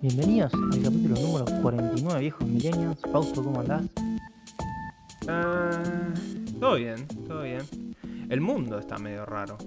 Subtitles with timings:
[0.00, 3.00] Bienvenidos al capítulo número 49, viejos millennials.
[3.12, 3.82] Fausto, ¿cómo andás?
[5.28, 5.82] Ah,
[6.60, 7.62] todo bien, todo bien.
[8.28, 9.58] El mundo está medio raro.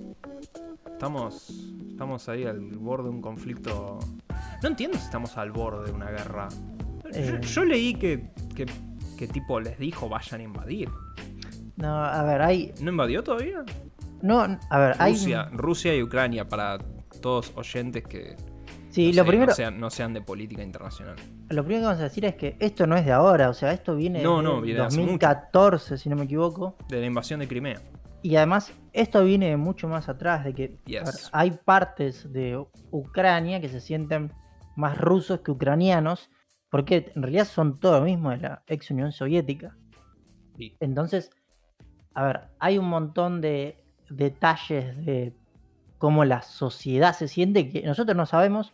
[0.90, 1.50] Estamos,
[1.90, 4.00] estamos ahí al borde de un conflicto.
[4.62, 6.48] No entiendo si estamos al borde de una guerra.
[7.12, 7.42] Yo, Eh.
[7.42, 8.66] yo leí que, que,
[9.18, 10.90] que tipo les dijo vayan a invadir.
[11.76, 12.74] No, a ver, hay.
[12.82, 13.66] ¿No invadió todavía?
[14.22, 15.16] No, a ver, hay.
[15.52, 16.78] Rusia, y Ucrania para
[17.22, 18.36] todos oyentes que
[18.90, 21.16] Sí, no, lo sé, primero, no, sean, no sean de política internacional.
[21.50, 23.72] lo primero que vamos a decir es que esto no es de ahora, o sea,
[23.72, 26.76] esto viene No, de no, de hace 2014, si no me equivoco.
[26.90, 27.80] De la invasión de Crimea.
[28.22, 31.04] Y además, esto viene mucho más atrás, de que a Yes.
[31.06, 34.32] ver, hay partes de Ucrania que se sienten
[34.76, 36.30] más rusos que ucranianos,
[36.70, 39.76] porque en realidad son todo lo mismo de la ex Unión Soviética.
[40.58, 40.76] Sí.
[40.82, 41.30] Entonces,
[42.14, 43.81] a ver, hay un montón de
[44.16, 45.34] detalles de
[45.98, 48.74] cómo la sociedad se siente que nosotros no sabemos,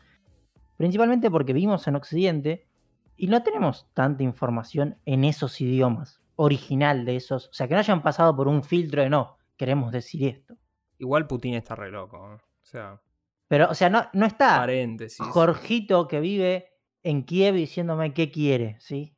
[0.78, 2.68] principalmente porque vivimos en Occidente
[3.16, 7.80] y no tenemos tanta información en esos idiomas, original de esos, o sea, que no
[7.80, 10.56] hayan pasado por un filtro de no, queremos decir esto.
[11.00, 12.18] Igual Putin está re loco.
[12.34, 12.38] ¿eh?
[12.38, 13.02] O sea,
[13.48, 15.26] Pero, o sea, no, no está paréntesis.
[15.26, 16.70] Jorgito que vive
[17.04, 19.16] en Kiev diciéndome qué quiere, ¿sí?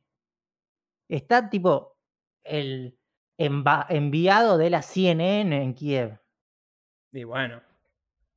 [1.08, 1.96] Está tipo
[2.44, 2.99] el
[3.44, 6.20] enviado de la CNN en Kiev.
[7.12, 7.62] Y bueno.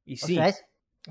[0.05, 0.35] Y O sí.
[0.35, 0.65] sea, es.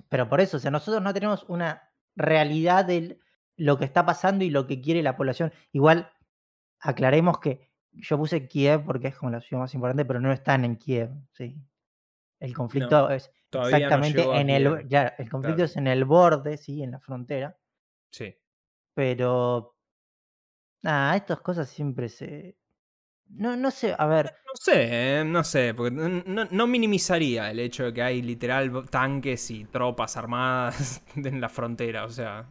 [0.08, 3.18] Pero por eso, o sea, nosotros no tenemos una realidad de
[3.56, 5.52] lo que está pasando y lo que quiere la población.
[5.72, 6.10] Igual,
[6.80, 10.64] aclaremos que yo puse Kiev porque es como la ciudad más importante, pero no están
[10.64, 11.54] en Kiev, ¿sí?
[12.40, 14.88] El conflicto es no exactamente en el.
[14.88, 15.64] Ya, el conflicto Claro.
[15.66, 16.82] es en el borde, ¿sí?
[16.82, 17.56] En la frontera.
[18.10, 18.34] Sí.
[18.94, 19.76] Pero.
[20.82, 22.56] Nada, estas cosas siempre se.
[23.36, 24.34] No, no sé, a ver.
[24.46, 29.50] No sé, no sé, porque no, no- minimizaría el hecho de que hay literal tanques
[29.50, 32.46] y tropas armadas en la frontera, o sea,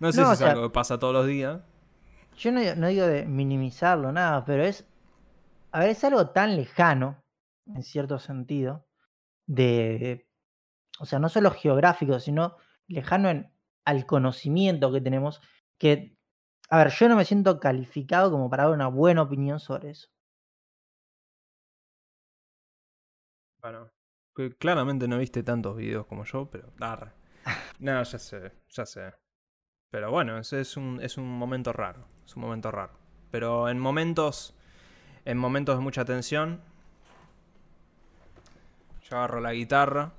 [0.00, 1.60] no sé No, si es sea- algo que pasa todos los días.
[2.36, 4.86] Yo no, no digo de minimizarlo, nada, pero es.
[5.72, 7.24] A ver, es algo tan lejano,
[7.66, 8.86] en cierto sentido,
[9.46, 10.28] de.
[11.00, 12.56] O sea, no solo geográfico, sino
[12.88, 13.52] lejano en,
[13.84, 15.40] al conocimiento que tenemos,
[15.78, 16.16] que.
[16.70, 20.08] A ver, yo no me siento calificado como para dar una buena opinión sobre eso.
[23.62, 23.90] Bueno,
[24.34, 26.72] que claramente no viste tantos videos como yo, pero...
[26.80, 27.12] Arre.
[27.80, 29.12] No, ya sé, ya sé.
[29.90, 32.94] Pero bueno, ese es un, es un momento raro, es un momento raro.
[33.30, 34.54] Pero en momentos,
[35.24, 36.62] en momentos de mucha tensión,
[39.02, 40.12] yo agarro la guitarra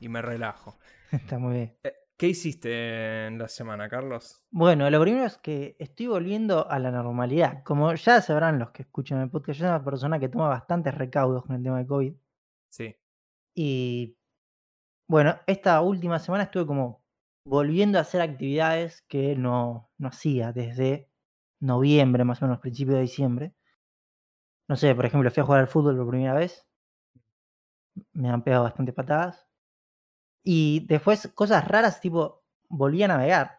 [0.00, 0.76] y me relajo.
[1.12, 1.78] Está muy bien.
[1.84, 4.44] Eh, ¿Qué hiciste en la semana, Carlos?
[4.50, 7.62] Bueno, lo primero es que estoy volviendo a la normalidad.
[7.62, 10.94] Como ya sabrán los que escuchan el podcast, yo soy una persona que toma bastantes
[10.94, 12.12] recaudos con el tema de COVID.
[12.68, 12.94] Sí.
[13.54, 14.18] Y
[15.08, 17.02] bueno, esta última semana estuve como
[17.46, 21.08] volviendo a hacer actividades que no, no hacía desde
[21.58, 23.54] noviembre, más o menos, principio de diciembre.
[24.68, 26.68] No sé, por ejemplo, fui a jugar al fútbol por primera vez.
[28.12, 29.49] Me han pegado bastantes patadas.
[30.42, 33.58] Y después cosas raras, tipo, volví a navegar.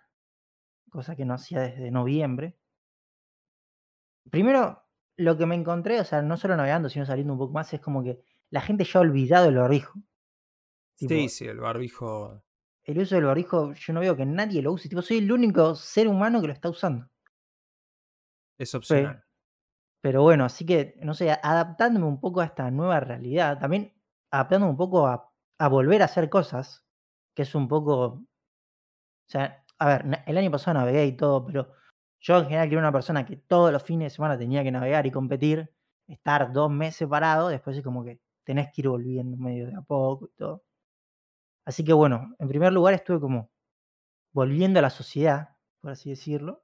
[0.89, 2.57] Cosa que no hacía desde noviembre.
[4.29, 4.83] Primero,
[5.17, 7.79] lo que me encontré, o sea, no solo navegando, sino saliendo un poco más, es
[7.81, 9.99] como que la gente ya ha olvidado el barbijo.
[10.95, 12.43] Tipo, Sí, sí, el barbijo.
[12.83, 14.89] el uso del barbijo, yo no veo que nadie lo use.
[14.89, 17.09] Tipo, soy el único ser humano que lo está usando.
[18.57, 19.23] Es opcional.
[20.01, 23.93] Pero bueno, así que, no sé, adaptándome un poco a esta nueva realidad, también
[24.31, 25.30] adaptándome un poco a,
[25.61, 26.83] a volver a hacer cosas,
[27.35, 27.95] que es un poco.
[28.05, 28.25] O
[29.27, 31.71] sea, a ver, el año pasado navegué y todo, pero
[32.19, 34.71] yo en general que era una persona que todos los fines de semana tenía que
[34.71, 35.71] navegar y competir,
[36.07, 39.81] estar dos meses parado, después es como que tenés que ir volviendo medio de a
[39.81, 40.63] poco y todo.
[41.65, 43.49] Así que bueno, en primer lugar estuve como
[44.33, 46.63] volviendo a la sociedad, por así decirlo.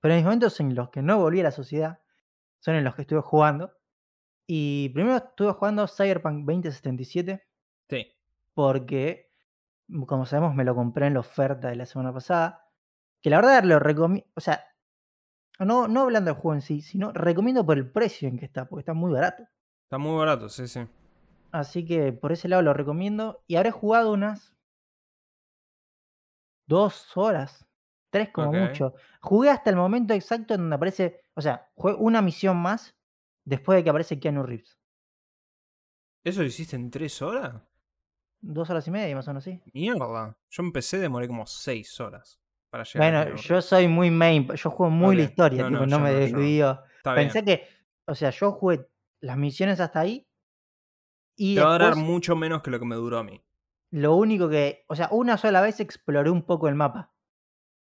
[0.00, 2.00] Pero en mis momentos en los que no volví a la sociedad
[2.60, 3.72] son en los que estuve jugando.
[4.46, 7.47] Y primero estuve jugando Cyberpunk 2077 Sí.
[8.58, 9.30] Porque,
[9.86, 12.66] mm, como sabemos, me lo compré en la oferta de la semana pasada.
[13.22, 14.64] Que la verdad lo recomiendo, o sea,
[15.60, 18.68] no, no hablando del juego en sí, sino recomiendo por el precio en que está,
[18.68, 19.44] porque está muy barato.
[19.84, 20.80] Está muy barato, sí, sí.
[21.52, 23.44] Así que por ese lado lo recomiendo.
[23.46, 24.56] Y habré jugado unas
[26.66, 27.64] dos horas,
[28.10, 28.94] tres como mucho.
[29.20, 32.96] Jugué hasta el momento exacto en donde aparece, o sea, jugué una misión más
[33.44, 34.80] después de que aparece Keanu Reeves.
[36.24, 37.62] ¿Eso lo hiciste en tres horas?
[38.40, 39.60] Dos horas y media, más o menos así.
[39.72, 40.36] Mierda.
[40.50, 42.40] Yo empecé, demoré como seis horas
[42.70, 45.98] para llegar Bueno, yo soy muy main, yo juego muy la historia, No, tipo, no,
[45.98, 46.80] me desvío.
[47.04, 47.14] Bien.
[47.16, 47.66] Pensé que,
[48.06, 48.88] o sea, yo jugué
[49.20, 50.28] las misiones hasta ahí
[51.36, 53.42] Y Te va a durar mucho menos que lo que me duró a mí.
[53.90, 57.12] lo único que, o sea, una sola vez exploré un poco el mapa.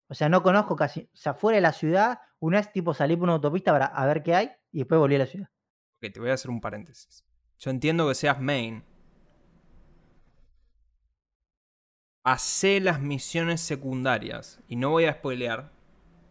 [0.07, 3.15] O sea, no conozco casi, o sea, fuera de la ciudad, una vez tipo salí
[3.15, 5.49] por una autopista para a ver qué hay y después volví a la ciudad.
[5.97, 7.23] Ok, te voy a hacer un paréntesis.
[7.59, 8.83] Yo entiendo que seas main.
[12.23, 14.59] Hacé las misiones secundarias.
[14.67, 15.71] Y no voy a spoilear.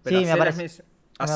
[0.02, 0.56] Pero Sí, me hacé las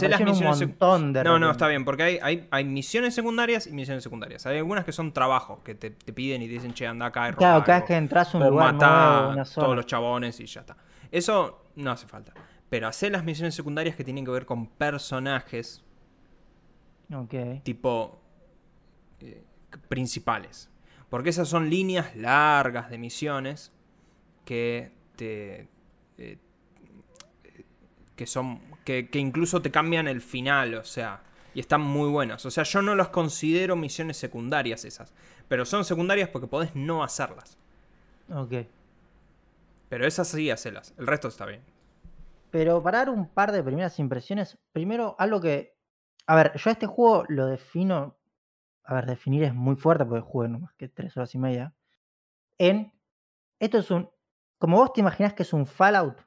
[0.02, 3.14] Me las misiones sec- montón de No, no, está bien, porque hay, hay, hay misiones
[3.14, 4.46] secundarias y misiones secundarias.
[4.46, 7.30] Hay algunas que son trabajos que te, te piden y te dicen, che, anda acá
[7.30, 7.86] y Claro, cada vez algo".
[7.88, 9.64] que entras a un lugar matá nuevo, una a zona.
[9.64, 10.76] todos los chabones y ya está.
[11.10, 12.32] Eso no hace falta.
[12.70, 15.82] Pero hacer las misiones secundarias que tienen que ver con personajes
[17.12, 17.34] Ok.
[17.64, 18.20] tipo
[19.20, 19.42] eh,
[19.88, 20.70] principales.
[21.10, 23.72] Porque esas son líneas largas de misiones
[24.44, 25.68] que te.
[26.18, 26.38] eh,
[28.16, 28.60] que son.
[28.84, 31.22] Que, que incluso te cambian el final, o sea.
[31.54, 32.44] Y están muy buenas.
[32.46, 35.12] O sea, yo no las considero misiones secundarias esas.
[35.48, 37.58] Pero son secundarias porque podés no hacerlas.
[38.30, 38.66] Ok.
[39.90, 40.94] Pero esas sí hacelas.
[40.96, 41.60] El resto está bien.
[42.50, 45.76] Pero para dar un par de primeras impresiones, primero algo que.
[46.26, 48.16] A ver, yo a este juego lo defino.
[48.84, 51.74] A ver, definir es muy fuerte porque jugué no más que tres horas y media.
[52.56, 52.92] En.
[53.58, 54.08] Esto es un.
[54.62, 56.18] Como vos te imaginás que es un Fallout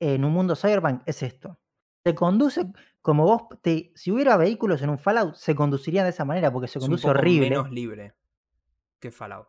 [0.00, 1.60] en un mundo cyberpunk, es esto.
[2.02, 2.64] Se conduce
[3.02, 3.42] como vos.
[3.60, 6.84] Te, si hubiera vehículos en un Fallout, se conducirían de esa manera porque se Es
[6.84, 7.50] un conduce poco horrible.
[7.50, 8.14] menos libre
[8.98, 9.48] que Fallout.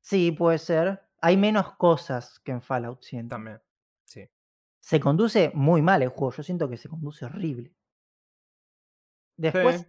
[0.00, 1.02] Sí, puede ser.
[1.20, 3.34] Hay menos cosas que en Fallout, siento.
[3.34, 3.60] También.
[4.06, 4.30] Sí.
[4.80, 6.32] Se conduce muy mal el juego.
[6.32, 7.74] Yo siento que se conduce horrible.
[9.36, 9.86] Después, Sí.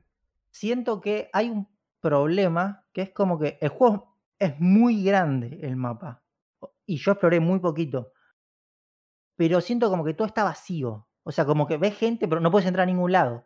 [0.51, 1.69] siento que hay un
[2.01, 6.25] problema que es como que el juego es muy grande el mapa.
[6.87, 8.13] Y yo exploré muy poquito.
[9.35, 11.07] Pero siento como que todo está vacío.
[11.23, 13.45] O sea, como que ves gente, pero no puedes entrar a ningún lado.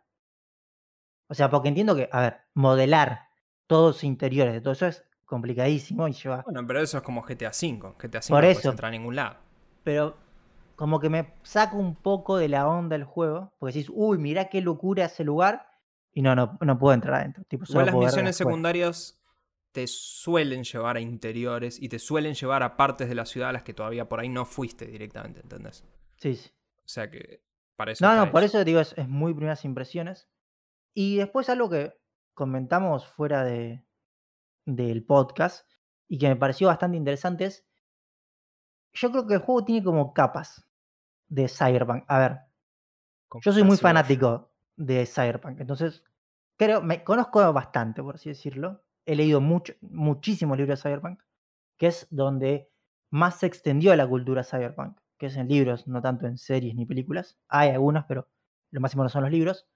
[1.28, 3.28] O sea, porque entiendo que, a ver, modelar
[3.66, 6.42] todos los interiores de todo eso es complicadísimo y lleva.
[6.42, 7.94] Bueno, pero eso es como GTA V.
[7.98, 8.70] GTA V Por no puedes eso.
[8.70, 9.36] entrar a ningún lado.
[9.82, 10.16] Pero
[10.76, 13.52] como que me saca un poco de la onda del juego.
[13.58, 15.66] Porque decís, uy, mirá qué locura ese lugar.
[16.12, 17.44] Y no, no, no puedo entrar adentro.
[17.48, 19.21] Tipo, solo Igual las misiones secundarias
[19.72, 23.52] te suelen llevar a interiores y te suelen llevar a partes de la ciudad a
[23.52, 25.84] las que todavía por ahí no fuiste directamente, ¿entendés?
[26.16, 26.50] Sí, sí.
[26.84, 27.42] O sea que
[27.76, 30.28] para eso No, no, por eso digo, es, es muy primeras impresiones.
[30.94, 31.98] Y después algo que
[32.34, 33.82] comentamos fuera de,
[34.66, 35.66] del podcast
[36.08, 37.66] y que me pareció bastante interesante es,
[38.92, 40.66] yo creo que el juego tiene como capas
[41.28, 42.04] de Cyberpunk.
[42.08, 42.38] A ver,
[43.40, 46.04] yo soy muy fanático de Cyberpunk, entonces
[46.58, 48.82] creo, me conozco bastante, por así decirlo.
[49.04, 51.22] He leído mucho, muchísimos libros de Cyberpunk,
[51.78, 52.70] que es donde
[53.10, 56.86] más se extendió la cultura Cyberpunk, que es en libros, no tanto en series ni
[56.86, 57.38] películas.
[57.48, 58.28] Hay algunas, pero
[58.70, 59.68] lo más importante son los libros.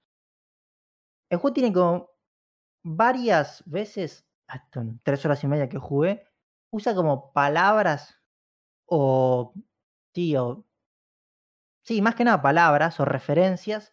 [1.29, 2.11] El juego tiene como
[2.85, 6.25] varias veces, hasta en tres horas y media que jugué,
[6.71, 8.17] usa como palabras
[8.87, 9.53] o,
[10.15, 10.65] sí, o,
[11.83, 13.93] sí, más que nada palabras o referencias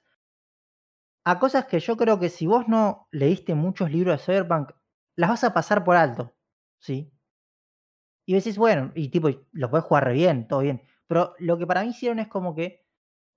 [1.25, 4.71] a cosas que yo creo que si vos no leíste muchos libros de Cyberpunk,
[5.15, 6.36] las vas a pasar por alto,
[6.80, 7.12] ¿sí?
[8.25, 10.81] Y decís, bueno, y tipo, los puedes jugar re bien, todo bien.
[11.07, 12.86] Pero lo que para mí hicieron es como que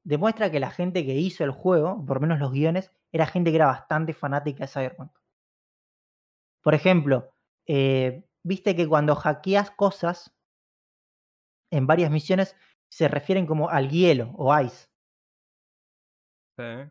[0.04, 3.50] demuestra que la gente que hizo el juego, por lo menos los guiones, era gente
[3.50, 5.10] que era bastante fanática de Cyberpunk.
[6.62, 7.32] Por ejemplo,
[7.66, 10.32] eh, viste que cuando hackeas cosas
[11.70, 12.56] en varias misiones
[12.88, 14.88] se refieren como al hielo o ice.
[16.56, 16.90] Sí.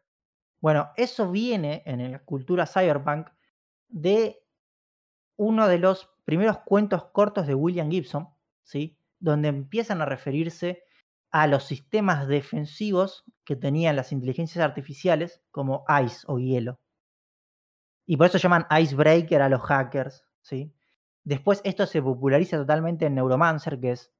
[0.61, 3.29] Bueno, eso viene en la cultura cyberpunk
[3.87, 4.44] de
[5.37, 8.29] uno de los primeros cuentos cortos de William Gibson,
[8.63, 8.97] ¿sí?
[9.19, 10.83] donde empiezan a referirse
[11.31, 16.79] a los sistemas defensivos que tenían las inteligencias artificiales como ice o hielo.
[18.07, 20.25] Y por eso llaman icebreaker a los hackers.
[20.41, 20.73] ¿sí?
[21.23, 24.13] Después esto se populariza totalmente en Neuromancer, que es...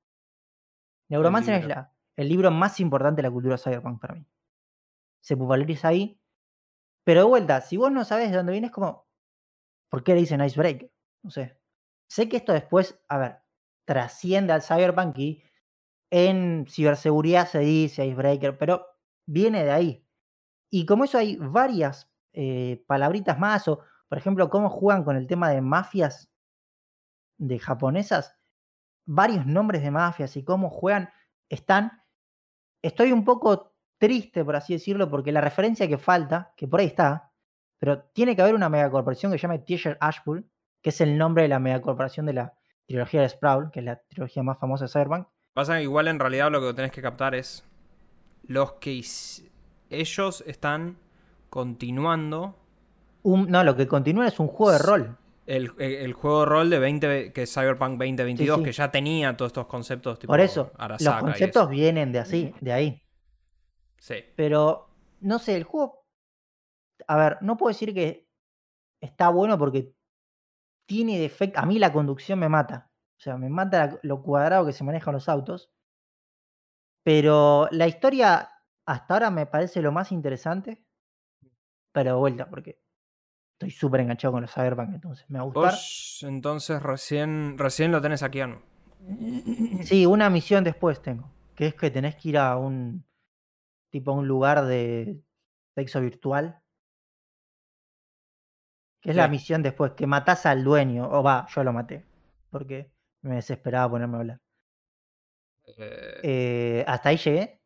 [1.10, 4.26] Neuromancer es la- el libro más importante de la cultura cyberpunk para mí.
[5.22, 6.20] Se populariza ahí.
[7.04, 9.06] Pero de vuelta, si vos no sabes de dónde viene, es como,
[9.90, 10.92] ¿por qué le dicen icebreaker?
[11.26, 11.58] No sé.
[12.08, 13.40] Sé que esto después, a ver,
[13.84, 15.44] trasciende al cyberpunk y
[16.12, 18.86] en ciberseguridad se dice icebreaker, pero
[19.26, 20.08] viene de ahí.
[20.70, 25.26] Y como eso hay varias eh, palabritas más, o por ejemplo, cómo juegan con el
[25.26, 26.32] tema de mafias
[27.40, 28.38] de japonesas,
[29.08, 31.10] varios nombres de mafias y cómo juegan,
[31.50, 32.04] están.
[32.84, 36.86] Estoy un poco triste, por así decirlo, porque la referencia que falta, que por ahí
[36.86, 37.34] está,
[37.80, 40.48] pero tiene que haber una megacorporación que se llama Teacher Ashpool,
[40.86, 42.54] que es el nombre de la megacorporación de la
[42.86, 45.28] trilogía de Sprawl, que es la trilogía más famosa de Cyberpunk.
[45.56, 47.66] Pasa que igual en realidad lo que tenés que captar es
[48.44, 49.02] los que
[49.90, 51.00] ellos están
[51.50, 52.56] continuando.
[53.24, 55.18] Un- no, lo que continúa es un juego de rol.
[55.48, 58.66] El, el- juego de rol de 20, que es Cyberpunk 2022, Sí, sí.
[58.66, 61.70] que ya tenía todos estos conceptos tipo Por eso, los Arasaka y conceptos eso.
[61.72, 63.02] vienen de así, de ahí.
[63.98, 64.18] Sí.
[64.36, 64.88] Pero,
[65.22, 66.06] no sé, el juego.
[67.08, 68.28] A ver, no puedo decir que
[69.02, 69.95] está bueno porque
[70.86, 71.60] tiene defecto.
[71.60, 72.92] A mí la conducción me mata.
[73.18, 75.72] O sea, me mata lo cuadrado que se manejan los autos.
[77.04, 78.50] Pero la historia
[78.86, 80.84] hasta ahora me parece lo más interesante.
[81.92, 82.82] Pero de vuelta, porque
[83.54, 85.72] estoy súper enganchado con los Cyberpunk, entonces me va a gustar.
[85.72, 88.60] Vos entonces recién, recién lo tenés aquí, Anu.
[89.84, 91.32] Sí, una misión después tengo.
[91.56, 93.06] Que es que tenés que ir a un.
[93.92, 95.24] Tipo a un lugar de
[95.74, 96.62] sexo virtual.
[99.06, 101.08] Que es la misión después, que matás al dueño.
[101.10, 102.04] O va, yo lo maté.
[102.50, 104.42] Porque me desesperaba ponerme a hablar.
[105.78, 107.62] Eh, Eh, hasta ahí llegué.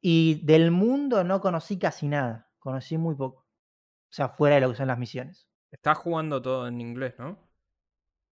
[0.00, 2.50] Y del mundo no conocí casi nada.
[2.58, 3.40] Conocí muy poco.
[3.40, 5.48] O sea, fuera de lo que son las misiones.
[5.70, 7.38] Estás jugando todo en inglés, ¿no?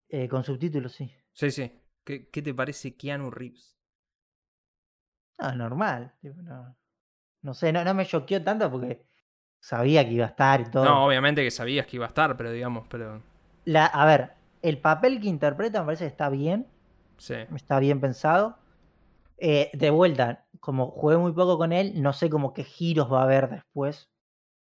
[0.09, 1.13] Eh, con subtítulos, sí.
[1.33, 1.71] Sí, sí.
[2.05, 3.77] ¿Qué, qué te parece Keanu Reeves?
[5.39, 6.13] Ah, normal.
[6.23, 6.77] no,
[7.43, 9.07] no sé, no, no me choqueó tanto porque
[9.65, 10.85] sabía que iba a estar y todo.
[10.85, 13.23] No, obviamente que sabías que iba a estar, pero digamos, pero.
[13.65, 16.67] La, a ver, el papel que interpreta me parece que está bien.
[17.17, 17.35] Sí.
[17.57, 18.59] Está bien pensado.
[19.39, 23.21] Eh, de vuelta, como jugué muy poco con él, no sé como qué giros va
[23.21, 24.11] a haber después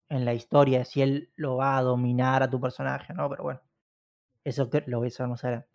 [0.08, 3.28] en la historia, si él lo va a dominar a tu personaje, ¿no?
[3.28, 3.60] Pero bueno,
[4.42, 5.68] eso que- lo voy a saber más adelante.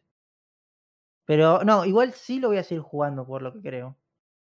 [1.25, 3.95] Pero no, igual sí lo voy a seguir jugando por lo que creo.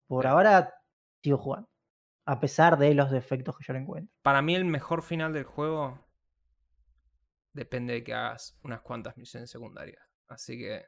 [0.08, 0.76] Por ahora
[1.22, 1.68] sigo jugando.
[2.26, 4.14] A pesar de los defectos que yo le encuentro.
[4.22, 6.06] Para mí, el mejor final del juego
[7.54, 10.04] depende de que hagas unas cuantas misiones secundarias.
[10.28, 10.86] Así que.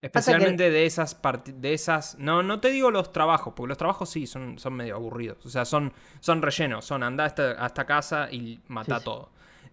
[0.00, 2.18] Especialmente de esas de esas.
[2.18, 5.44] No, no te digo los trabajos, porque los trabajos sí son, son medio aburridos.
[5.44, 6.84] O sea, son, son rellenos.
[6.84, 9.04] Son anda a esta, a esta casa y mata sí.
[9.04, 9.32] todo.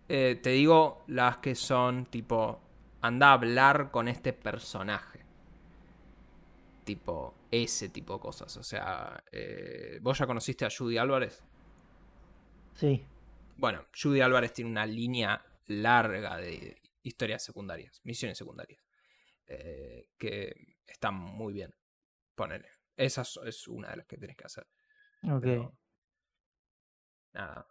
[0.09, 2.61] Eh, te digo las que son tipo.
[3.01, 5.14] Anda a hablar con este personaje.
[6.85, 8.55] Tipo, ese tipo de cosas.
[8.57, 11.43] O sea, eh, ¿vos ya conociste a Judy Álvarez?
[12.75, 13.03] Sí.
[13.57, 18.83] Bueno, Judy Álvarez tiene una línea larga de historias secundarias, misiones secundarias,
[19.47, 21.73] eh, que están muy bien.
[22.35, 22.69] Ponele.
[22.95, 24.67] Esa es- una de las que tenés que hacer.
[25.23, 25.41] Ok.
[25.41, 25.75] pero
[27.33, 27.67] nada.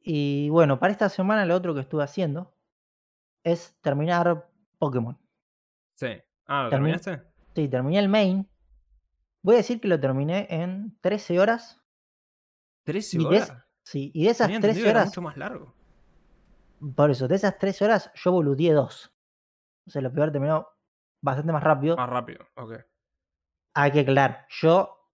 [0.00, 2.54] Y bueno, para esta semana lo otro que estuve haciendo
[3.42, 4.48] es terminar
[4.78, 5.18] Pokémon.
[5.94, 6.06] Sí.
[6.46, 7.22] Ah, ¿lo Termin- terminaste?
[7.56, 8.48] Sí, terminé el main.
[9.42, 11.80] Voy a decir que lo terminé en 13 horas.
[12.86, 13.52] ¿13 Y de, horas?
[13.82, 15.74] sí, y de esas Tenía entendido 13 que era horas, mucho más largo.
[16.94, 19.12] por eso, de esas 13 horas yo boludeé dos.
[19.86, 20.68] O sea, lo peor terminó
[21.22, 21.96] bastante más rápido.
[21.96, 22.74] Más rápido, ok.
[23.74, 25.10] Hay que aclarar, yo,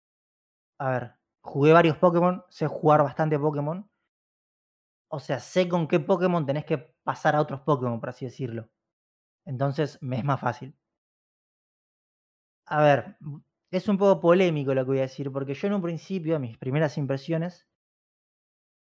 [0.79, 3.91] a ver, jugué varios Pokémon, sé jugar bastante Pokémon.
[5.11, 8.71] O sea, sé con qué Pokémon tenés que pasar a otros Pokémon, por así decirlo.
[9.47, 10.77] Entonces, me es más fácil.
[12.71, 13.17] A ver,
[13.73, 16.57] es un poco polémico lo que voy a decir, porque yo en un principio, mis
[16.57, 17.67] primeras impresiones,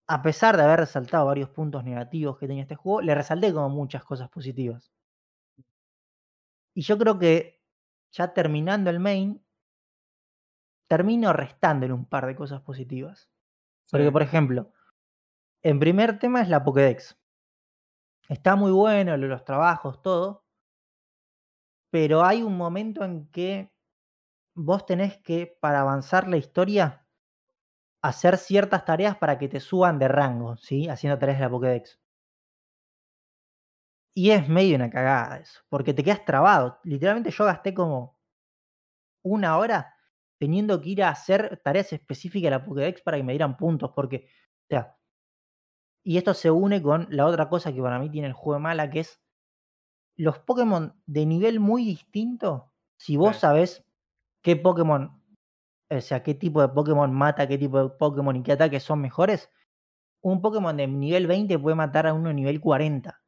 [0.08, 3.68] a pesar de haber resaltado varios puntos negativos que tenía este juego, le resalté como
[3.68, 4.94] muchas cosas positivas.
[6.76, 7.62] Y yo creo que
[8.12, 9.44] ya terminando el main,
[10.88, 13.30] termino restándole un par de cosas positivas.
[13.92, 14.72] Porque, por ejemplo,
[15.64, 17.18] en primer tema es la Pokédex.
[18.28, 20.44] Está muy bueno, lo- los trabajos, todo.
[21.92, 23.72] Pero hay un momento en que
[24.56, 27.08] vos tenés que, para avanzar la historia,
[28.04, 30.90] hacer ciertas tareas para que te suban de rango, ¿sí?
[30.90, 32.00] Haciendo tareas de la Pokédex.
[34.16, 36.80] Y es medio una cagada eso, porque te quedas trabado.
[36.84, 38.18] Literalmente yo gasté como
[39.26, 39.96] una hora
[40.38, 43.92] teniendo que ir a hacer tareas específicas de la Pokédex para que me dieran puntos,
[43.96, 44.28] porque,
[44.64, 44.98] o sea,
[46.04, 48.64] y esto se une con la otra cosa que para mí tiene el juego de
[48.64, 49.22] mala, que es
[50.16, 53.40] los Pokémon de nivel muy distinto, si vos Sí.
[53.40, 53.86] sabés
[54.44, 55.20] qué Pokémon,
[55.90, 59.02] o sea, qué tipo de Pokémon mata, qué tipo de Pokémon y qué ataques son
[59.02, 59.50] mejores,
[60.22, 63.22] un Pokémon de nivel 20 puede matar a uno de nivel 40.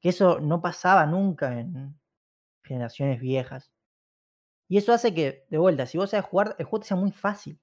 [0.00, 1.98] Que eso no pasaba nunca en
[2.64, 3.72] generaciones viejas.
[4.68, 7.12] Y eso hace que, de vuelta, si vos sabés jugar, el juego te sea muy
[7.12, 7.60] fácil.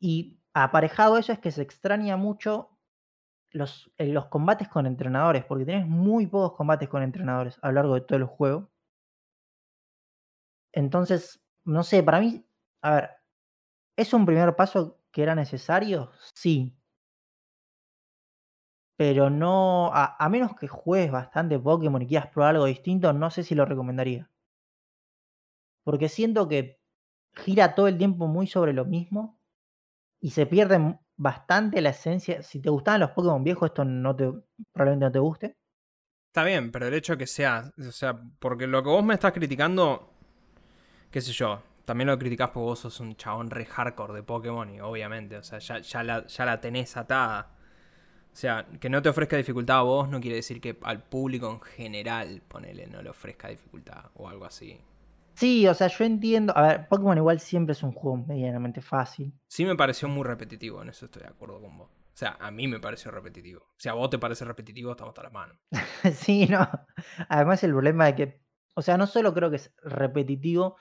[0.00, 2.78] Y aparejado eso es que se extraña mucho
[3.52, 7.74] los, eh, los combates con entrenadores, porque tenés muy pocos combates con entrenadores a lo
[7.74, 8.71] largo de todo el juego.
[10.72, 12.44] Entonces, no sé, para mí,
[12.82, 13.10] a ver,
[13.96, 16.10] ¿es un primer paso que era necesario?
[16.34, 16.76] Sí.
[18.96, 23.42] Pero no, a, menos que juegues bastante Pokémon y quieras probar algo distinto, no sé
[23.42, 24.30] si lo recomendaría.
[25.84, 26.80] Porque siento que
[27.34, 29.40] gira todo el tiempo muy sobre lo mismo
[30.20, 32.42] y se pierde bastante la esencia.
[32.42, 34.30] Si te gustaban los Pokémon viejos, esto no te,
[34.72, 35.56] probablemente no te guste.
[36.28, 39.32] Está bien, pero el hecho que sea, o sea, porque lo que vos me estás
[39.32, 40.11] criticando,
[41.12, 44.68] qué sé yo, también lo criticás porque vos sos un chabón re hardcore de Pokémon
[44.68, 47.52] y obviamente, o sea, ya, ya, la, ya la tenés atada.
[48.32, 51.50] O sea, que no te ofrezca dificultad a vos no quiere decir que al público
[51.50, 54.80] en general, ponele, no le ofrezca dificultad o algo así.
[55.34, 56.56] Sí, o sea, yo entiendo.
[56.56, 59.32] A ver, Pokémon igual siempre es un juego medianamente fácil.
[59.48, 61.88] Sí me pareció muy repetitivo, en eso estoy de acuerdo con vos.
[61.90, 63.60] O sea, a mí me pareció repetitivo.
[63.60, 65.54] O sea, a vos te parece repetitivo, estamos hasta la mano.
[66.14, 66.68] sí, no.
[67.28, 68.42] Además, el problema de que.
[68.74, 70.76] O sea, no solo creo que es repetitivo,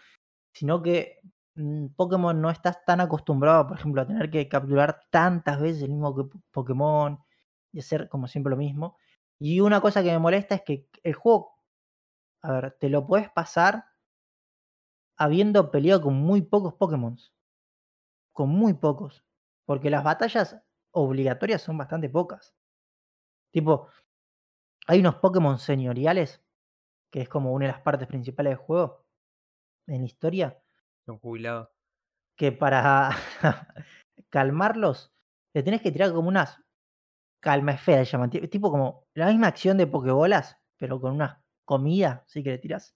[0.53, 1.20] sino que
[1.55, 5.91] mm, Pokémon no estás tan acostumbrado, por ejemplo, a tener que capturar tantas veces el
[5.91, 7.20] mismo Pokémon
[7.72, 8.98] y hacer como siempre lo mismo.
[9.39, 11.55] Y una cosa que me molesta es que el juego,
[12.43, 13.86] a ver, te lo puedes pasar
[15.17, 17.17] habiendo peleado con muy pocos Pokémon.
[18.34, 19.24] Con muy pocos.
[19.65, 20.58] Porque las batallas
[20.91, 22.55] obligatorias son bastante pocas.
[23.51, 23.88] Tipo,
[24.88, 26.43] hay unos Pokémon señoriales,
[27.12, 29.00] que es como una de las partes principales del juego,
[29.88, 30.62] en la historia.
[31.06, 31.70] Son jubilados.
[32.36, 33.12] Que para
[34.30, 35.14] calmarlos,
[35.54, 36.62] le tenés que tirar como unas
[37.42, 38.30] calma esfera, llaman.
[38.30, 42.96] Tipo como la misma acción de Pokébolas, pero con una comida, sí que le tiras.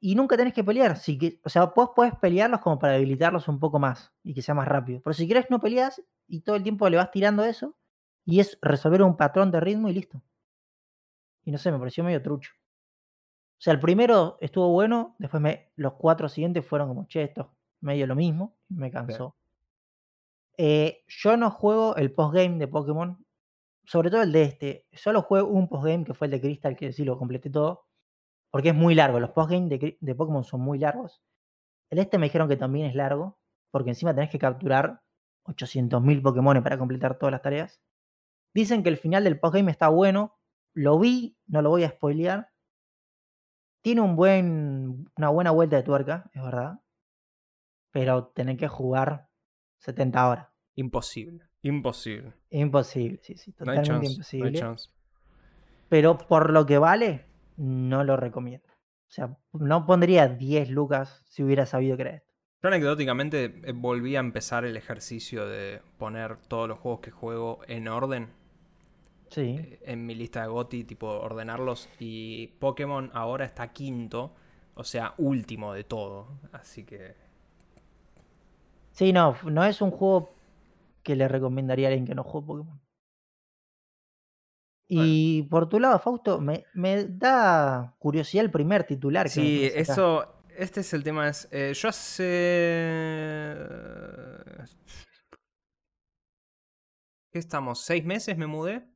[0.00, 0.96] Y nunca tenés que pelear.
[0.98, 4.42] Si que, o sea, vos podés pelearlos como para debilitarlos un poco más y que
[4.42, 5.00] sea más rápido.
[5.02, 7.76] Pero si querés no peleas y todo el tiempo le vas tirando eso.
[8.26, 10.22] Y es resolver un patrón de ritmo y listo.
[11.44, 12.52] Y no sé, me pareció medio trucho.
[13.56, 17.54] O sea, el primero estuvo bueno, después me, los cuatro siguientes fueron como, che, esto
[17.80, 19.36] medio lo mismo, me cansó.
[20.56, 23.24] Eh, yo no juego el postgame de Pokémon,
[23.84, 24.86] sobre todo el de este.
[24.92, 27.86] Solo juego un postgame que fue el de Crystal, que sí lo completé todo.
[28.50, 29.20] Porque es muy largo.
[29.20, 31.22] Los postgames de, de Pokémon son muy largos.
[31.90, 33.38] El este me dijeron que también es largo.
[33.70, 35.02] Porque encima tenés que capturar
[35.44, 37.80] 800.000 Pokémon para completar todas las tareas.
[38.54, 40.38] Dicen que el final del postgame está bueno.
[40.72, 42.48] Lo vi, no lo voy a spoilear.
[43.84, 46.80] Tiene un buen, una buena vuelta de tuerca, es verdad.
[47.90, 49.28] Pero tenés que jugar
[49.80, 50.48] 70 horas.
[50.74, 52.32] Imposible, imposible.
[52.48, 54.62] Imposible, sí, sí, totalmente imposible.
[55.90, 57.26] Pero por lo que vale,
[57.58, 58.66] no lo recomiendo.
[58.70, 62.32] O sea, no pondría 10 lucas si hubiera sabido que era esto.
[62.62, 67.60] Yo anecdóticamente eh, volví a empezar el ejercicio de poner todos los juegos que juego
[67.68, 68.30] en orden.
[69.30, 69.56] Sí.
[69.58, 71.88] Eh, en mi lista de GOTI, tipo ordenarlos.
[71.98, 74.34] Y Pokémon ahora está quinto,
[74.74, 76.38] o sea, último de todo.
[76.52, 77.14] Así que.
[78.92, 80.34] Sí, no, no es un juego
[81.02, 82.80] que le recomendaría a alguien que no juegue Pokémon.
[84.86, 86.64] Y por tu lado, Fausto, me,
[87.08, 89.26] da curiosidad el primer titular.
[89.26, 91.28] Que sí, eso, este es el tema.
[91.28, 92.24] Es, eh, yo hace...
[97.32, 97.80] ¿Qué estamos?
[97.80, 98.93] ¿Seis meses me mudé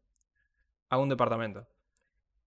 [0.89, 1.67] a un departamento?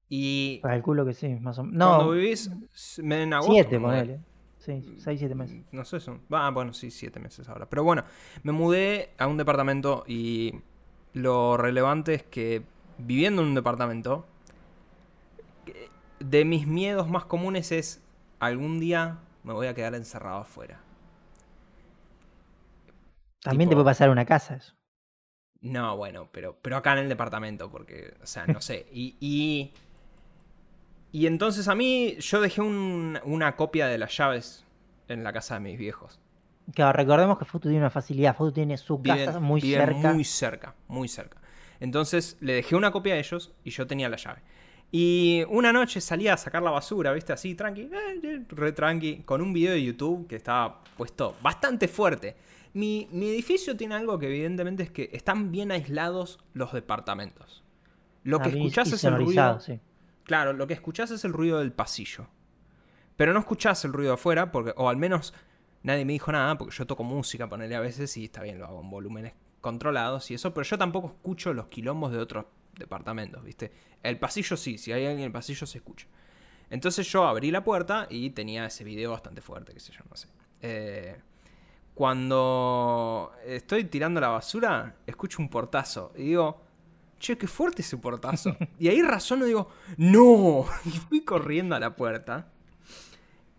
[0.10, 0.60] Y...
[0.62, 1.78] Calculo que sí, más o menos.
[1.78, 2.52] No, cuando vivís
[2.98, 3.54] en agosto.
[3.54, 4.20] Siete, ponele.
[4.58, 5.64] Sí, seis, siete meses.
[5.72, 6.22] No sé, son...
[6.30, 7.68] Ah, bueno, sí, siete meses ahora.
[7.68, 8.04] Pero bueno,
[8.44, 10.54] me mudé a un departamento y
[11.14, 12.64] lo relevante es que
[12.98, 14.26] viviendo en un departamento,
[16.20, 18.04] de mis miedos más comunes es
[18.40, 20.80] algún día me voy a quedar encerrado afuera.
[23.42, 24.76] También te puede pasar una casa eso.
[25.62, 28.88] No, bueno, pero, pero acá en el departamento, porque, o sea, no sé.
[28.94, 29.72] Y,
[31.12, 34.66] y, entonces a mí yo dejé una copia de las llaves
[35.08, 36.20] en la casa de mis viejos.
[36.74, 38.36] Claro, recordemos que Futu tiene una facilidad.
[38.36, 40.14] Futu tiene su casa muy cerca.
[40.14, 41.38] Muy cerca, muy cerca.
[41.80, 44.42] Entonces le dejé una copia a ellos y yo tenía la llave.
[44.92, 47.32] Y una noche salí a sacar la basura, ¿viste?
[47.34, 51.88] Así, tranqui, eh, eh, re tranqui, con un video de YouTube que estaba puesto bastante
[51.88, 52.36] fuerte.
[52.74, 57.64] Mi, edificio tiene algo que evidentemente es que están bien aislados los departamentos.
[58.24, 59.60] Lo que escuchás es el ruido.
[60.24, 62.28] Claro, lo que escuchás es el ruido del pasillo.
[63.18, 65.34] Pero no escuchás el ruido afuera, porque, o al menos
[65.84, 68.66] nadie me dijo nada, porque yo toco música, ponerle a veces y está bien, lo
[68.66, 72.46] hago en volúmenes controlados y eso, pero yo tampoco escucho los quilombos de otros
[72.78, 73.72] departamentos, ¿viste?
[74.02, 76.08] El pasillo sí, si hay alguien en el pasillo se escucha.
[76.70, 80.16] Entonces yo abrí la puerta y tenía ese video bastante fuerte, qué sé yo, no
[80.16, 80.28] sé.
[80.62, 81.22] Eh,
[82.02, 86.60] cuando estoy tirando la basura, escucho un portazo y digo,
[87.20, 88.58] che, qué fuerte ese portazo.
[88.80, 90.66] y ahí razono y digo, no.
[90.86, 92.48] Y fui corriendo a la puerta.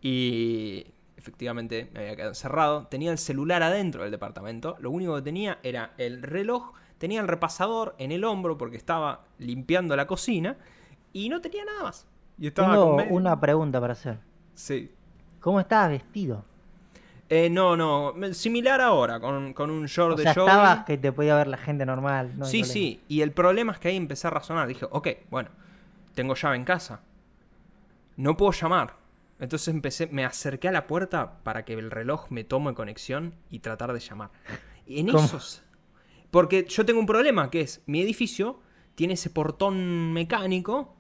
[0.01, 0.85] Y
[1.17, 2.89] efectivamente me había quedado encerrado.
[2.89, 4.75] Tenía el celular adentro del departamento.
[4.81, 6.73] Lo único que tenía era el reloj.
[6.99, 10.57] Tenía el repasador en el hombro porque estaba limpiando la cocina.
[11.13, 12.09] Y no tenía nada más.
[12.39, 14.19] Y estaba Tengo una pregunta para hacer.
[14.57, 14.91] Sí.
[15.39, 16.45] ¿Cómo estabas vestido?
[17.35, 21.35] Eh, no, no, similar ahora, con, un short o de sea, estabas que te podía
[21.35, 22.31] ver la gente normal.
[22.43, 24.69] sí, sí, y el problema es que ahí empecé a razonar.
[24.69, 25.49] Dije, ok, bueno,
[26.15, 27.01] tengo llave en casa.
[28.17, 28.97] No puedo llamar.
[29.41, 33.61] Entonces empecé, me acerqué a la puerta para que el reloj me tome conexión y
[33.61, 34.29] tratar de llamar.
[34.87, 35.25] Y en ¿Cómo?
[35.25, 35.63] esos.
[36.31, 38.61] Porque yo tengo un problema, que es mi edificio
[38.95, 40.95] tiene ese portón mecánico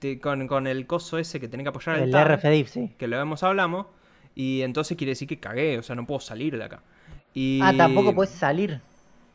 [0.00, 2.94] te- con, con el coso ese que tenés que apoyar el, El tab, RFDIF, sí.
[2.98, 3.86] que lo hemos hablamos.
[4.34, 6.82] Y entonces quiere decir que cagué, o sea, no puedo salir de acá.
[7.34, 7.60] Y...
[7.62, 8.80] Ah, tampoco puedes salir.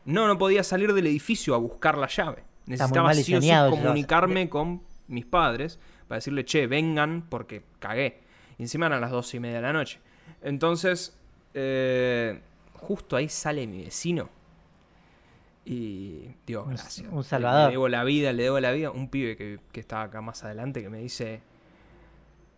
[0.04, 2.42] No, no podía salir del edificio a buscar la llave.
[2.66, 8.20] Necesitaba sí o sí comunicarme con mis padres para decirle, che, vengan porque cagué.
[8.58, 10.00] Y encima eran las dos y media de la noche.
[10.42, 11.16] Entonces,
[11.54, 12.40] eh,
[12.74, 14.28] justo ahí sale mi vecino.
[15.64, 17.06] Y digo, gracias.
[17.10, 17.66] un salvador.
[17.66, 18.90] Le debo la vida, le debo la vida.
[18.90, 21.42] Un pibe que, que estaba acá más adelante que me dice,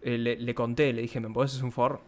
[0.02, 2.00] eh, le, le conté, le dije, ¿me podés hacer un favor?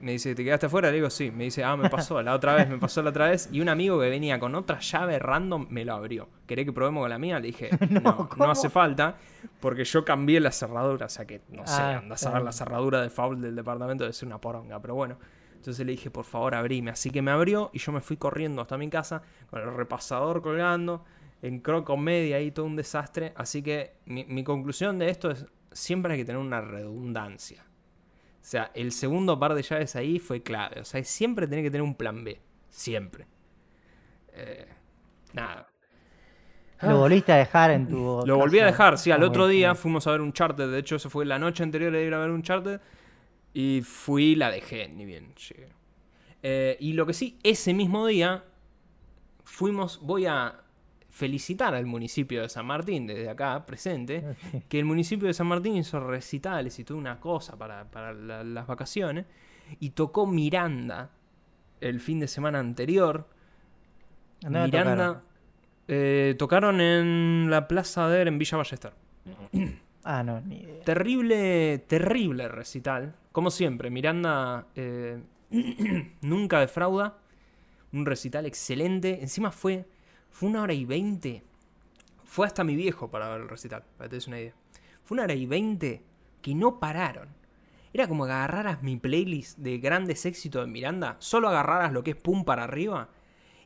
[0.00, 0.88] Me dice, ¿te quedaste afuera?
[0.90, 1.30] Le digo, sí.
[1.30, 3.48] Me dice, ah, me pasó la otra vez, me pasó la otra vez.
[3.50, 6.28] Y un amigo que venía con otra llave random me lo abrió.
[6.46, 7.40] ¿Querés que probemos con la mía?
[7.40, 9.16] Le dije, no, no, hace falta,
[9.60, 11.06] porque yo cambié la cerradura.
[11.06, 14.04] O sea que, no sé, Ah, andás a ver la cerradura de foul del departamento,
[14.04, 15.18] debe ser una poronga, pero bueno.
[15.56, 16.92] Entonces le dije, por favor, abrime.
[16.92, 20.40] Así que me abrió y yo me fui corriendo hasta mi casa con el repasador
[20.42, 21.04] colgando,
[21.42, 23.32] en croco media y todo un desastre.
[23.34, 27.64] Así que mi, mi conclusión de esto es, siempre hay que tener una redundancia.
[28.46, 30.80] O sea, el segundo par de llaves ahí fue clave.
[30.80, 32.40] O sea, siempre tenés que tener un plan B.
[32.68, 33.26] Siempre.
[34.34, 34.68] Eh,
[35.32, 35.66] nada.
[36.82, 38.22] Lo volviste a dejar en tu.
[38.24, 40.68] Lo volví a dejar, sí, al Ah, otro día fuimos a ver un charter.
[40.68, 42.80] De hecho, eso fue la noche anterior de ir a ver un charter.
[43.52, 45.68] Y fui, la dejé, ni bien llegué.
[46.44, 48.44] Eh, y lo que sí, ese mismo día
[49.42, 50.60] fuimos, voy a
[51.16, 54.36] felicitar al municipio de San Martín desde acá presente,
[54.68, 58.44] que el municipio de San Martín hizo recitales y toda una cosa para, para la-
[58.44, 59.24] las vacaciones,
[59.80, 61.08] y tocó Miranda
[61.80, 63.26] el fin de semana anterior.
[64.42, 65.22] ¿Dónde Miranda tocaron?
[65.88, 68.92] eh, tocaron en la Plaza de en Villa Ballester.
[70.08, 70.84] Ah, no, ni idea.
[70.84, 73.16] Terrible, terrible recital.
[73.32, 75.18] Como siempre, Miranda eh,
[76.20, 77.18] nunca defrauda.
[77.92, 79.18] Un recital excelente.
[79.20, 79.84] Encima fue,
[80.36, 81.42] fue una hora y veinte.
[82.24, 84.52] Fue hasta mi viejo para ver el recital, para que te des una idea.
[85.02, 86.02] Fue una hora y veinte
[86.42, 87.28] que no pararon.
[87.94, 92.10] Era como que agarraras mi playlist de grandes éxitos de Miranda, solo agarraras lo que
[92.10, 93.08] es pum para arriba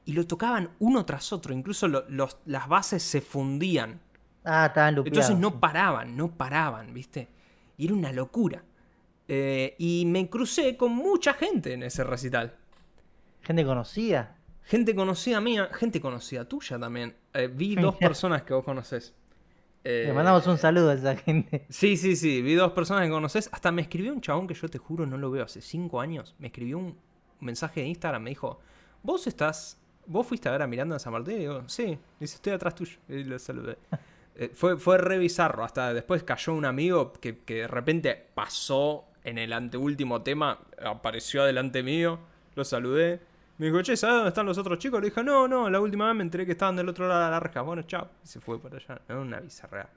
[0.04, 1.52] y lo tocaban uno tras otro.
[1.52, 4.00] Incluso lo- los- las bases se fundían.
[4.44, 5.18] Ah, estaban lupeados.
[5.30, 7.28] Entonces no paraban, no paraban, ¿viste?
[7.78, 8.62] Y era una locura.
[9.26, 12.56] Eh, y me crucé con mucha gente en ese recital.
[13.42, 14.36] Gente conocida.
[14.70, 17.16] Gente conocida mía, gente conocida tuya también.
[17.34, 19.12] Eh, vi dos personas que vos conocés.
[19.82, 21.66] Le Eh, mandamos un saludo a esa gente.
[21.70, 23.50] Sí, sí, sí, vi dos personas que conoces.
[23.52, 26.36] Hasta me escribió un chabón que yo te juro no lo veo hace cinco años.
[26.38, 26.96] Me escribió un
[27.40, 28.60] mensaje de Instagram, me dijo,
[29.02, 31.34] vos estás, vos fuiste a ver a Miranda en San Martín.
[31.34, 32.96] Y digo, sí, dice, estoy atrás tuyo.
[33.08, 33.76] Y lo saludé.
[34.36, 35.64] Eh, fue, fue re bizarro.
[35.64, 41.42] Hasta después cayó un amigo que, que de repente pasó en el anteúltimo tema, apareció
[41.42, 42.20] adelante mío,
[42.54, 43.28] lo saludé.
[43.60, 45.00] Me dijo, che, ¿sabes dónde están los otros chicos?
[45.02, 47.30] Le dije, no, no, la última vez me enteré que estaban del otro lado de
[47.30, 47.60] la reja.
[47.60, 48.08] Bueno, chao.
[48.24, 49.02] Y se fue para allá.
[49.06, 49.88] Era una bizarrea.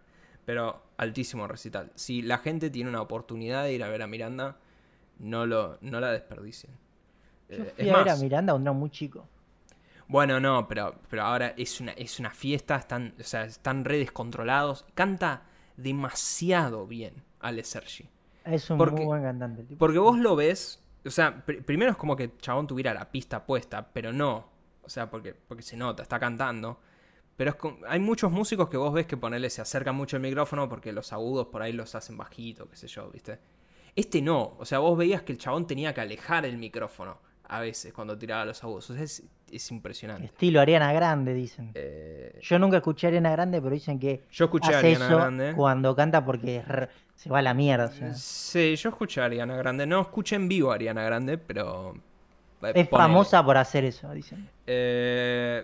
[0.45, 1.89] Pero altísimo recital.
[1.95, 4.57] Si la gente tiene una oportunidad de ir a ver a Miranda,
[5.19, 6.73] no, lo, no la desperdicien.
[7.47, 9.25] Yo Eh, fui es a ver a Miranda cuando era muy chico.
[10.09, 13.97] bueno, no, pero, pero ahora es una, es una fiesta, están, o sea, están re
[13.97, 14.83] descontrolados.
[14.93, 15.43] Canta
[15.77, 18.09] demasiado bien Ale Sergi.
[18.43, 19.61] Es un Porque- muy buen cantante.
[19.61, 19.79] el tipo.
[19.79, 23.11] Porque vos lo ves, o sea, pr- primero es como que el chabón tuviera la
[23.11, 24.51] pista puesta, pero no.
[24.83, 26.79] O sea, porque, porque se nota, está cantando.
[27.35, 30.21] Pero es con- hay muchos músicos que vos ves que ponerle se acercan mucho al
[30.21, 33.39] micrófono porque los agudos por ahí los hacen bajito, qué sé yo, ¿viste?
[33.95, 37.59] Este no, o sea, vos veías que el chabón tenía que alejar el micrófono a
[37.59, 40.25] veces cuando tiraba los sea, es, es impresionante.
[40.25, 41.71] Estilo Ariana Grande, dicen.
[41.75, 45.15] Eh, Yo nunca escuché a Ariana Grande, pero dicen que yo escuché a Ariana eso
[45.17, 45.53] Grande.
[45.55, 46.63] cuando canta porque
[47.15, 47.85] se va a la mierda.
[47.85, 48.13] o sea.
[48.13, 49.85] Sí, yo escuché a Ariana Grande.
[49.85, 51.93] No escuché en vivo a Ariana Grande, pero.
[51.93, 53.07] eh, Es ponele.
[53.09, 54.49] famosa por hacer eso, dicen.
[54.65, 55.63] Eh,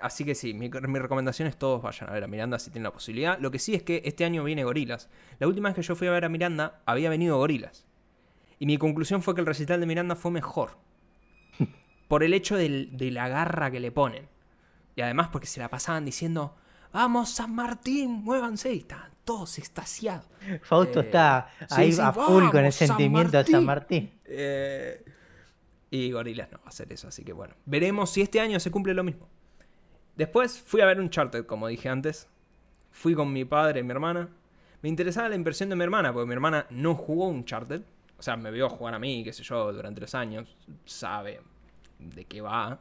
[0.00, 2.84] así que sí, mi, mi recomendación es todos vayan a ver a Miranda si tienen
[2.84, 3.38] la posibilidad.
[3.38, 5.08] Lo que sí es que este año viene Gorilas.
[5.38, 7.86] La última vez que yo fui a ver a Miranda, había venido Gorilas.
[8.58, 10.78] Y mi conclusión fue que el recital de Miranda fue mejor.
[12.08, 14.28] Por el hecho del- de la garra que le ponen.
[14.94, 16.56] Y además porque se la pasaban diciendo,
[16.92, 18.72] vamos San Martín, muévanse.
[18.74, 20.26] Y estaban todos extasiados.
[20.62, 24.10] Fausto Eh, está ahí sí, a full con el San sentimiento de San Martín.
[24.24, 25.04] Eh,
[25.90, 27.54] y Gorilas no va a hacer eso, así que bueno.
[27.66, 29.28] Veremos si este año se cumple lo mismo.
[30.16, 32.28] Después fui a ver un charter, como dije antes.
[32.90, 34.30] Fui con mi padre y mi hermana.
[34.80, 37.82] Me interesaba la impresión de mi hermana, porque mi hermana no jugó un charter.
[38.18, 40.56] O sea, me vio jugar a mí, qué sé yo, durante los años.
[40.84, 41.40] Sabe
[41.98, 42.78] de qué va.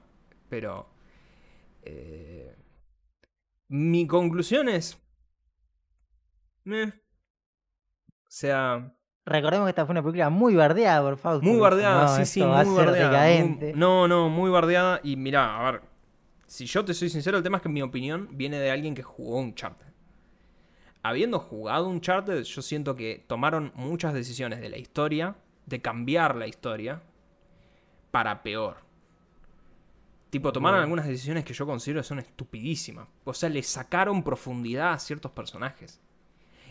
[0.50, 0.88] Pero...
[1.84, 2.56] eh,
[3.68, 4.98] mi conclusión es...
[6.64, 6.86] meh.
[8.08, 8.94] O sea,
[9.26, 11.48] Recordemos que esta fue una película muy bardeada por Fausto.
[11.50, 12.92] muy bardeada, "No, sí, sí, muy bardeada.
[13.10, 13.66] decadente".
[13.72, 15.00] Muy- no, no, muy bardeada.
[15.04, 15.82] Y mirá, a ver,
[16.46, 19.02] si yo te soy sincero, el tema es que mi opinión viene de alguien que
[19.04, 19.88] jugó Uncharted.
[21.08, 25.36] Habiendo jugado Uncharted, yo siento que tomaron muchas decisiones de la historia,
[25.68, 27.04] de cambiar la historia,
[28.10, 28.78] para peor.
[30.32, 33.08] Tipo, tomaron algunas decisiones que yo considero que son estupidísimas.
[33.24, 36.02] O sea, le sacaron profundidad a ciertos personajes.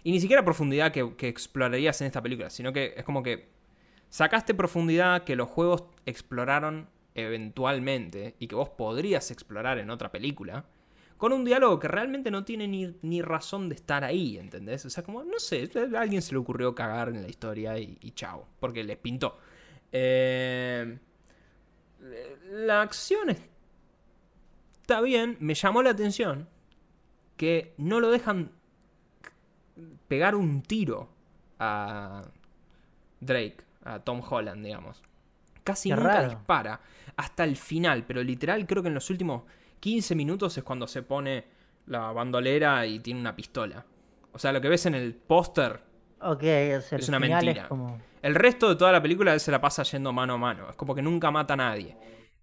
[0.03, 3.51] Y ni siquiera profundidad que, que explorarías en esta película, sino que es como que
[4.09, 10.65] sacaste profundidad que los juegos exploraron eventualmente y que vos podrías explorar en otra película,
[11.25, 14.85] con un diálogo que realmente no tiene ni, ni razón de estar ahí, ¿entendés?
[14.85, 17.97] O sea, como, no sé, a alguien se le ocurrió cagar en la historia y,
[18.03, 19.39] y chao, porque les pintó.
[19.91, 20.99] Eh,
[22.51, 23.41] la acción es-
[24.83, 26.47] está bien, me llamó la atención
[27.39, 28.51] que no lo dejan
[30.09, 31.09] pegar un tiro
[31.59, 32.23] a
[33.21, 35.03] Drake, a Tom Holland, digamos.
[35.63, 36.29] Casi Qué nunca raro.
[36.29, 36.81] dispara
[37.17, 39.45] hasta el final, pero literal creo que en los últimos
[39.85, 41.45] 15 minutos es cuando se pone
[41.89, 43.85] la bandolera y tiene una pistola.
[44.33, 45.79] O sea, lo que ves en el póster,
[46.89, 47.65] Es el una mentira.
[47.65, 48.01] Es como...
[48.23, 50.71] el resto de toda la película se la pasa yendo mano a mano.
[50.71, 51.99] Es como que nunca mata a nadie.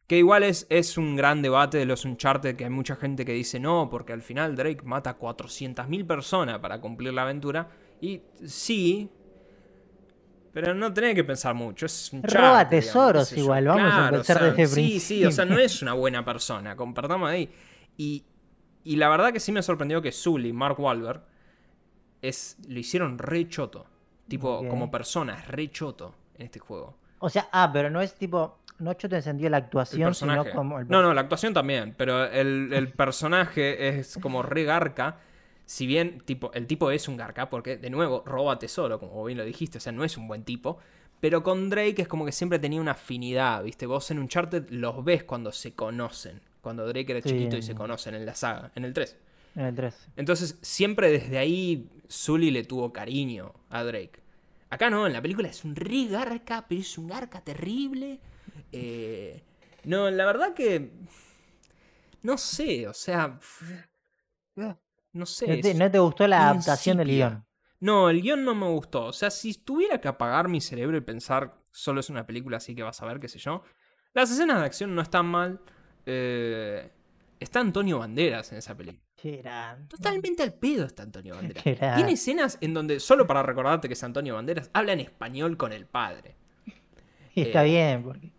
[0.05, 3.33] Que igual es, es un gran debate de los Uncharted, que hay mucha gente que
[3.33, 7.69] dice no, porque al final Drake mata a 400.000 personas para cumplir la aventura.
[8.01, 9.09] Y sí,
[10.53, 11.85] pero no tenés que pensar mucho.
[11.85, 15.55] Es un Roba tesoros igual, vamos a empezar desde el Sí, sí, o sea, no
[15.55, 15.65] principio.
[15.65, 17.49] es una buena persona, compartamos ahí.
[17.97, 18.25] Y,
[18.83, 21.23] y la verdad que sí me sorprendió que Sully, Mark Wahlberg,
[22.21, 23.85] es, lo hicieron re choto.
[24.27, 26.97] Tipo, como persona, es re choto en este juego.
[27.19, 28.59] O sea, ah, pero no es tipo...
[28.79, 30.79] No choto en sentido de la actuación, sino como...
[30.79, 35.17] El No, no, la actuación también, pero el, el personaje es como re garca.
[35.65, 39.37] Si bien tipo, el tipo es un garca, porque de nuevo roba tesoro, como bien
[39.37, 40.79] lo dijiste, o sea, no es un buen tipo.
[41.19, 43.85] Pero con Drake es como que siempre tenía una afinidad, ¿viste?
[43.85, 46.41] Vos en Uncharted los ves cuando se conocen.
[46.61, 49.17] Cuando Drake era Sí, chiquito y se conocen en la saga, en el 3.
[49.55, 50.09] En el 3.
[50.15, 54.19] Entonces, siempre desde ahí Sully le tuvo cariño a Drake.
[54.69, 58.19] Acá no, en la película es un re garca, pero es un garca terrible.
[58.71, 59.41] Eh,
[59.83, 60.91] no, la verdad que.
[62.23, 63.39] No sé, o sea.
[65.13, 65.47] No sé.
[65.47, 67.45] ¿No te, es- no te gustó la adaptación del guion?
[67.79, 69.05] No, el guion no me gustó.
[69.05, 72.75] O sea, si tuviera que apagar mi cerebro y pensar solo es una película así
[72.75, 73.63] que vas a ver, qué sé yo.
[74.13, 75.59] Las escenas de acción no están mal.
[76.05, 76.91] Eh,
[77.39, 79.01] está Antonio Banderas en esa película.
[79.87, 81.63] Totalmente al pedo está Antonio Banderas.
[81.95, 85.73] Tiene escenas en donde, solo para recordarte que es Antonio Banderas, habla en español con
[85.73, 86.35] el padre.
[87.33, 88.31] Y está Eh, bien, porque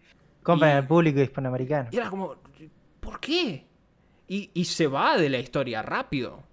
[0.42, 1.88] compran al público hispanoamericano.
[1.92, 2.36] Y era como,
[3.00, 3.66] ¿por qué?
[4.28, 6.44] Y, y se va de la historia rápido.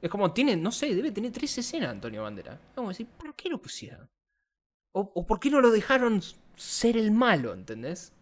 [0.00, 2.58] Es como, tiene, no sé, debe tener tres escenas Antonio Banderas.
[2.76, 4.08] Vamos a decir, ¿por qué lo pusieron?
[4.92, 6.20] O, por qué no lo dejaron
[6.56, 8.12] ser el malo, ¿entendés?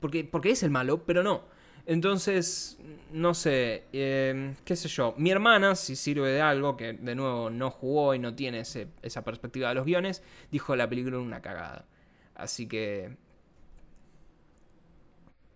[0.00, 1.44] Porque, porque es el malo, pero no.
[1.86, 2.78] Entonces,
[3.12, 5.14] no sé, eh, qué sé yo.
[5.16, 9.24] Mi hermana, si sirve de algo, que de nuevo no jugó y no tiene esa
[9.24, 11.86] perspectiva de los guiones, dijo la película una cagada.
[12.34, 13.16] Así que...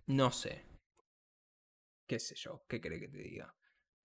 [0.07, 0.65] No sé.
[2.07, 3.55] Qué sé yo, qué cree que te diga.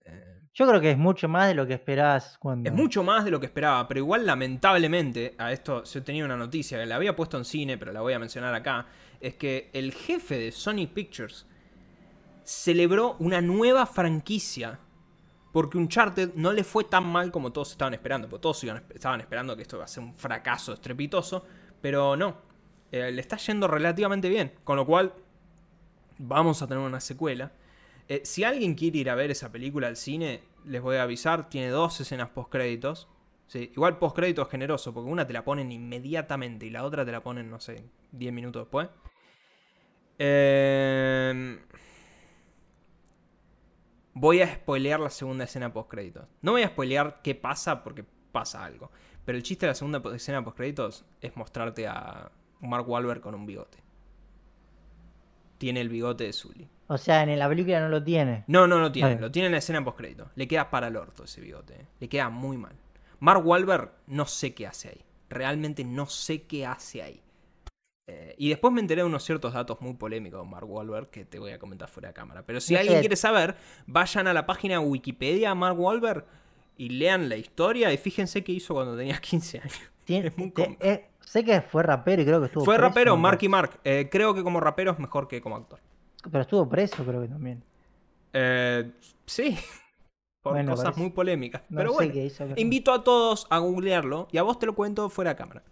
[0.08, 2.68] Eh, Yo creo que es mucho más de lo que esperabas cuando.
[2.68, 6.36] es mucho más de lo que esperaba, pero igual lamentablemente, a esto yo tenía una
[6.36, 8.86] noticia que la había puesto en cine, pero la voy a mencionar acá,
[9.20, 11.46] es que el jefe de Sony Pictures
[12.44, 14.78] celebró una nueva franquicia
[15.52, 19.56] porque Uncharted no le fue tan mal como todos estaban esperando, porque todos estaban esperando
[19.56, 21.44] que esto iba a ser un fracaso estrepitoso,
[21.80, 22.36] pero no,
[22.92, 25.12] eh, le está yendo relativamente bien, con lo cual
[26.18, 27.50] vamos a tener una secuela.
[28.08, 31.48] Eh, si alguien quiere ir a ver esa película al cine, les voy a avisar,
[31.48, 33.08] tiene dos escenas post-créditos.
[33.46, 37.12] Sí, igual post-crédito es generoso, porque una te la ponen inmediatamente y la otra te
[37.12, 38.88] la ponen, no sé, 10 minutos después.
[40.18, 41.58] Eh,
[44.20, 46.26] Voy a spoilear la segunda escena post-créditos.
[46.42, 48.90] No voy a spoilear qué pasa porque pasa algo.
[49.24, 53.46] Pero el chiste de la segunda escena post-créditos es mostrarte a Mark Wahlberg con un
[53.46, 53.78] bigote.
[55.58, 56.68] Tiene el bigote de Sully.
[56.86, 58.44] O sea, en la película no lo tiene.
[58.46, 59.10] No, no lo tiene.
[59.10, 59.20] Vale.
[59.20, 60.30] Lo tiene en la escena post-crédito.
[60.36, 61.74] Le queda para el orto ese bigote.
[61.74, 61.86] eh.
[62.00, 62.72] Le queda muy mal.
[63.20, 65.04] Mark Wahlberg no sé qué hace ahí.
[65.28, 67.20] Realmente no sé qué hace ahí.
[68.06, 71.26] Eh, y después me enteré de unos ciertos datos muy polémicos de Mark Wahlberg que
[71.26, 72.42] te voy a comentar fuera de cámara.
[72.46, 76.24] Pero si alguien quiere saber, vayan a la página Wikipedia Mark Wahlberg
[76.78, 79.78] y lean la historia y fíjense qué hizo cuando tenía 15 años.
[80.04, 80.78] Tiene- Es muy te-.
[81.28, 83.70] Eh, sé que fue rapero y creo que estuvo Fue preso, rapero, me Marky parece.
[83.72, 83.80] Mark.
[83.84, 85.80] Eh, creo que como rapero es mejor que como actor.
[86.30, 87.62] Pero estuvo preso, creo que también.
[88.32, 88.92] Eh,
[89.26, 89.56] sí.
[90.42, 91.62] por Bueno, cosas parece- muy polémicas.
[91.68, 94.74] No Pero bueno, hizo, pero- invito a todos a googlearlo y a vos te lo
[94.74, 95.62] cuento fuera de cámara.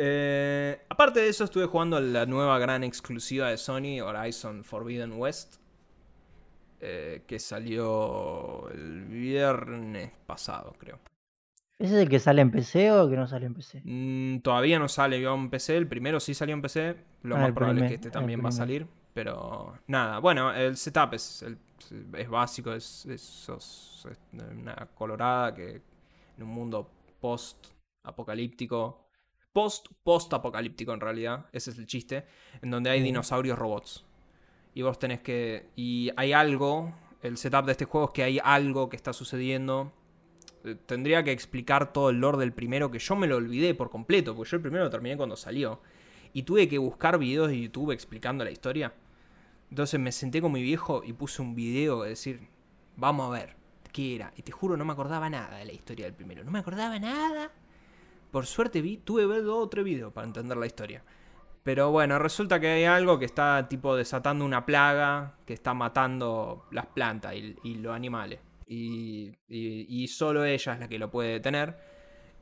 [0.00, 5.56] Eh, aparte de eso, estuve jugando la nueva gran exclusiva de Sony, Horizon Forbidden West,
[6.80, 11.00] eh, que salió el viernes pasado, creo.
[11.78, 13.82] ¿Ese es el que sale en PC o que no sale en PC?
[13.84, 17.52] Mm, todavía no salió en PC, el primero sí salió en PC, lo Ah, más
[17.52, 21.58] probable es que este también va a salir, pero nada, bueno, el setup es, el-
[22.14, 23.48] es básico, es, es-
[24.32, 25.80] una colorada que
[26.36, 29.06] en un mundo post-apocalíptico,
[29.52, 32.24] post-post-apocalíptico en realidad, ese es el chiste,
[32.62, 34.04] en donde hay dinosaurios robots.
[34.74, 35.70] Y vos tenés que...
[35.74, 39.92] Y hay algo, el setup de este juego es que hay algo que está sucediendo
[40.86, 44.34] tendría que explicar todo el lore del primero, que yo me lo olvidé por completo,
[44.34, 45.80] porque yo el primero lo terminé cuando salió.
[46.32, 48.92] Y tuve que buscar videos de YouTube explicando la historia.
[49.70, 52.48] Entonces me senté con mi viejo y puse un video de decir,
[52.96, 53.56] vamos a ver,
[53.92, 54.32] ¿qué era?
[54.36, 56.44] Y te juro, no me acordaba nada de la historia del primero.
[56.44, 57.50] No me acordaba nada.
[58.30, 61.02] Por suerte vi, tuve que ver dos o tres videos para entender la historia.
[61.62, 66.66] Pero bueno, resulta que hay algo que está tipo desatando una plaga que está matando
[66.70, 68.40] las plantas y los animales.
[68.70, 71.76] Y, y- y solo ella es la que lo puede detener.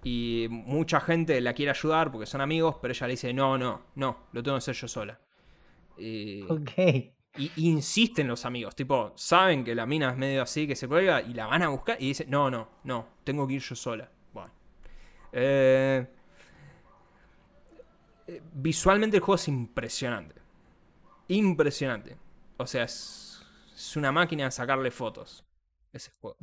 [0.03, 3.87] Y mucha gente la quiere ayudar porque son amigos, pero ella le dice, no, no,
[3.95, 5.19] no, lo tengo que hacer yo sola.
[5.99, 6.71] Y, Ok.
[7.39, 11.23] y insisten los amigos, tipo, saben que la mina es medio así, que se cuelga,
[11.23, 14.11] y la van a buscar y dicen, no, no, no, tengo que ir yo sola.
[14.33, 14.53] Bueno.
[15.33, 16.07] Eh,
[18.27, 20.35] eh, visualmente el juego es impresionante.
[21.29, 22.17] Impresionante.
[22.59, 23.43] O sea, es,
[23.75, 25.45] es una máquina de sacarle fotos.
[25.97, 26.37] Ese juego.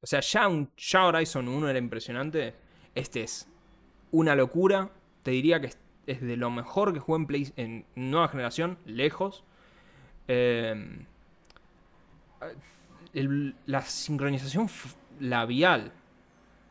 [0.00, 2.54] O sea, ya, un, ya Horizon 1 era impresionante.
[2.94, 3.48] Este es
[4.12, 4.90] una locura.
[5.22, 8.78] Te diría que es, es de lo mejor que jugué en, Play, en nueva generación,
[8.84, 9.42] lejos.
[10.28, 11.04] Eh,
[13.14, 14.68] el- la sincronización
[15.20, 15.92] labial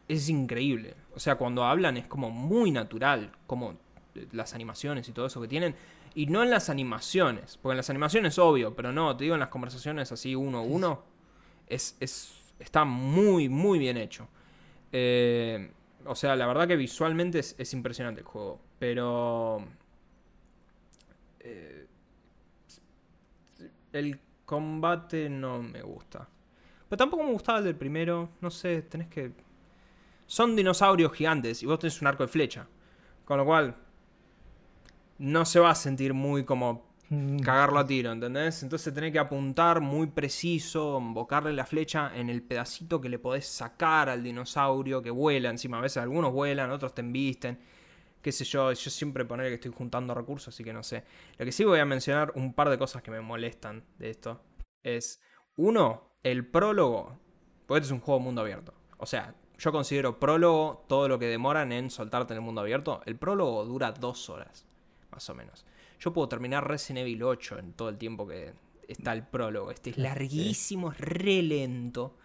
[0.07, 0.93] es increíble.
[1.15, 3.75] O sea, cuando hablan es como muy natural, como
[4.15, 5.75] eh, las animaciones y todo eso que tienen.
[6.13, 9.39] Y no en las animaciones, porque en las animaciones obvio, pero no, te digo en
[9.41, 11.03] las conversaciones así uno a uno,
[11.67, 14.28] es, es- está muy, muy bien hecho.
[14.91, 15.71] Eh,
[16.06, 19.63] o sea, la verdad que visualmente es, es impresionante el juego, pero...
[21.39, 21.88] eh,
[23.93, 26.28] el combate no me gusta.
[26.89, 29.32] Pero tampoco me gustaba el del primero, no sé, tenés que...
[30.28, 32.67] Son dinosaurios gigantes y vos tenés un arco de flecha.
[33.25, 33.75] Con lo cual,
[35.17, 36.84] no se va a sentir muy como
[37.43, 38.63] cagarlo a tiro, ¿entendés?
[38.63, 43.45] Entonces tenés que apuntar muy preciso, embocarle la flecha en el pedacito que le podés
[43.45, 45.77] sacar al dinosaurio que vuela encima.
[45.77, 47.59] A veces algunos vuelan, otros te embisten.
[48.21, 51.03] Qué sé yo, yo siempre poner que estoy juntando recursos, así que no sé.
[51.37, 54.41] Lo que sí voy a mencionar un par de cosas que me molestan de esto.
[54.81, 55.21] Es,
[55.57, 57.19] uno, el prólogo.
[57.67, 58.73] Porque este es un juego mundo abierto.
[58.97, 63.01] O sea, yo considero prólogo todo lo que demoran en soltarte en el mundo abierto.
[63.05, 64.65] El prólogo dura dos horas,
[65.11, 65.65] más o menos.
[65.99, 68.53] Yo puedo terminar Resident Evil 8 en todo el tiempo que
[68.88, 69.71] está el prólogo.
[69.71, 72.17] Este es larguísimo, es re lento.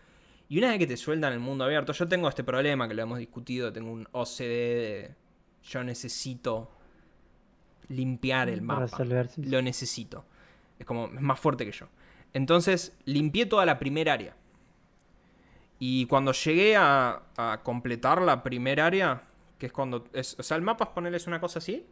[0.48, 3.02] Y una vez que te sueltan el mundo abierto, yo tengo este problema que lo
[3.02, 5.14] hemos discutido, tengo un OCD de...
[5.62, 6.70] Yo necesito
[7.88, 9.04] limpiar el mapa.
[9.36, 10.24] Lo necesito.
[10.78, 11.86] Es como, es más fuerte que yo.
[12.32, 14.36] Entonces, limpié toda la primera área.
[15.78, 19.22] Y cuando llegué a, a completar la primera área,
[19.58, 20.08] que es cuando...
[20.12, 21.86] Es, o sea, el mapa es ponerles una cosa así.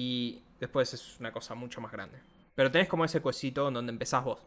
[0.00, 2.18] Y después es una cosa mucho más grande.
[2.54, 4.38] Pero tenés como ese cuecito en donde empezás vos.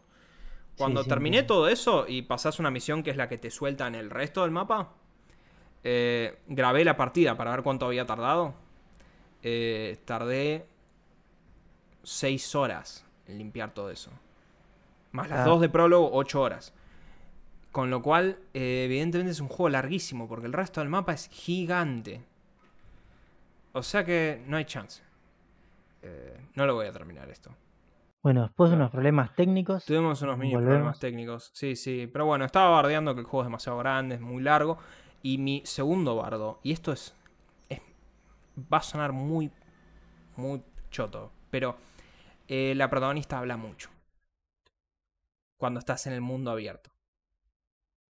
[0.78, 3.52] Cuando Sí, sí, terminé todo eso y pasás una misión que es la que te
[3.52, 4.94] suelta en el resto del mapa,
[5.84, 8.54] eh, grabé la partida para ver cuánto había tardado.
[9.44, 10.66] Eh, tardé
[12.04, 14.10] 6 horas en limpiar todo eso.
[15.12, 15.46] Más las Ah.
[15.50, 16.74] dos de prólogo, 8 horas.
[17.74, 21.28] Con lo cual, eh, evidentemente es un juego larguísimo, porque el resto del mapa es
[21.30, 22.24] gigante.
[23.74, 25.02] O sea que no hay chance.
[26.02, 27.56] Eh, no lo voy a terminar esto.
[28.24, 30.73] Bueno, después de unos problemas técnicos, Tuvimos unos mini Volvemos.
[30.75, 31.52] problemas técnicos.
[31.54, 32.08] Sí, sí.
[32.12, 34.78] Pero bueno, estaba bardeando que el juego es demasiado grande, es muy largo.
[35.23, 37.15] Y mi segundo bardo, y esto es,
[37.69, 37.82] es-
[38.71, 39.52] va a sonar muy,
[40.36, 41.78] muy choto, pero
[42.48, 43.90] eh, la protagonista habla mucho.
[45.58, 46.90] Cuando estás en el mundo abierto.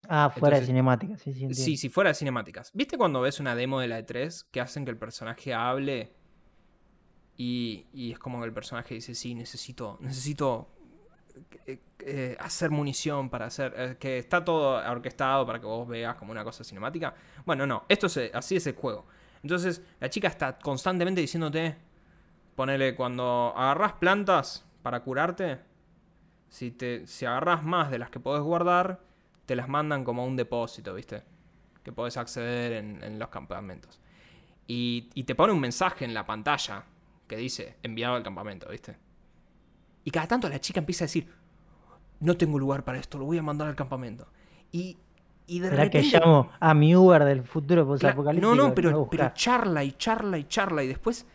[0.07, 1.55] ah, fuera de entonces- cinemática, sí, sí, entiendo.
[1.55, 2.71] Sí, si fuera de cinemáticas.
[2.73, 6.13] ¿Viste cuando ves una demo de la E3 que hacen que el personaje hable
[7.37, 10.69] y, y es como que el personaje dice, sí, necesito, necesito
[11.65, 13.73] eh, eh, hacer munición para hacer...
[13.75, 17.13] eh, que está todo orquestado para que vos veas como una cosa cinemática?
[17.45, 19.05] Bueno, no, esto es, así es el juego.
[19.43, 21.75] Entonces la chica está constantemente diciéndote,
[22.55, 25.59] ponele, cuando agarrás plantas para curarte,
[26.47, 29.01] si, te, si agarras más de las que podés guardar,
[29.45, 31.23] te las mandan como a un depósito, ¿viste?
[31.83, 33.99] Que podés acceder en, en los campamentos.
[34.67, 36.85] Y, y te pone un mensaje en la pantalla
[37.27, 38.97] que dice enviado al campamento, ¿viste?
[40.03, 41.27] Y cada tanto la chica empieza a decir,
[42.19, 44.27] no tengo lugar para esto, lo voy a mandar al campamento.
[44.71, 44.97] Y,
[45.47, 46.19] y de ¿Será que repente...
[46.19, 48.55] llamo a mi Uber del futuro posapocalíptico?
[48.55, 50.83] No, no, pero, charla y charla y charla.
[50.83, 51.25] Y después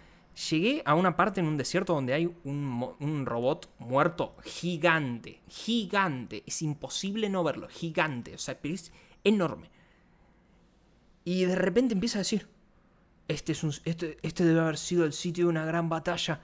[0.51, 5.41] llegué a una parte en un desierto donde hay un, un robot muerto gigante.
[5.49, 6.45] Gigante.
[6.47, 7.69] Es imposible no verlo.
[7.69, 8.35] Gigante.
[8.35, 8.93] O sea, pero es
[9.25, 9.71] enorme.
[11.25, 12.49] Y de repente empieza a decir:
[13.31, 16.41] este, es un, este, este debe haber sido el sitio de una gran batalla.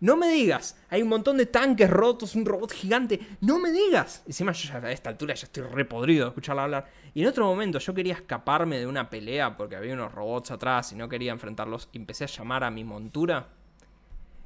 [0.00, 3.20] No me digas, hay un montón de tanques rotos, un robot gigante.
[3.42, 4.22] No me digas.
[4.26, 6.90] Encima yo ya a esta altura ya estoy repodrido de escucharla hablar.
[7.12, 10.92] Y en otro momento yo quería escaparme de una pelea porque había unos robots atrás
[10.92, 11.90] y no quería enfrentarlos.
[11.92, 13.48] Y empecé a llamar a mi montura.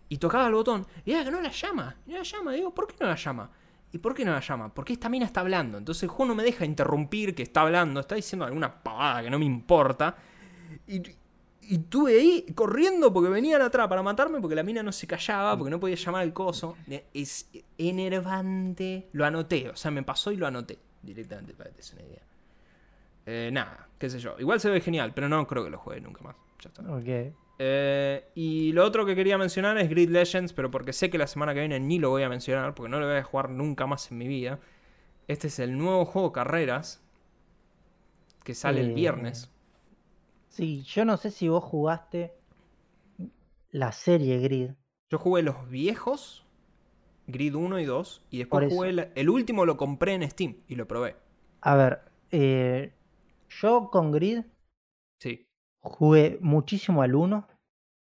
[0.09, 0.87] Y tocaba el botón.
[1.05, 1.95] Y era que no la llama.
[2.07, 2.53] No la llama.
[2.53, 3.51] Digo, ¿por qué no la llama?
[3.93, 4.75] ¿Y por qué no la llama?
[4.75, 5.79] Porque esta mina está hablando.
[5.79, 8.01] Entonces el juego no me deja interrumpir que está hablando.
[8.01, 10.17] Está diciendo alguna pavada que no me importa.
[10.89, 11.01] Y,
[11.69, 15.57] y estuve ahí corriendo porque venían atrás para matarme porque la mina no se callaba,
[15.57, 16.77] porque no podía llamar al coso.
[17.13, 19.09] Es enervante.
[19.13, 22.23] Lo anoté, o sea, me pasó y lo anoté directamente para que te una idea.
[23.27, 24.37] Eh, nada, qué sé yo.
[24.39, 26.37] Igual se ve genial, pero no creo que lo juegue nunca más.
[26.61, 26.83] Ya está.
[26.83, 27.35] Ok.
[27.59, 31.27] Eh, y lo otro que quería mencionar es Grid Legends, pero porque sé que la
[31.27, 33.87] semana que viene ni lo voy a mencionar, porque no lo voy a jugar nunca
[33.87, 34.59] más en mi vida.
[35.29, 37.01] Este es el nuevo juego carreras
[38.43, 39.51] que sale el Eh, viernes.
[40.55, 42.33] Sí, yo no sé si vos jugaste
[43.73, 44.71] la serie Grid.
[45.11, 46.47] Yo jugué los viejos,
[47.27, 50.77] Grid 1 y 2, y después jugué el, el último, lo compré en Steam y
[50.77, 51.17] lo probé.
[51.61, 52.93] A ver, eh,
[53.49, 54.43] yo con Grid
[55.21, 55.49] Sí.
[55.81, 57.49] jugué muchísimo al 1,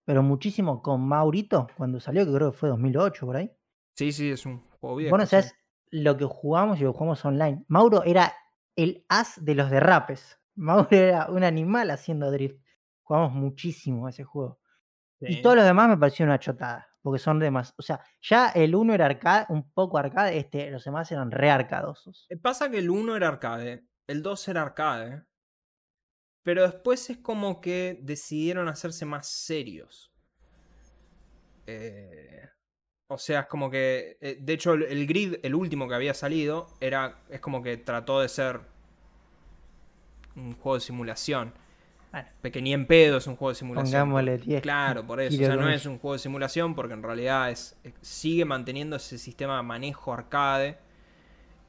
[0.05, 3.53] pero muchísimo con Maurito cuando salió, que creo que fue 2008 por ahí.
[3.97, 5.13] Sí, sí, es un juego viejo.
[5.13, 5.31] Vos no sí.
[5.31, 5.55] sabés
[5.93, 7.65] lo que jugamos y lo jugamos online.
[7.69, 8.33] Mauro era
[8.75, 10.40] el as de los derrapes.
[10.61, 12.61] Mauro era un animal haciendo drift.
[13.03, 14.61] Jugamos muchísimo a ese juego.
[15.21, 15.43] Y Sí.
[15.43, 16.87] todo lo demás me pareció una chotada.
[17.03, 17.73] Porque son demás.
[17.79, 21.51] O sea, ya el 1 era arcade, un poco arcade, este, los demás eran re
[21.51, 22.27] arcadosos.
[22.29, 25.25] Eh, Pasa que el 1 era arcade, el 2 era arcade,
[26.43, 30.13] pero después es como que decidieron hacerse más serios.
[31.67, 32.49] Eh,
[33.09, 36.13] o sea, es como que, eh, de hecho, el, el grid, el último que había
[36.15, 38.61] salido, era, es como que trató de ser
[40.37, 41.53] un juego de simulación.
[42.13, 44.03] Bueno, en pedo es un juego de simulación.
[44.03, 44.63] pongámosle 10.
[44.63, 45.35] Claro, por eso.
[45.37, 48.97] O sea, no es un juego de simulación porque en realidad es, es- sigue manteniendo
[48.97, 50.79] ese sistema de manejo arcade.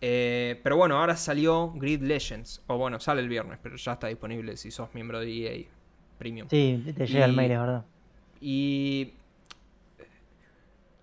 [0.03, 2.63] Eh, pero bueno, ahora salió Grid Legends.
[2.65, 5.65] O bueno, sale el viernes, pero ya está disponible si sos miembro de EA
[6.17, 6.47] Premium.
[6.49, 7.85] Sí, te- llega el mail, es verdad.
[8.41, 9.13] Y.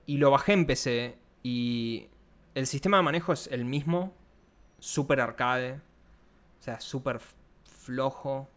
[0.06, 1.16] Y lo bajé en PC.
[1.42, 2.08] Y.
[2.54, 4.12] El sistema de manejo es el mismo.
[4.80, 5.74] Super arcade.
[5.74, 7.34] O sea, súper f-
[7.88, 8.48] flojo.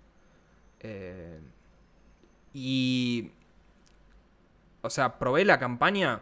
[0.81, 1.39] eh,
[2.53, 3.31] y.
[4.81, 6.21] O sea, probé la campaña.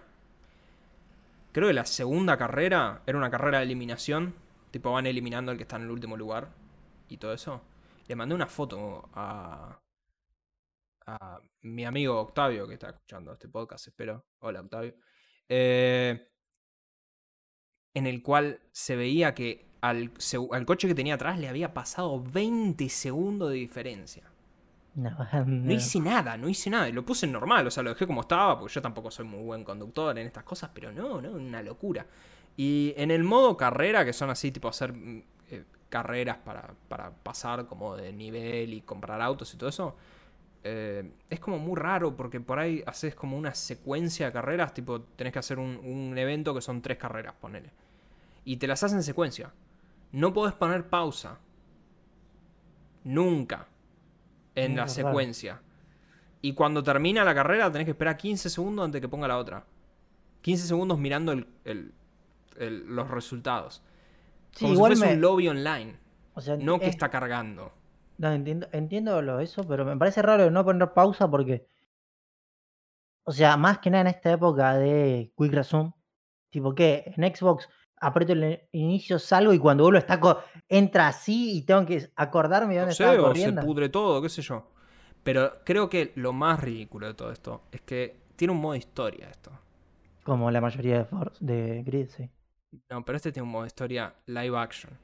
[1.52, 4.36] Creo que la segunda carrera era una carrera de eliminación.
[4.72, 6.50] Tipo, van eliminando al que está en el último lugar.
[7.08, 7.62] Y todo eso.
[8.08, 9.80] Le mandé una foto a,
[11.08, 14.26] a mi amigo Octavio, que está escuchando este podcast, espero.
[14.40, 14.96] Hola, Octavio.
[15.48, 16.29] Eh,
[18.00, 20.12] en el cual se veía que al,
[20.66, 24.24] coche que tenía atrás le había pasado 20 segundos de diferencia.
[24.96, 25.72] No, No no.
[25.72, 26.90] hice nada, no hice nada.
[26.90, 29.44] Lo puse en normal, o sea, lo dejé como estaba, porque yo tampoco soy muy
[29.44, 32.06] buen conductor en estas cosas, pero no, no, una locura.
[32.58, 37.12] Y en el modo carrera, que son así, tipo hacer mm, eh, carreras para, para
[37.12, 39.96] pasar como de nivel y comprar autos y todo eso,
[40.64, 45.02] eh, es como muy raro, porque por ahí haces como una secuencia de carreras, tipo,
[45.02, 47.72] tenés que hacer un, un evento que son tres carreras, ponele.
[48.46, 49.54] Y te las haces en secuencia.
[50.12, 51.40] No podés poner pausa.
[53.04, 53.68] Nunca.
[54.56, 55.62] En la secuencia.
[56.42, 59.66] Y cuando termina la carrera tenés que esperar 15 segundos antes que ponga la otra.
[60.42, 61.94] 15 segundos mirando el- el-
[62.58, 63.82] el- los resultados.
[64.52, 65.96] Sí, Como igual si fuese me- un lobby online.
[66.34, 67.72] o sea, No que es- está cargando.
[68.18, 71.66] No, entiendo, entiendo lo eso, pero me parece raro no poner pausa porque,
[73.24, 75.94] o sea, más que nada en esta época de Quick Resume,
[76.50, 77.70] tipo que en Xbox
[78.02, 80.20] aprieto el inicio, salgo y cuando vuelvo está
[80.68, 83.62] entra así y tengo que acordarme de No dónde sé, estaba o se corriendo.
[83.62, 84.72] pudre todo, qué sé yo.
[85.24, 89.30] Pero creo que lo más ridículo de todo esto es que tiene un modo historia
[89.30, 89.52] esto.
[90.24, 92.30] Como la mayoría de, For- de Grid, sí.
[92.90, 94.98] No, pero este tiene un modo historia live action.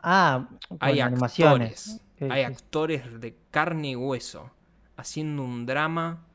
[0.00, 2.00] Ah, con Hay animaciones.
[2.16, 2.30] actores.
[2.30, 2.52] Hay sí.
[2.52, 4.50] actores de carne y hueso
[4.96, 6.26] haciendo un drama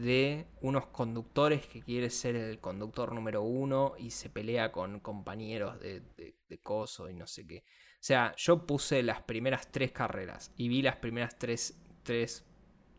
[0.00, 5.78] de unos conductores que quiere ser el conductor número uno y se pelea con compañeros
[5.78, 6.02] de,
[6.48, 7.58] de, coso y no sé qué.
[7.58, 12.44] O sea, yo puse las primeras tres carreras y vi las primeras tres, tres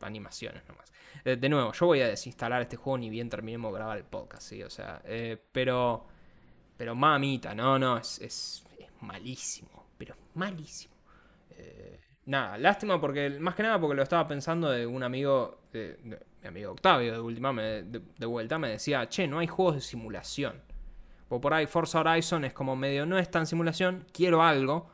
[0.02, 0.92] animaciones nomás.
[1.26, 4.06] Eh, de nuevo, yo voy a desinstalar este juego ni bien terminemos de grabar el
[4.06, 4.64] podcast, ¿sí?
[4.64, 6.08] O sea, eh, pero...
[6.78, 10.96] Pero mamita, no, no, es, es, es malísimo, pero malísimo.
[11.52, 15.98] Eh, nada, lástima porque, más que nada porque lo estaba pensando de un amigo, de,
[16.04, 19.48] de, mi amigo Octavio, de última, me, de, de, vuelta, me decía, che, no hay
[19.48, 20.62] juegos de simulación.
[21.30, 24.90] O por ahí Forza Horizon es como medio, no es tan simulación, quiero algo.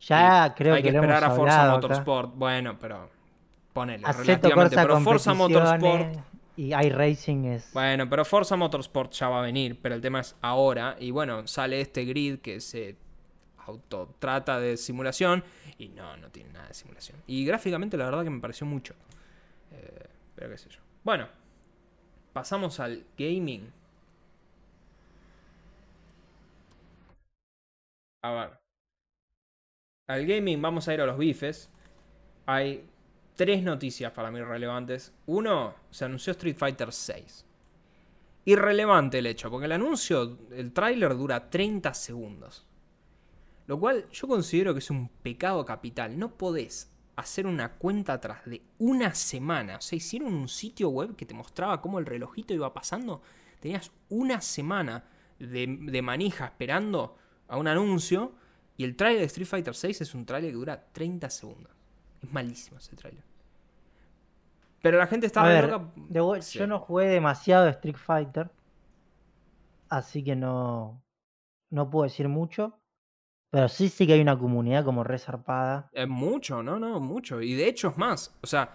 [0.00, 2.28] Ya creo hay que, que esperar a Forza Motorsport.
[2.30, 2.36] Acá.
[2.36, 3.08] Bueno, pero
[3.72, 4.76] ponele, Acepto relativamente.
[4.76, 6.16] Pero Forza Motorsport.
[6.56, 7.72] Y iRacing es.
[7.72, 10.96] Bueno, pero Forza Motorsport ya va a venir, pero el tema es ahora.
[10.98, 12.96] Y bueno, sale este grid que se
[13.66, 15.44] autotrata de simulación.
[15.78, 17.22] Y no, no tiene nada de simulación.
[17.26, 18.94] Y gráficamente la verdad que me pareció mucho.
[19.72, 20.80] Eh, pero qué sé yo.
[21.02, 21.28] Bueno,
[22.32, 23.72] pasamos al gaming.
[28.22, 28.58] A ver.
[30.08, 31.70] Al gaming vamos a ir a los bifes.
[32.46, 32.86] Hay
[33.34, 35.12] tres noticias para mí relevantes.
[35.26, 37.46] Uno, se anunció Street Fighter 6.
[38.46, 42.66] Irrelevante el hecho, porque el anuncio, el tráiler dura 30 segundos.
[43.66, 46.18] Lo cual yo considero que es un pecado capital.
[46.18, 49.76] No podés hacer una cuenta atrás de una semana.
[49.76, 53.22] O sea, hicieron un sitio web que te mostraba cómo el relojito iba pasando.
[53.60, 55.04] Tenías una semana
[55.38, 57.16] de, de manija esperando
[57.48, 58.32] a un anuncio.
[58.76, 61.72] Y el tráiler de Street Fighter 6 es un tráiler que dura 30 segundos.
[62.20, 63.24] Es malísimo ese tráiler.
[64.82, 65.92] Pero la gente estaba ver, loca.
[65.96, 66.58] de Sí.
[66.58, 68.50] yo no jugué demasiado Street Fighter.
[69.88, 71.02] Así que no.
[71.70, 72.78] No puedo decir mucho.
[73.54, 75.88] Pero sí, sí que hay una comunidad como re zarpada.
[75.92, 77.40] Es mucho, no, no, mucho.
[77.40, 78.36] Y de hecho es más.
[78.42, 78.74] O sea,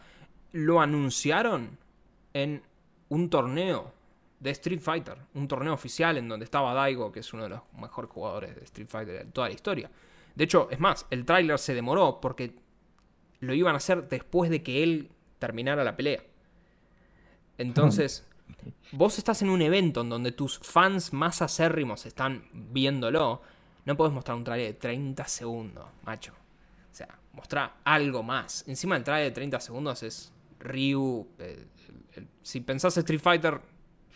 [0.53, 1.77] lo anunciaron
[2.31, 2.63] en
[3.09, 3.91] un torneo
[4.39, 5.17] de Street Fighter.
[5.33, 8.63] Un torneo oficial en donde estaba Daigo, que es uno de los mejores jugadores de
[8.63, 9.91] Street Fighter de toda la historia.
[10.33, 12.55] De hecho, es más, el tráiler se demoró porque
[13.41, 16.23] lo iban a hacer después de que él terminara la pelea.
[17.57, 18.25] Entonces,
[18.93, 23.41] vos estás en un evento en donde tus fans más acérrimos están viéndolo.
[23.89, 26.31] No podés mostrar un trailer de 30 segundos, macho.
[26.31, 28.63] O sea, mostrar algo más.
[28.67, 31.27] Encima el trailer de 30 segundos es Ryu.
[31.39, 33.59] eh, el- el- si pensás Street Fighter,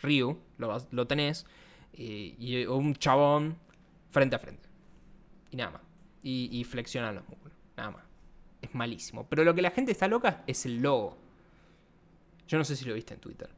[0.03, 1.47] Ryu, lo, lo tenés.
[1.91, 3.57] Y, y un chabón
[4.11, 4.69] frente a frente.
[5.49, 5.81] Y nada más.
[6.21, 7.57] Y, y flexionan los músculos.
[7.75, 8.03] Nada más.
[8.61, 9.25] Es malísimo.
[9.27, 11.17] Pero lo que la gente está loca es el logo.
[12.47, 13.49] Yo no sé si lo viste en Twitter.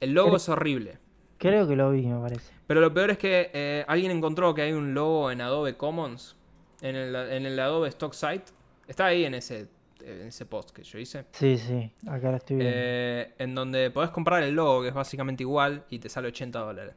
[0.00, 0.98] El logo Creo- es horrible.
[1.36, 2.54] Creo que lo vi, me parece.
[2.66, 6.36] Pero lo peor es que eh, alguien encontró que hay un logo en Adobe Commons,
[6.80, 8.44] en el, en el Adobe Stock Site.
[8.88, 9.68] Está ahí en ese,
[10.00, 11.24] en ese post que yo hice.
[11.32, 12.74] Sí, sí, acá lo estoy viendo.
[12.76, 16.58] eh, en donde podés comprar el logo, que es básicamente igual, y te sale 80
[16.58, 16.94] dólares.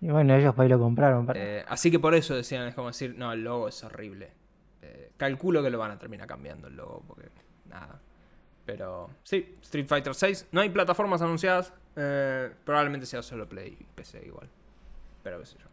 [0.00, 1.26] Y bueno, ellos para ahí lo compraron.
[1.26, 4.30] para- Eh, así que por eso decían, es como decir, no, el logo es horrible.
[5.16, 7.28] Calculo que lo van a terminar cambiando el logo, porque
[7.70, 7.98] nada.
[8.66, 10.48] Pero sí, Street Fighter 6.
[10.52, 11.72] No hay plataformas anunciadas.
[12.64, 14.48] probablemente sea solo Play y PC igual.
[15.26, 15.66] Pero qué sé yo.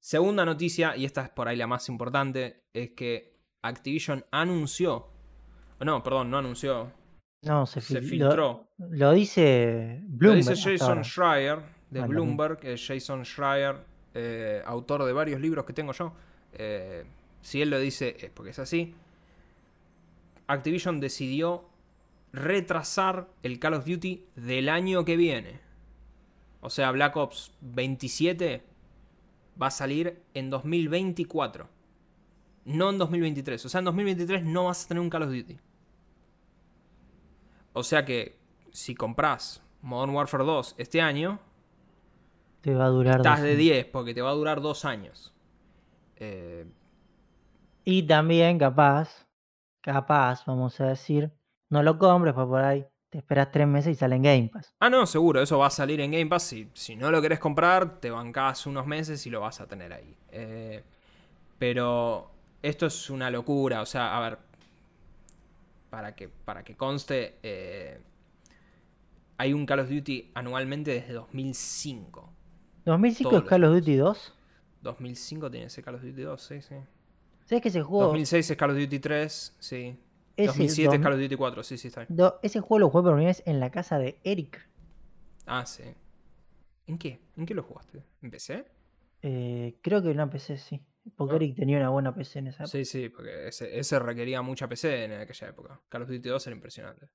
[0.00, 5.06] Segunda noticia, y esta es por ahí la más importante, es que Activision anunció.
[5.78, 6.90] No, perdón, no anunció.
[7.44, 8.66] no, se, Se fil- filtró.
[8.78, 10.36] Lo, lo dice Lo Bloomberg.
[10.38, 11.04] dice hasta Jason.
[11.04, 11.58] Schreier
[11.90, 13.76] de lo Bloomberg, es Jason Schreier,
[14.14, 16.12] eh, autor de varios libros que tengo yo.
[16.52, 17.04] Eh,
[17.40, 18.92] si él lo dice es porque es así.
[20.48, 21.64] Activision decidió
[22.32, 25.60] retrasar el Call of Duty del año que viene.
[26.62, 28.64] O sea, Black Ops 27
[29.60, 31.68] va a salir en 2024.
[32.64, 33.66] No en 2023.
[33.66, 35.58] O sea, en 2023 no vas a tener un Call of Duty.
[37.74, 38.38] O sea que
[38.70, 41.40] si compras Modern Warfare 2 este año,
[42.62, 43.16] Te va a durar.
[43.16, 43.58] estás dos de años.
[43.58, 45.34] 10 porque te va a durar dos años.
[46.16, 46.66] Eh,
[47.84, 49.26] Y también, capaz,
[49.80, 51.32] capaz, vamos a decir,
[51.70, 54.72] no lo compres, pues por ahí te esperas tres meses y sale en Game Pass.
[54.80, 56.44] ah, no, seguro, eso va a salir en Game Pass.
[56.44, 59.92] Si, si no lo querés comprar, te bancás unos meses y lo vas a tener
[59.92, 60.16] ahí.
[60.30, 60.82] Eh,
[61.58, 62.30] pero
[62.62, 63.82] esto es una locura.
[63.82, 64.38] O sea, a ver,
[65.90, 68.00] para que, para que conste, eh,
[69.36, 72.32] hay un Call of Duty anualmente desde 2005.
[72.86, 74.34] 2005 Todos es Call of Duty 2.
[74.80, 76.76] 2005 tiene ese Call of Duty 2, sí, sí.
[77.44, 79.98] ¿Sabes que ese juego, 2006 es Call of Duty 3, sí.
[80.36, 82.16] Ese, 2007 es Call of Duty 4, sí, sí, está bien.
[82.16, 84.68] do- ese juego lo jugué por primera vez en la casa de Eric?
[85.46, 85.82] Ah, sí.
[86.86, 87.20] ¿En qué?
[87.36, 88.02] ¿En qué lo jugaste?
[88.22, 88.64] ¿En PC?
[89.22, 90.80] Eh, creo que en una PC sí.
[91.16, 91.36] Porque Ah.
[91.36, 92.68] Eric tenía una buena PC en esa época.
[92.70, 95.80] Sí, sí, porque ese, ese requería mucha PC en aquella época.
[95.88, 97.08] Call of Duty 2 era impresionante.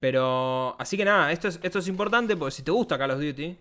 [0.00, 3.20] Pero, así que nada, esto es, esto es importante porque si te gusta Call of
[3.20, 3.56] Duty,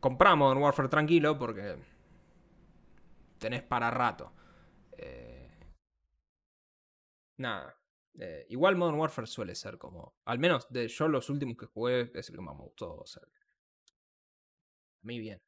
[0.00, 1.76] compramos Modern Warfare tranquilo porque
[3.38, 4.32] tenés para rato.
[4.96, 5.50] Eh,
[7.42, 7.76] nada.
[8.18, 10.14] Eh, igual Modern Warfare suele ser como.
[10.24, 12.94] Al menos de yo los últimos que jugué es el que más me gustó.
[12.96, 15.40] O sea, a mí bien.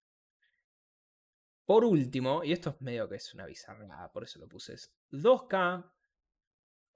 [1.66, 4.74] Por último, y esto es medio que es una bizarra, por eso lo puse.
[4.74, 5.90] es 2K.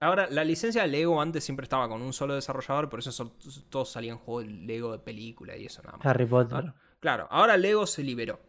[0.01, 3.33] Ahora, la licencia de Lego antes siempre estaba con un solo desarrollador, por eso son-
[3.69, 6.05] todos salían juegos de Lego de película y eso nada más.
[6.05, 6.73] Harry Potter.
[6.99, 8.39] Claro, ahora Lego se liberó.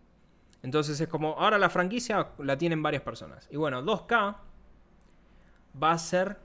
[0.63, 3.49] Entonces es como, ahora la franquicia la tienen varias personas.
[3.51, 4.37] Y bueno, 2K
[5.81, 6.37] va a ser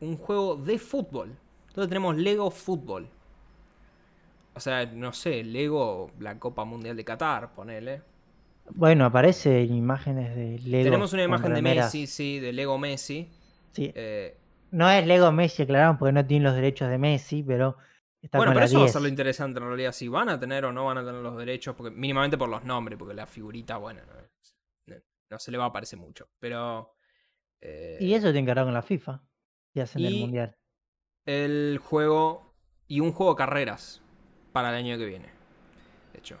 [0.00, 1.36] un juego de fútbol.
[1.68, 3.08] Entonces tenemos Lego Fútbol.
[4.54, 8.02] O sea, no sé, Lego, la Copa Mundial de Qatar, ponele.
[8.70, 10.84] Bueno, aparecen imágenes de Lego.
[10.84, 11.62] Tenemos una imagen de.
[11.62, 13.28] Messi, sí, de Lego Messi.
[13.72, 13.92] Sí.
[13.94, 14.36] Eh,
[14.72, 17.76] No es Lego Messi, aclaramos, porque no tienen los derechos de Messi, pero
[18.20, 18.92] está bueno, con pero la eso va a 10.
[18.92, 19.92] ser lo interesante en realidad.
[19.92, 22.64] Si van a tener o no van a tener los derechos, porque mínimamente por los
[22.64, 24.94] nombres, porque la figurita, bueno, no,
[25.30, 26.28] no- se le va a parecer mucho.
[26.38, 26.94] Pero.
[27.60, 29.22] Eh, Y eso tiene que ver con la FIFA.
[29.74, 30.56] Y hacen el mundial.
[31.26, 32.54] el juego
[32.86, 34.02] y un juego de carreras
[34.52, 35.30] para el año que viene.
[36.12, 36.40] De hecho,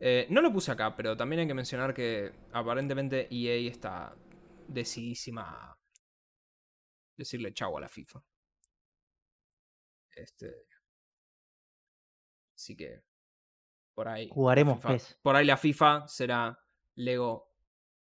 [0.00, 4.14] Eh, no lo puse acá, pero también hay que mencionar que aparentemente EA está
[4.68, 5.42] decidísima
[5.72, 5.78] a
[7.16, 8.22] decirle chau a la FIFA.
[10.14, 10.66] Este.
[12.54, 13.02] Así que.
[13.94, 14.28] Por ahí.
[14.32, 15.18] Jugaremos FIFA- PES.
[15.22, 16.56] Por ahí la FIFA será
[16.94, 17.47] Lego.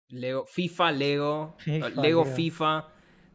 [0.10, 0.46] Lego.
[0.46, 1.56] FIFA, Lego.
[1.58, 2.26] FIFA, Lego.
[2.26, 2.88] FIFA.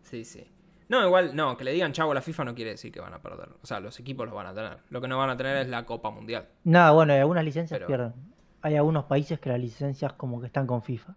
[0.02, 0.46] Sí, sí.
[0.88, 3.12] No, igual, no, que le digan chavo a la FIFA no quiere decir que van
[3.12, 3.48] a perder.
[3.62, 4.78] O sea, los equipos los van a tener.
[4.88, 6.48] Lo que no van a tener es la Copa Mundial.
[6.64, 8.14] No, bueno, y algunas licencias Pero- pierden.
[8.62, 11.14] Hay algunos países que las licencias como que están con FIFA.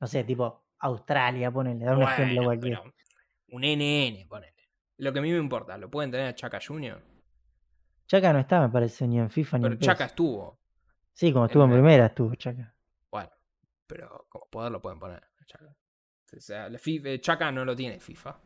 [0.00, 2.80] No sé, tipo Australia, ponele, dar un ejemplo Bueno, cualquiera.
[2.82, 2.94] pero
[3.50, 4.54] un NN, ponele.
[4.98, 7.02] Lo que a mí me importa, ¿lo pueden tener a Chaka Jr.?
[8.06, 9.86] Chaca no está, me parece, ni en FIFA ni Pero en PES.
[9.86, 10.58] Chaka estuvo.
[11.12, 12.74] Sí, como estuvo en en- primera, estuvo Chaca.
[13.88, 15.74] Pero como poder lo pueden poner Chaka.
[16.36, 18.38] O sea, la FIFA, eh, Chaka no lo tiene FIFA.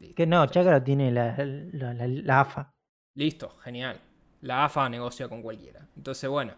[0.00, 2.74] Listo, Que no, ya Chaca lo tiene la, la, la- la AFA.
[3.14, 4.00] Listo, genial.
[4.42, 5.86] La AFA negocia con cualquiera.
[5.96, 6.54] Entonces, bueno,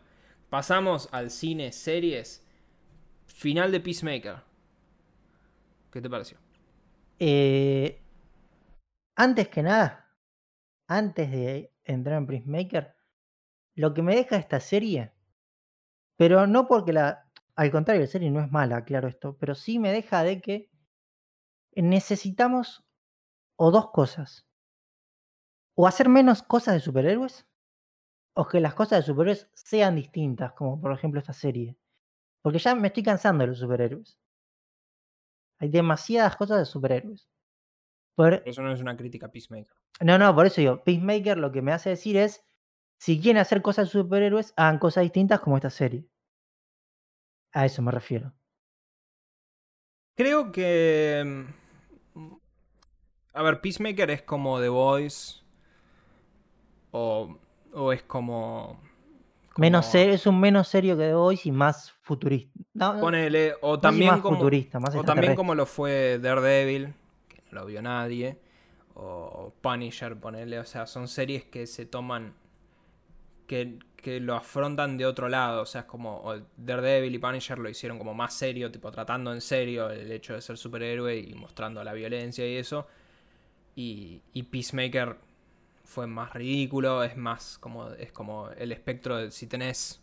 [0.48, 2.46] pasamos al cine, series.
[3.26, 4.36] Final de Peacemaker.
[5.90, 6.38] ¿Qué te pareció?
[7.18, 8.00] Eh,
[9.16, 10.08] antes que nada,
[10.88, 12.94] antes de entrar en Prismaker,
[13.74, 15.12] lo que me deja esta serie,
[16.16, 17.26] pero no porque la.
[17.54, 20.70] Al contrario, la serie no es mala, claro esto, pero sí me deja de que
[21.74, 22.84] necesitamos
[23.56, 24.46] o dos cosas.
[25.74, 27.46] O hacer menos cosas de superhéroes,
[28.34, 31.76] o que las cosas de superhéroes sean distintas, como por ejemplo esta serie.
[32.42, 34.18] Porque ya me estoy cansando de los superhéroes.
[35.60, 37.28] Hay demasiadas cosas de superhéroes.
[38.16, 39.74] Por- Eso no es una crítica a Peacemaker.
[40.00, 42.44] no, no, por eso digo, Peacemaker lo que me hace decir es,
[43.02, 46.06] si quieren hacer cosas de superhéroes, hagan cosas distintas como esta serie.
[47.52, 48.32] A eso me refiero.
[50.16, 51.48] Creo que.
[52.14, 52.34] mm,
[53.32, 55.40] A ver, Peacemaker es como The Voice.
[56.92, 57.40] O,
[57.72, 58.80] o es como.
[59.56, 62.52] Menos serio, es un menos serio que The Voice y más futurista.
[62.72, 63.56] No, Ponele.
[63.62, 64.36] O también más como.
[64.36, 66.94] futurista, más O también como lo fue Daredevil,
[67.26, 68.38] que no lo vio nadie.
[68.94, 70.60] O Punisher, ponele.
[70.60, 72.40] O sea, son series que se toman.
[74.02, 75.62] Que, lo afrontan de otro lado.
[75.62, 76.34] O sea, es como.
[76.56, 80.40] Daredevil y Punisher lo hicieron como más serio, tipo tratando en serio el hecho de
[80.42, 82.86] ser superhéroe y mostrando la violencia y eso.
[83.76, 85.16] Y, Peacemaker
[85.84, 87.02] fue más ridículo.
[87.04, 87.90] Es más como.
[87.90, 90.00] Es como el espectro de si tenés.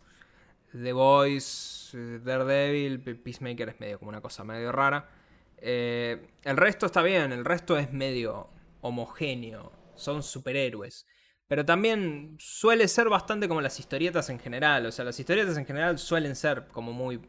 [0.74, 5.10] The Voice, Daredevil, Pe- Peacemaker es medio como una cosa medio rara.
[5.58, 8.50] Eh, el resto está bien, el resto es medio
[8.82, 11.08] homogéneo, son superhéroes.
[11.50, 14.86] Pero también suele ser bastante como las historietas en general.
[14.86, 17.20] O sea, las historietas en general suelen ser como muy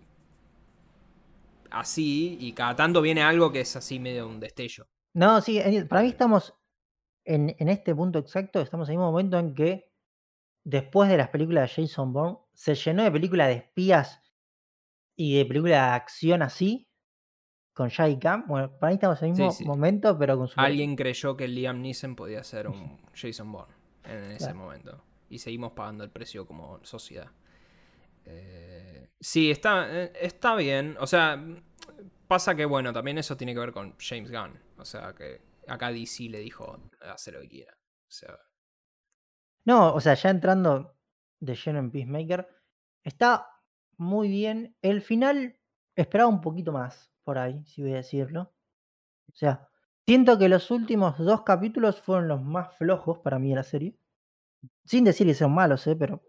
[1.71, 4.87] así y cada tanto viene algo que es así medio un destello.
[5.15, 6.55] No, sí, eh, para mí estamos
[7.25, 9.91] en, en este punto exacto, estamos en el mismo momento en que
[10.65, 14.21] después de las películas de Jason Bourne, se llenó de películas de espías
[15.17, 16.91] y de películas de acción así,
[17.73, 18.47] con Jackie Cam.
[18.47, 19.65] Bueno, para mí estamos en el mismo sí.
[19.65, 24.25] momento, pero con super- Alguien creyó que Liam Neeson podía ser un Jason Bourne en
[24.33, 24.55] ese Claro.
[24.59, 25.05] momento.
[25.29, 27.31] Y seguimos pagando el precio como sociedad.
[28.25, 30.97] Eh, sí, está, eh, está bien.
[31.01, 31.43] O sea,
[32.29, 34.59] pasa que, bueno, también eso tiene que ver con James Gunn.
[34.79, 37.75] O sea, que acá DC le dijo, hacer lo que quiera.
[37.75, 38.39] O sea,
[39.65, 40.97] No, o sea, ya entrando
[41.39, 42.49] de lleno en Peacemaker,
[43.05, 43.47] está
[43.99, 44.77] muy bien.
[44.83, 45.59] El final
[45.95, 48.55] esperaba un poquito más por ahí, si voy a decirlo.
[49.33, 49.69] O sea,
[50.11, 53.97] Siento que los últimos dos capítulos fueron los más flojos para mí de la serie.
[54.85, 55.95] Sin decir que sean malos, ¿eh?
[55.95, 56.21] Pero,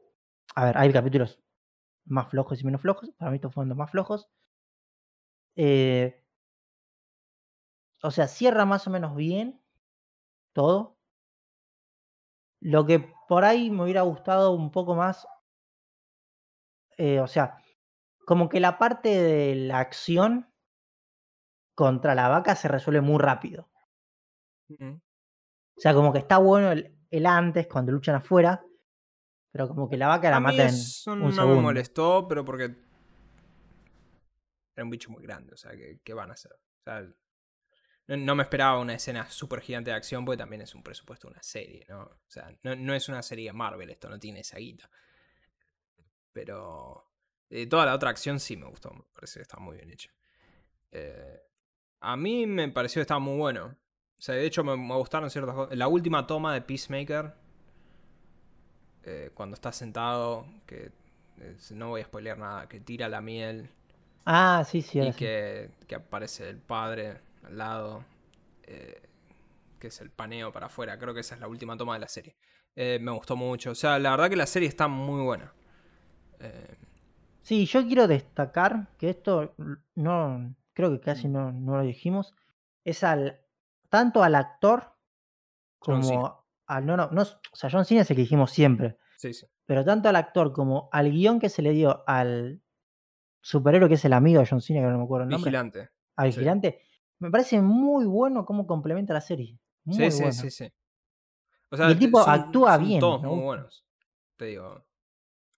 [0.53, 1.39] a ver, hay capítulos
[2.05, 3.09] más flojos y menos flojos.
[3.17, 4.29] Para mí estos fueron los más flojos.
[5.55, 6.23] Eh,
[8.03, 9.59] o sea, cierra más o menos bien
[10.53, 10.99] todo.
[12.59, 15.27] Lo que por ahí me hubiera gustado un poco más,
[16.99, 17.57] eh, o sea,
[18.27, 20.53] como que la parte de la acción
[21.73, 23.70] contra la vaca se resuelve muy rápido.
[24.79, 28.63] O sea, como que está bueno el, el antes, cuando luchan afuera,
[29.51, 31.61] pero como que la vaca la mata en un no me segundo.
[31.61, 32.75] molestó, pero porque
[34.75, 36.51] era un bicho muy grande, o sea, ¿qué, qué van a hacer?
[36.53, 37.01] O sea,
[38.07, 41.27] no, no me esperaba una escena súper gigante de acción, porque también es un presupuesto
[41.27, 42.01] de una serie, ¿no?
[42.03, 44.89] O sea, no, no es una serie de Marvel esto, no tiene esa guita.
[46.31, 47.11] Pero
[47.49, 50.09] eh, toda la otra acción sí me gustó, me parece que está muy bien hecha.
[50.91, 51.41] Eh,
[51.99, 53.77] a mí me pareció que estaba muy bueno.
[54.21, 55.75] O sea, de hecho me, me gustaron ciertas cosas.
[55.75, 57.33] La última toma de Peacemaker,
[59.01, 60.91] eh, cuando está sentado, que
[61.71, 63.67] no voy a spoilear nada, que tira la miel
[64.23, 65.17] Ah, sí, sí, y sí.
[65.17, 68.05] que, que aparece el padre al lado,
[68.61, 69.01] eh,
[69.79, 70.99] que es el paneo para afuera.
[70.99, 72.35] Creo que esa es la última toma de la serie.
[72.75, 73.71] Eh, me gustó mucho.
[73.71, 75.51] O sea, la verdad que la serie está muy buena.
[77.41, 79.55] Sí, yo quiero destacar que esto
[79.95, 82.35] no, creo que casi no, no lo dijimos,
[82.83, 83.41] es al,
[83.91, 84.95] tanto al actor
[85.77, 89.33] como al, no, no, no, o sea, John Cena es el que dijimos siempre, sí,
[89.33, 89.45] sí.
[89.65, 92.61] pero tanto al actor como al guion que se le dio al
[93.41, 95.89] superhéroe que es el amigo de John Cena, que no me acuerdo el nombre, Vigilante.
[96.15, 96.39] al sí.
[96.39, 96.81] vigilante,
[97.19, 100.33] me parece muy bueno cómo complementa la serie, muy Sí, sí, bueno.
[100.33, 100.73] sí, sí.
[101.69, 103.85] O Y sea, el tipo son, actúa son bien, todos muy buenos.
[104.37, 104.85] Te digo.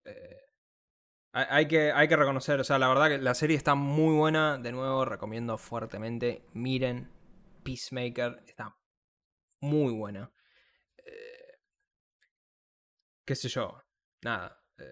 [0.06, 0.38] Eh,
[1.36, 4.58] hay que, hay que reconocer, o sea, la verdad que la serie está muy buena.
[4.60, 6.46] De nuevo, recomiendo fuertemente.
[6.54, 7.10] Miren,
[7.64, 8.76] Peacemaker está
[9.62, 10.32] muy buena.
[10.98, 11.58] Eh,
[13.26, 13.78] qué sé yo.
[14.24, 14.62] Nada.
[14.78, 14.84] eh,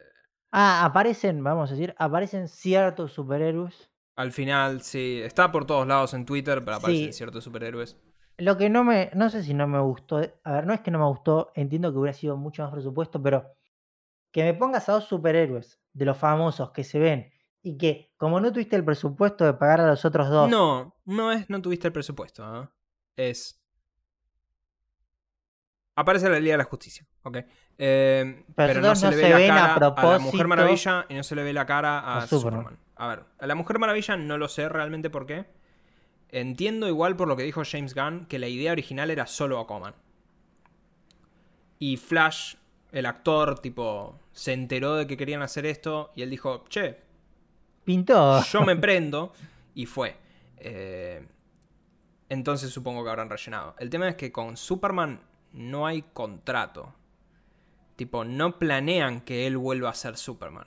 [0.51, 3.89] Ah, aparecen, vamos a decir, aparecen ciertos superhéroes.
[4.15, 5.22] al final, sí.
[5.24, 7.97] Está por todos lados en Twitter, pero aparecen Sí, ciertos superhéroes.
[8.38, 10.91] Lo que no me, no sé si no me gustó, a ver, no es que
[10.91, 13.55] no me gustó, entiendo que hubiera sido mucho más presupuesto, pero
[14.32, 17.32] que me pongas a dos superhéroes de los famosos que se ven
[17.64, 21.32] y que como no tuviste el presupuesto de pagar a los otros dos, No, no
[21.32, 22.43] es, no tuviste el presupuesto.
[22.43, 22.72] ¿ah?
[23.16, 23.62] Es.
[25.95, 27.38] Aparece la Liga de la Justicia, ok.
[27.78, 30.47] Eh, Pero pero no se no le ve se la a cara a, la Mujer
[30.47, 32.62] Maravilla y no se le ve la cara a, a Superman.
[32.62, 32.80] Superman.
[32.95, 35.45] A ver, a la Mujer Maravilla no lo sé realmente por qué.
[36.30, 39.93] Entiendo igual por lo que dijo James Gunn que la idea original era solo Aquaman.
[41.78, 42.55] Y Flash,
[42.91, 47.01] el actor, tipo, se enteró de que querían hacer esto y él dijo, che,
[47.84, 48.43] pintó.
[48.43, 49.34] yo me prendo
[49.75, 50.15] y fue.
[50.57, 51.25] Eh,
[52.29, 53.75] entonces supongo que habrán rellenado.
[53.79, 55.21] El tema es que con Superman
[55.53, 56.93] no hay contrato.
[57.95, 60.65] Tipo, no planean que él vuelva a ser Superman.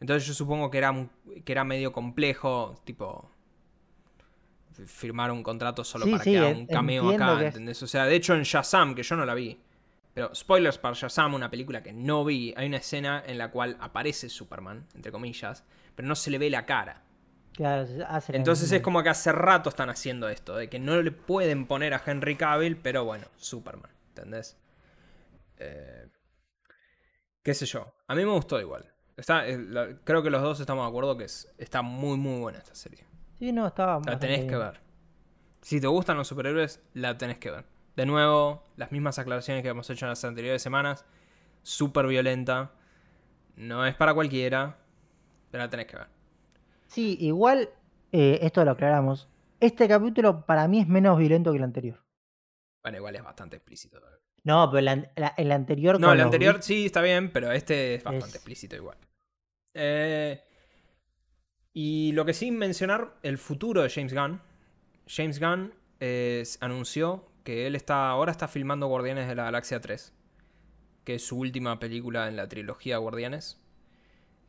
[0.00, 1.08] Entonces yo supongo que era,
[1.44, 3.30] que era medio complejo, tipo,
[4.86, 7.82] firmar un contrato solo Sí, para sí, que haga un cameo acá, que ¿entendés?
[7.82, 9.58] O sea, de hecho en Shazam, que yo no la vi,
[10.12, 13.76] pero spoilers para Shazam, una película que no vi, hay una escena en la cual
[13.80, 15.64] aparece Superman, entre comillas,
[15.94, 17.02] pero no se le ve la cara.
[17.52, 17.86] Claro,
[18.30, 21.94] Entonces es como que hace rato están haciendo esto, de que no le pueden poner
[21.94, 24.56] a Henry Cavill, pero bueno, Superman, ¿entendés?
[25.58, 26.08] Eh,
[27.44, 28.92] qué sé yo, a mí me gustó igual.
[29.16, 32.40] Está, eh, la- creo que los dos estamos de acuerdo que es- está muy muy
[32.40, 33.04] buena esta serie.
[33.38, 34.80] Sí, no, estaba La tenés que ver.
[35.60, 37.64] Si te gustan los superhéroes, la tenés que ver.
[37.96, 41.04] De nuevo, las mismas aclaraciones que hemos hecho en las anteriores semanas.
[41.62, 42.72] Súper violenta.
[43.56, 44.78] No es para cualquiera,
[45.54, 46.08] pero la tenés que ver.
[46.88, 47.68] Sí, igual,
[48.10, 49.28] eh, esto lo aclaramos.
[49.60, 52.02] Este capítulo para mí es menos violento que el anterior.
[52.82, 54.00] Bueno, igual es bastante explícito.
[54.42, 58.26] No, pero la- el anterior No, el anterior sí está bien, pero este es bastante
[58.30, 58.98] Es- explícito igual.
[59.74, 60.42] Eh,
[61.72, 64.40] y lo que sí mencionar, el futuro de James Gunn.
[65.06, 70.12] James Gunn eh, anunció que él está ahora está filmando Guardianes de la Galaxia 3,
[71.04, 73.60] que es su última película en la trilogía Guardianes.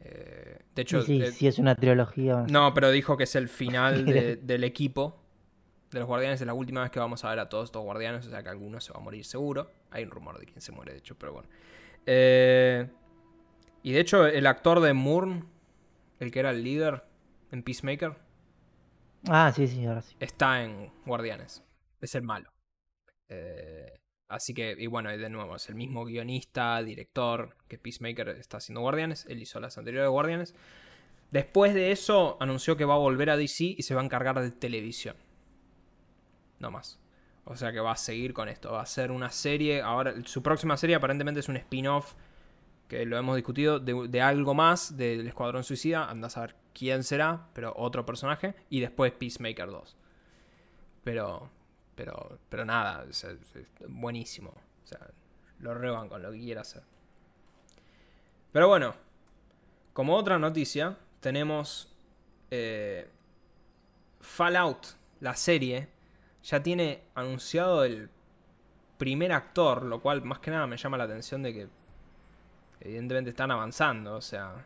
[0.02, 2.46] Eh, de hecho, Sí, sí, eh, sí, es una trilogía.
[2.50, 5.22] no, pero dijo que es el final de- del equipo
[5.92, 6.42] de los guardianes.
[6.42, 8.26] Es la última vez que vamos a ver a todos estos guardianes.
[8.28, 9.72] O sea que alguno se va a morir seguro.
[9.92, 11.50] Hay un rumor de quién se muere, de hecho, pero bueno.
[12.06, 12.88] Eh,
[13.84, 15.44] y de hecho, el actor de Moore,
[16.20, 17.04] el que era el líder
[17.52, 18.16] en Peacemaker,
[19.28, 20.16] Ah, sí, sí, ahora sí.
[20.20, 21.64] está en Guardianes.
[22.02, 22.52] Es el malo.
[23.30, 23.98] Eh,
[24.28, 28.82] así que, y bueno, de nuevo, es el mismo guionista, director que Peacemaker está haciendo
[28.82, 29.26] Guardianes.
[29.30, 30.56] Él hizo las anteriores Guardianes.
[31.32, 34.40] Después de eso, anunció que va a volver a DC y se va a encargar
[34.40, 35.16] de televisión.
[36.60, 37.00] No más.
[37.46, 38.72] O sea que va a seguir con esto.
[38.72, 39.82] Va a ser una serie.
[39.82, 42.14] Ahora, su próxima serie aparentemente es un spin-off.
[42.88, 43.80] Que lo hemos discutido.
[43.80, 46.10] De, de algo más del Escuadrón Suicida.
[46.10, 47.50] Anda a saber quién será.
[47.54, 48.56] Pero otro personaje.
[48.70, 49.96] Y después Peacemaker 2.
[51.04, 51.52] Pero.
[51.96, 52.40] Pero.
[52.50, 53.06] Pero nada.
[53.10, 53.26] es-
[53.88, 54.50] buenísimo.
[54.84, 55.00] O sea,
[55.60, 56.84] lo reban con lo que quiera hacer.
[58.52, 58.94] Pero bueno.
[59.94, 60.98] Como otra noticia.
[61.20, 61.96] Tenemos.
[62.52, 63.10] eh,
[64.20, 64.88] Fallout.
[65.22, 65.90] La serie
[66.44, 68.10] ya tiene anunciado el
[68.98, 71.70] primer actor, lo cual más que nada me llama la atención de que
[72.80, 74.66] evidentemente están avanzando, o sea,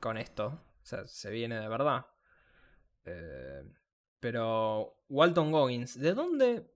[0.00, 0.46] con esto,
[0.82, 2.06] o sea, se viene de verdad.
[3.04, 3.64] Eh,
[4.30, 6.68] pero Walton Goggins, ¿de dónde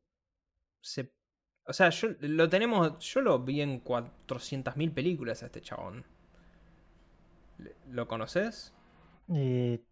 [0.81, 1.13] se...
[1.67, 6.05] O sea, yo lo tenemos, yo lo vi en 400.000 películas a este chabón.
[7.59, 8.73] ¿Le- ¿Lo conoces?
[9.35, 9.85] Eh,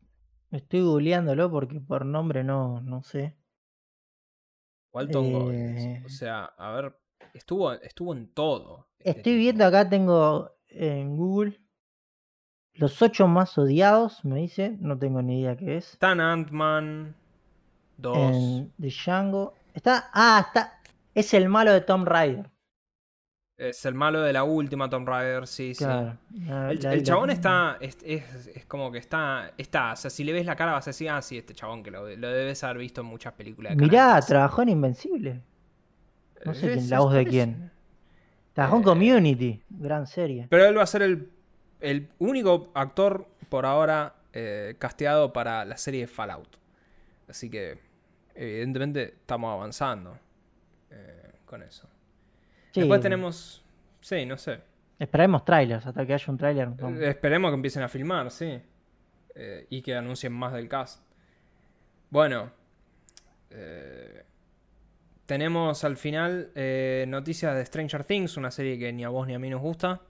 [0.53, 3.37] estoy googleándolo porque por nombre no, no sé.
[4.93, 5.81] Walton Goggins.
[5.81, 6.03] Eh.
[6.07, 6.97] O sea, a ver,
[7.35, 8.87] estuvo, estuvo en todo.
[9.01, 9.39] este Estoy tipo.
[9.41, 11.61] viendo acá, tengo en Google
[12.75, 15.99] los ocho más odiados, me dice, no tengo ni idea qué es.
[16.01, 17.17] En Ant-Man
[17.99, 18.17] 2.
[18.17, 19.55] En The Django.
[19.75, 20.81] Está, ah, está,
[21.15, 22.51] es el malo de Tom Raider.
[23.57, 25.83] Es el malo de la última Tomb Raider, sí, sí.
[25.85, 26.17] Claro.
[26.47, 27.77] la- El, la- el la- chabón está.
[27.81, 29.51] Es, es- es como que está.
[29.59, 29.95] Está.
[29.95, 31.91] O sea, si le ves la cara vas a decir, ah, sí, este chabón que
[31.91, 33.77] lo, lo debes haber visto en muchas películas.
[33.77, 34.29] de Mirá, Canal 13".
[34.29, 35.43] trabajó en Invencible.
[36.45, 37.71] no sé quién- Es- la voz de quién.
[38.53, 40.47] Trabajó en Eh, Community, gran serie.
[40.49, 41.29] Pero él va a ser el,
[41.81, 46.57] el único actor por ahora eh, casteado para la serie Fallout.
[47.29, 47.79] Así que,
[48.39, 50.19] evidentemente, estamos avanzando
[50.91, 51.89] eh, con eso.
[52.73, 53.65] Sí, Después tenemos.
[54.01, 54.61] Sí, no sé.
[54.99, 56.69] Esperaremos trailers, hasta que haya un trailer.
[56.69, 58.61] Eh, Esperemos que empiecen a filmar, sí.
[59.35, 61.03] Eh, y que anuncien más del cast.
[62.11, 62.51] Bueno.
[63.51, 64.25] eh,
[65.27, 69.35] tenemos al final eh, noticias de Stranger Things, una serie que ni a vos ni
[69.35, 70.01] a mí nos gusta.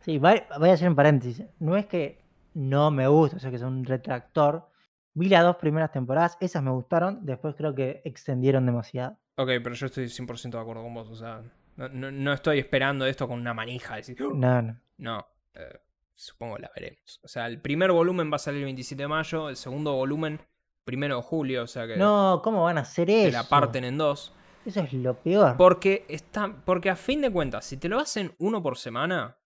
[0.00, 1.46] Sí, voy a hacer un paréntesis.
[1.60, 2.20] No es que
[2.54, 4.68] no me gusta, o sea que es un retractor.
[5.14, 9.18] Vi las dos primeras temporadas, esas me gustaron, después creo que extendieron demasiado.
[9.36, 11.08] Ok, pero yo estoy 100% de acuerdo con vos.
[11.10, 11.42] O sea,
[11.76, 13.96] no, no- no estoy esperando esto con una manija.
[13.96, 14.34] Decir, "Oh".
[14.34, 14.78] No, no.
[14.98, 15.80] No, eh,
[16.12, 17.20] supongo la veremos.
[17.24, 20.40] O sea, el primer volumen va a salir el 27 de mayo, el segundo volumen,
[20.84, 23.32] primero de julio, o sea que No, ¿cómo van a hacer eso?
[23.36, 24.32] la parten en dos.
[24.64, 25.56] Eso es lo peor.
[25.56, 29.38] Porque, está, porque a fin de cuentas, si te lo hacen uno por semana,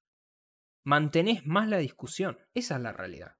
[0.84, 2.38] mantenés más la discusión.
[2.54, 3.35] Esa es la realidad.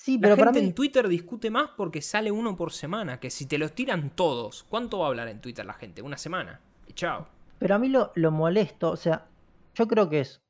[0.00, 0.68] Sí, La pero para gente mí.
[0.68, 3.20] en Twitter discute más porque sale uno por semana.
[3.20, 6.00] Que si te los tiran todos, ¿cuánto va a hablar en Twitter la gente?
[6.00, 6.58] Una semana.
[6.86, 7.28] Y chao.
[7.58, 9.28] Pero a mí lo, lo molesto, o sea,
[9.74, 10.42] yo creo que es.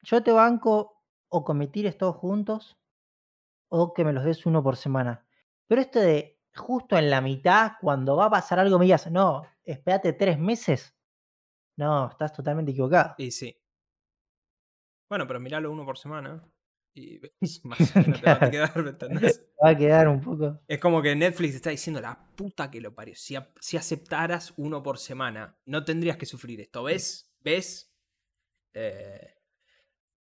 [0.00, 2.78] Yo te banco o que me tires todos juntos
[3.68, 5.26] o que me los des uno por semana.
[5.66, 9.42] Pero esto de justo en la mitad, cuando va a pasar algo, me digas, no,
[9.64, 10.96] espérate tres meses.
[11.76, 13.16] No, estás totalmente equivocado.
[13.18, 13.54] Y sí.
[15.10, 16.42] Bueno, pero miralo uno por semana.
[16.98, 17.20] Y
[17.64, 19.44] más o menos te va a quedar, ¿me entendés?
[19.64, 20.60] Va a quedar un poco.
[20.68, 23.14] Es como que Netflix está diciendo la puta que lo parió.
[23.16, 26.84] Si, a- si aceptaras uno por semana, no tendrías que sufrir esto.
[26.84, 27.32] ¿Ves?
[27.40, 27.92] ¿Ves?
[28.74, 29.34] Eh,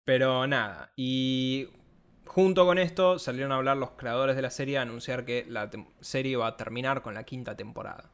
[0.04, 0.94] pero nada.
[0.96, 1.70] Y
[2.26, 5.70] junto con esto salieron a hablar los creadores de la serie a anunciar que la
[6.02, 8.12] serie va a terminar con la quinta temporada.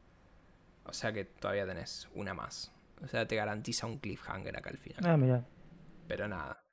[0.84, 2.72] O sea que todavía tenés una más.
[3.02, 5.04] O sea, te garantiza un cliffhanger acá al final.
[5.06, 5.44] Ah, mira.
[6.08, 6.64] Pero nada.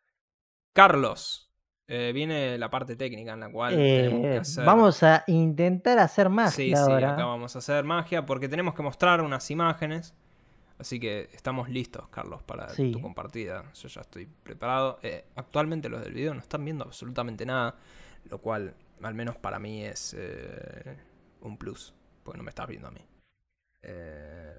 [0.73, 1.50] Carlos.
[1.93, 4.65] Eh, viene la parte técnica en la cual tenemos que Eh, hacer.
[4.65, 7.13] vamos a intentar hacer magia Sí, sí, ahora.
[7.13, 10.13] acá vamos a hacer magia porque tenemos que mostrar unas imágenes.
[10.79, 12.91] Así que estamos listos, Carlos, para Sí.
[12.91, 13.71] tu compartida.
[13.73, 14.99] Yo ya estoy preparado.
[15.03, 17.75] Eh, actualmente los del video no están viendo absolutamente nada,
[18.29, 18.73] lo cual,
[19.03, 20.97] al menos para mí, es eh,
[21.41, 23.05] un plus, porque no me estás viendo a mí.
[23.83, 24.57] Eh,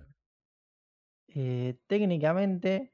[1.35, 2.93] Eh, técnicamente,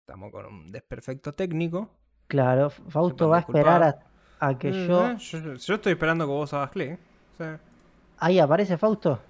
[0.00, 1.97] estamos con un desperfecto técnico.
[2.28, 3.98] Claro, Fausto va a esperar a,
[4.46, 5.16] a que Eh, yo.
[5.16, 5.54] yo.
[5.54, 6.98] yo estoy esperando que vos hagas clic.
[7.36, 7.44] Sí.
[8.18, 9.20] Ahí aparece Fausto.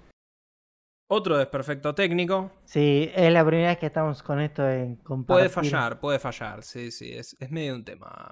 [1.11, 2.51] Otro desperfecto técnico.
[2.65, 5.35] Sí, es la primera vez que estamos con esto en compartir.
[5.35, 8.31] Puede fallar, puede fallar, sí, sí, es, es medio un tema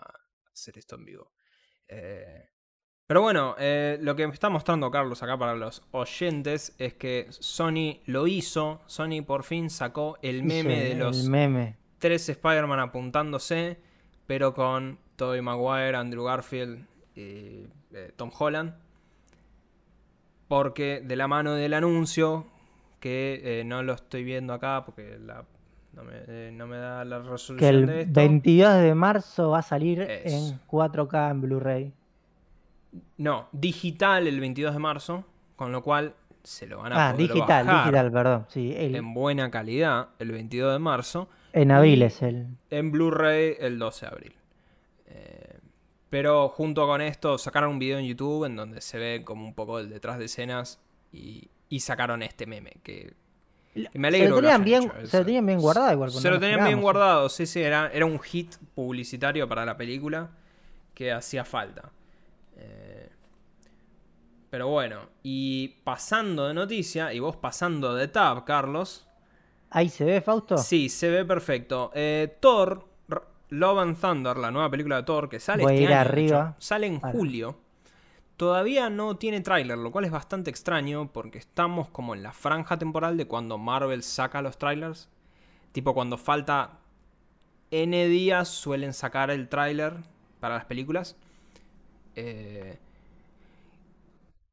[0.53, 1.31] hacer esto en vivo.
[1.87, 2.49] Eh,
[3.07, 7.25] pero bueno, eh, lo que me está mostrando Carlos acá para los oyentes es que
[7.31, 11.77] Sony lo hizo, Sony por fin sacó el meme de los meme.
[11.97, 13.79] tres Spider-Man apuntándose,
[14.27, 18.73] pero con Tobey Maguire, Andrew Garfield y eh, Tom Holland.
[20.47, 22.45] Porque de la mano del anuncio,
[22.99, 25.43] que eh, no lo estoy viendo acá porque la-
[25.93, 28.13] no, me, eh, no me da la resolución Que el de esto.
[28.13, 31.93] 22 de marzo va a salir en 4K en Blu-ray.
[33.17, 35.25] No, digital el 22 de marzo,
[35.55, 36.13] con lo cual
[36.43, 38.45] se lo van a Ah, poder digital, bajar digital, perdón.
[38.47, 41.27] Sí, el- en buena calidad el 22 de marzo.
[41.61, 42.47] En abril es el.
[42.69, 44.35] En Blu-ray el 12 de abril.
[45.07, 45.59] Eh,
[46.09, 49.53] pero junto con esto sacaron un video en YouTube en donde se ve como un
[49.53, 50.79] poco el detrás de escenas
[51.11, 53.13] y, y sacaron este meme que,
[53.73, 55.07] que me Se alegro lo que lo tenían bien, hecho.
[55.07, 56.11] se lo tenían bien guardado igual.
[56.11, 56.83] Se lo tenían bien esperábamos.
[56.83, 60.29] guardado, sí, sí, era, era un hit publicitario para la película
[60.93, 61.91] que hacía falta.
[62.57, 63.09] Eh,
[64.49, 69.06] pero bueno, y pasando de noticia, y vos pasando de tab, Carlos,
[69.77, 70.57] Ahí se ve, Fausto.
[70.57, 71.91] Sí, se ve perfecto.
[71.93, 72.83] Eh, Thor,
[73.49, 76.39] Love and Thunder, la nueva película de Thor, que sale Voy este ir año, arriba
[76.49, 77.57] hecho, sale en para- julio.
[78.37, 82.77] Todavía no tiene tráiler, lo cual es bastante extraño porque estamos como en la franja
[82.77, 85.09] temporal de cuando Marvel saca los trailers.
[85.73, 86.79] Tipo cuando falta
[87.71, 89.93] N días suelen sacar el tráiler
[90.39, 91.15] para las películas.
[92.15, 92.79] Eh,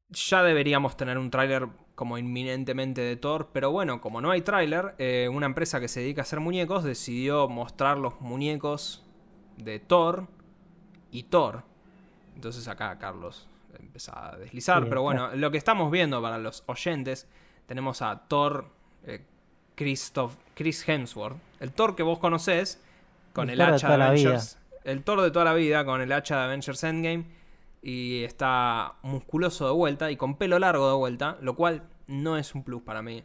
[0.09, 4.95] ya deberíamos tener un tráiler como inminentemente de Thor, pero bueno, como no hay tráiler,
[4.97, 9.03] eh, una empresa que se dedica a hacer muñecos decidió mostrar los muñecos
[9.57, 10.27] de Thor
[11.11, 11.63] y Thor.
[12.35, 13.47] Entonces acá Carlos
[13.79, 17.29] empieza a deslizar, Sí, pero bueno, lo que estamos viendo para los oyentes,
[17.65, 18.69] tenemos a Thor,
[19.05, 19.25] eh,
[19.75, 22.81] Christoph, Chris Hemsworth, el Thor que vos conocés,
[23.31, 24.29] con El el, hacha toda de la vida.
[24.29, 27.25] Avengers, el Thor de toda la vida, con el hacha de Avengers Endgame,
[27.87, 32.55] y está musculoso de vuelta y con pelo largo de vuelta, lo cual no es
[32.55, 33.23] un plus para mí.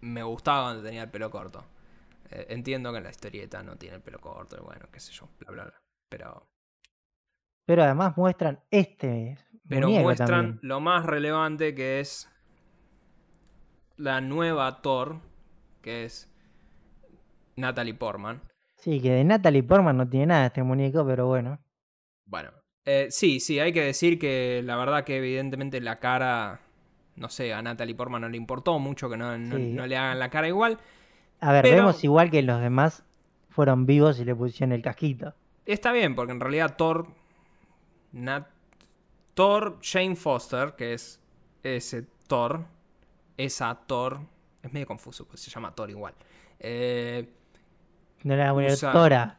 [0.00, 1.64] Me gustaba cuando tenía el pelo corto.
[2.30, 5.12] Eh, entiendo que en la historieta no tiene el pelo corto, y bueno, qué sé
[5.12, 5.74] yo, bla, bla, bla.
[6.08, 6.46] Pero,
[7.66, 9.36] Pero además muestran este.
[9.68, 10.58] pero muestran también.
[10.62, 12.30] lo más relevante que es
[13.96, 15.18] la nueva Thor,
[15.82, 16.32] que es
[17.56, 18.40] Natalie Portman.
[18.76, 21.58] Sí, que de Natalie Portman no tiene nada este muñeco, pero bueno.
[22.24, 22.52] Bueno,
[22.90, 26.60] eh, sí, sí, hay que decir que la verdad que evidentemente la cara,
[27.16, 29.62] no sé, a Natalie Portman no le importó mucho que no, no- Sí.
[29.74, 30.78] no le hagan la cara igual.
[31.40, 33.04] A ver, Pero- vemos igual que los demás
[33.50, 35.34] fueron vivos y le pusieron el casquito.
[35.66, 37.08] Está bien, porque en realidad Thor,
[38.14, 38.46] Nat-
[39.34, 41.20] Thor Jane Foster, que es
[41.62, 42.64] ese Thor,
[43.36, 44.20] esa Thor,
[44.62, 46.14] es medio confuso, pues se llama Thor igual.
[46.58, 47.28] Eh,
[48.24, 49.38] No le van a poner Tora.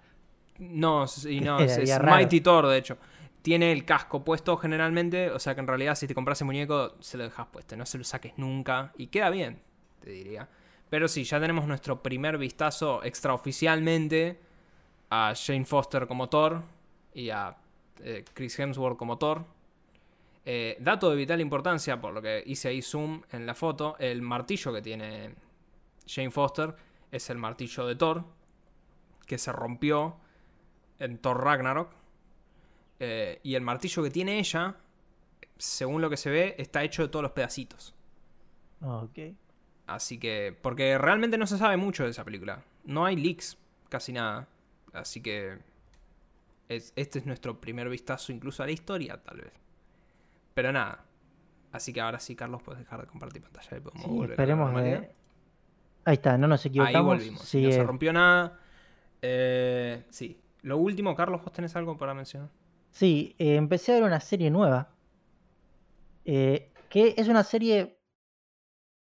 [0.60, 2.00] No, sí, no, es.
[2.04, 2.97] Mighty Thor, de hecho.
[3.42, 6.96] Tiene el casco puesto generalmente, o sea que en realidad si te compras el muñeco
[7.00, 9.62] se lo dejas puesto, no se lo saques nunca y queda bien,
[10.02, 10.50] te diría.
[10.90, 14.40] Pero sí, ya tenemos nuestro primer vistazo extraoficialmente
[15.10, 16.64] a Jane Foster como Thor
[17.14, 17.56] y a
[18.04, 19.46] eh, Chris Hemsworth como Thor.
[20.46, 24.22] Eh, dato de vital importancia, por lo que hice ahí zoom en la foto, el
[24.22, 25.36] martillo que tiene
[26.08, 26.76] Jane Foster
[27.12, 28.24] es el martillo de Thor,
[29.26, 30.18] que se rompió
[30.98, 31.99] en Thor Ragnarok.
[33.00, 34.76] Eh, y el martillo que tiene ella,
[35.58, 37.93] según lo que se ve, está hecho de todos los pedacitos.
[38.82, 39.20] Ok.
[39.88, 42.64] Así que, porque realmente no se sabe mucho de esa película.
[42.84, 43.58] No hay leaks,
[43.89, 44.47] casi nada.
[44.93, 45.58] Así que
[46.68, 49.54] es- este es nuestro primer vistazo incluso a la historia, tal vez.
[50.54, 51.04] Pero nada.
[51.72, 54.28] Así que ahora sí, Carlos, puedes dejar de compartir pantalla y podemos Sí, volver a
[54.28, 55.12] la esperemos de...
[56.06, 57.06] Ahí está, no nos Ahí equivocamos.
[57.06, 57.41] volvimos.
[57.43, 58.60] Sí, no se rompió nada.
[59.22, 60.39] Eh, sí.
[60.64, 62.50] Lo último, Carlos, ¿vos tenés algo para mencionar?
[62.92, 64.94] Sí, eh, empecé a ver una serie nueva.
[66.26, 68.00] eh, que es una serie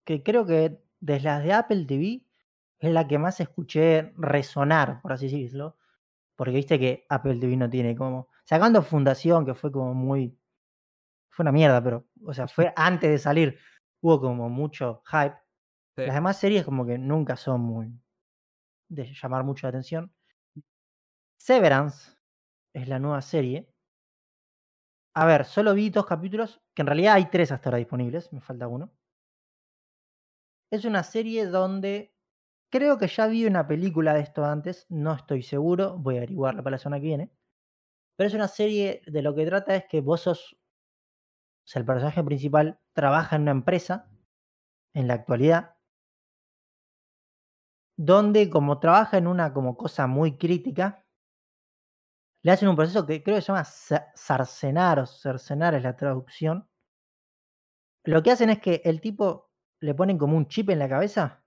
[0.06, 2.26] que creo que desde las de Apple TV
[2.80, 5.78] es la que más escuché resonar, por así decirlo.
[6.36, 8.30] Porque viste que Apple TV no tiene como.
[8.46, 10.38] Sacando Fundación, que fue como muy.
[11.30, 12.08] Fue una mierda, pero.
[12.26, 13.60] O sea, fue antes de salir.
[14.02, 15.36] Hubo como mucho hype.
[15.98, 16.06] Sí.
[16.06, 17.94] Las demás series como que nunca son muy
[18.90, 20.12] de llamar mucho la atención.
[21.38, 22.12] Severance
[22.74, 23.70] es la nueva serie.
[25.22, 28.40] A ver, solo vi dos capítulos, que en realidad hay tres hasta ahora disponibles, me
[28.42, 28.92] falta uno.
[30.72, 32.14] Es una serie donde
[32.72, 36.64] creo que ya vi una película de esto antes, no estoy seguro, voy a averiguarla
[36.64, 37.32] para la semana que viene.
[38.18, 41.86] Pero es una serie de lo que trata es que vos sos, o sea, el
[41.86, 44.10] personaje principal trabaja en una empresa
[44.94, 45.76] en la actualidad
[47.98, 51.05] donde como trabaja en una como cosa muy crítica,
[52.46, 55.98] le hacen un proceso que creo que se llama sa- sarcenar o cercenar es la
[55.98, 56.66] traducción.
[58.06, 61.44] Lo que hacen es que el tipo le ponen como un chip en la cabeza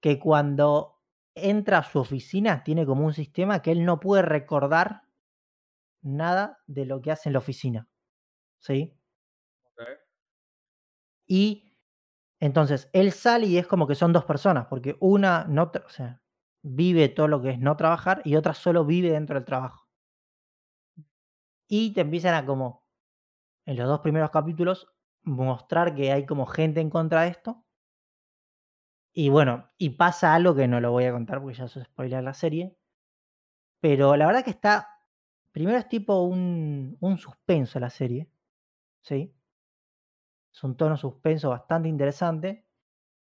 [0.00, 0.98] que cuando
[1.34, 5.02] entra a su oficina tiene como un sistema que él no puede recordar
[6.02, 7.88] nada de lo que hace en la oficina.
[8.60, 8.96] ¿Sí?
[11.26, 11.72] Y
[12.40, 16.22] entonces él sale y es como que son dos personas, porque una no, o sea,
[16.62, 19.88] vive todo lo que es no trabajar y otra solo vive dentro del trabajo.
[21.68, 22.84] Y te empiezan a como,
[23.66, 24.88] en los dos primeros capítulos,
[25.22, 27.64] mostrar que hay como gente en contra de esto.
[29.12, 32.22] Y bueno, y pasa algo que no lo voy a contar porque ya es spoiler
[32.24, 32.76] la serie.
[33.80, 34.88] Pero la verdad que está.
[35.52, 38.30] Primero es tipo un, un suspenso la serie.
[39.02, 39.34] ¿Sí?
[40.52, 42.64] Es un tono suspenso bastante interesante.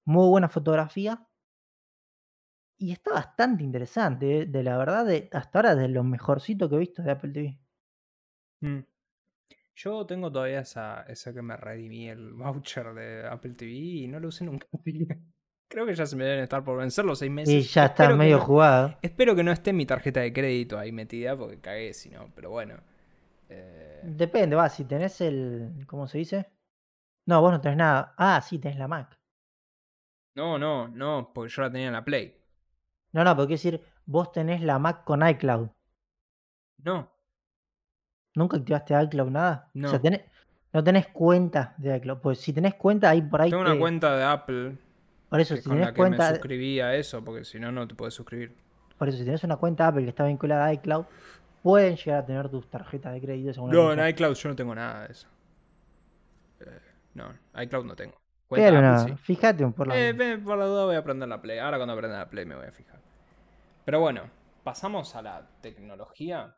[0.06, 1.27] Muy buena fotografía.
[2.78, 4.40] Y está bastante interesante.
[4.42, 4.46] ¿eh?
[4.46, 7.58] De la verdad, de, hasta ahora de lo mejorcito que he visto de Apple TV.
[8.60, 8.80] Mm.
[9.74, 14.20] Yo tengo todavía esa, esa que me redimí el voucher de Apple TV y no
[14.20, 14.66] lo usé nunca.
[15.70, 17.52] Creo que ya se me deben estar por vencer los seis meses.
[17.54, 18.96] Y ya está Espero medio no- jugado.
[19.02, 22.50] Espero que no esté mi tarjeta de crédito ahí metida porque cagué si no, pero
[22.50, 22.76] bueno.
[23.50, 25.84] Eh, Depende, va, si tenés el.
[25.86, 26.46] ¿Cómo se dice?
[27.26, 28.14] No, vos no tenés nada.
[28.16, 29.18] Ah, sí, tenés la Mac.
[30.36, 32.34] no, no, no, porque yo la tenía en la Play.
[33.12, 35.68] No, no, pero quiero decir, vos tenés la Mac con iCloud.
[36.84, 37.10] No,
[38.34, 39.70] ¿Nunca activaste iCloud nada?
[39.74, 40.02] O sea, No.
[40.04, 40.24] tenés-
[40.72, 42.18] no tenés cuenta de iCloud.
[42.18, 43.50] Pues si tenés cuenta, ahí por ahí.
[43.50, 44.76] tengo una cuenta de Apple
[45.28, 46.30] Por eso, si con la que me cuenta.
[46.30, 48.54] suscribí a eso, porque si no, no te puedes suscribir.
[48.98, 51.04] Por eso, si tenés una cuenta Apple que está vinculada a iCloud,
[51.62, 53.52] pueden llegar a tener tus tarjetas de crédito.
[53.52, 55.26] según No, en iCloud yo no tengo nada de eso.
[56.60, 56.80] Eh,
[57.14, 58.20] no, iCloud no tengo.
[58.48, 59.22] Cuenta una- Apple sí.
[59.22, 59.98] Fíjate un por la.
[59.98, 61.58] Eh, ve, por la duda voy a aprender la Play.
[61.58, 63.00] Ahora cuando aprenda la Play me voy a fijar.
[63.84, 64.30] Pero bueno,
[64.64, 66.56] pasamos a la tecnología.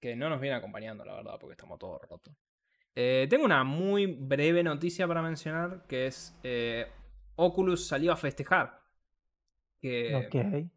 [0.00, 2.34] Que no nos viene acompañando, la verdad, porque estamos todos rotos.
[2.94, 6.90] Eh, tengo una muy breve noticia para mencionar, que es eh,
[7.36, 8.80] Oculus salió a festejar.
[9.78, 10.70] Que ok.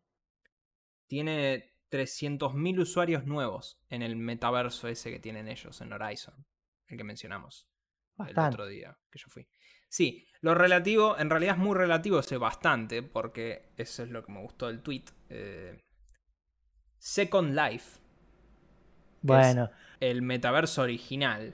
[1.07, 6.45] tiene 300.000 usuarios nuevos en el metaverso ese que tienen ellos en Horizon,
[6.88, 7.72] el que mencionamos
[8.20, 8.55] el Bastante.
[8.55, 9.47] otro día que yo fui.
[9.89, 14.32] Sí, lo relativo, en realidad es muy relativo ese bastante, porque eso es lo que
[14.32, 15.05] me gustó del tweet.
[15.30, 15.80] eh,
[16.97, 17.99] Second Life,
[19.22, 21.53] Bueno, el metaverso original,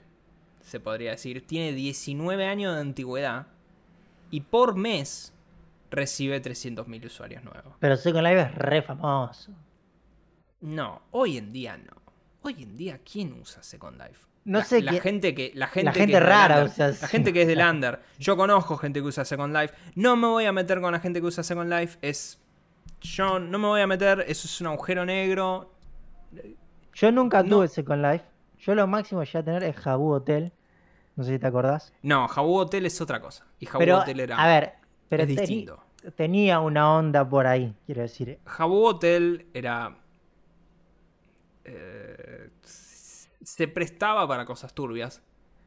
[0.60, 3.46] se podría decir, tiene 19 años de antigüedad
[4.30, 5.32] y por mes
[5.90, 7.74] recibe 300.000 usuarios nuevos.
[7.80, 9.52] pero Second Life es re famoso.
[10.60, 12.00] No, hoy en día no.
[12.42, 14.26] Hoy en día, ¿quién usa Second Life?
[14.44, 17.32] No la, sé la gente que la gente, que gente rara under, usa la gente
[17.32, 18.00] que es del under.
[18.18, 19.74] Yo conozco gente que usa Second Life.
[19.94, 21.98] No me voy a meter con la gente que usa Second Life.
[22.02, 22.40] Es
[23.02, 24.24] yo no me voy a meter.
[24.26, 25.72] Eso es un agujero negro.
[26.94, 27.48] Yo nunca No.
[27.56, 28.24] tuve Second Life.
[28.58, 30.52] Yo lo máximo que llegué a tener es Jabu Hotel.
[31.16, 31.92] No sé si te acordás.
[32.02, 33.46] No, Jabu Hotel es otra cosa.
[33.58, 34.72] Y Jabu Pero, Hotel era a ver,
[35.08, 35.82] pero es teni- distinto.
[36.16, 38.38] tenía una onda por ahí, quiero decir.
[38.46, 39.96] Jabu Hotel era
[41.64, 42.39] eh,
[43.60, 45.20] se prestaba para cosas turbias,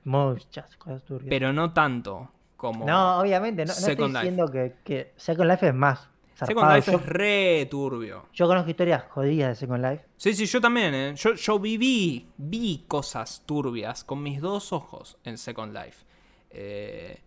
[0.04, 1.30] Muchas cosas turbias.
[1.30, 2.28] pero no tanto
[2.58, 6.10] como no, obviamente, no, no estoy diciendo que, que Second Life es más.
[6.34, 6.74] Second.
[6.74, 8.26] Life yo, es re turbio.
[8.34, 10.06] yo conozco historias jodidas de Second Life.
[10.18, 11.14] Sí, sí, yo también, ¿eh?
[11.16, 16.04] Yo, yo viví, vi cosas turbias con mis dos ojos en Second Life.
[16.50, 17.22] Eh,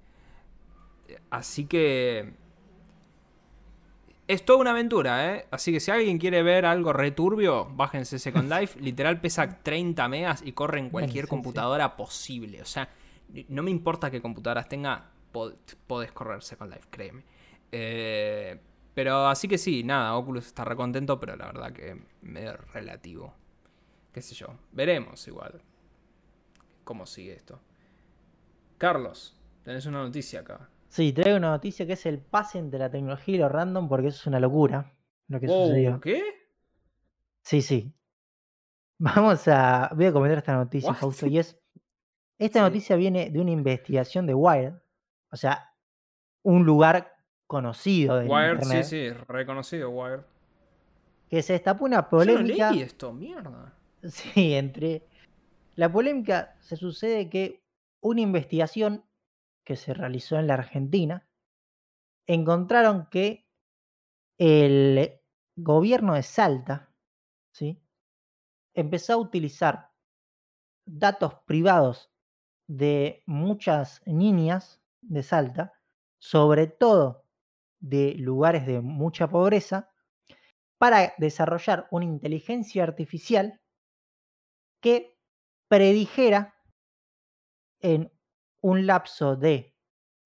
[1.31, 2.35] así que...
[4.29, 5.47] Es toda una aventura, ¿eh?
[5.53, 8.81] Así que si alguien quiere ver algo re turbio, bájense Second Life.
[8.81, 11.31] Literal pesa 30 megas y corre en cualquier sí, sí.
[11.31, 12.61] computadora posible.
[12.61, 12.89] O sea,
[13.49, 15.57] no me importa qué computadoras tenga, pod-
[15.87, 17.23] podés correr Second Life, créeme.
[17.71, 18.61] Eh,
[18.95, 23.33] pero así que sí, nada, Oculus está recontento, pero la verdad que medio relativo.
[24.13, 24.49] Qué sé yo.
[24.73, 25.61] Veremos igual
[26.83, 27.61] cómo sigue esto.
[28.79, 30.69] Carlos, tenés una noticia acá.
[30.89, 34.09] Sí, traigo una noticia que es el pase entre la tecnología y lo random porque
[34.09, 34.93] eso es una locura
[35.29, 36.01] lo que Wow, sucedió.
[36.01, 36.23] ¿Qué?
[37.43, 37.93] Sí, sí.
[38.99, 39.91] Vamos a.
[39.95, 40.97] Voy a comentar esta noticia, What?
[40.99, 41.59] Fausto, y es.
[42.39, 44.75] Esta noticia viene de una investigación de Wired,
[45.31, 45.75] o sea,
[46.43, 47.17] un lugar
[47.47, 50.21] conocido de Wired, sí, sí, reconocido Wired.
[51.31, 52.71] que se destapó una Yo no polémica.
[52.73, 53.73] leí esto, mierda.
[54.03, 55.07] Sí, entre.
[55.75, 57.65] La polémica se sucede que
[58.01, 59.05] una investigación
[59.67, 61.29] que se realizó en la Argentina
[62.27, 63.47] encontraron que
[64.39, 65.21] el
[65.57, 66.95] gobierno de Salta,
[67.53, 67.83] ¿sí?
[68.75, 69.91] empezó a utilizar
[70.87, 72.13] datos privados
[72.69, 75.73] de muchas niñas de Salta,
[76.19, 77.25] sobre todo
[77.81, 79.91] de lugares de mucha pobreza,
[80.79, 83.61] para desarrollar una inteligencia artificial
[84.81, 85.19] que
[85.69, 86.55] predijera
[87.81, 88.13] en
[88.67, 89.75] un lapso de,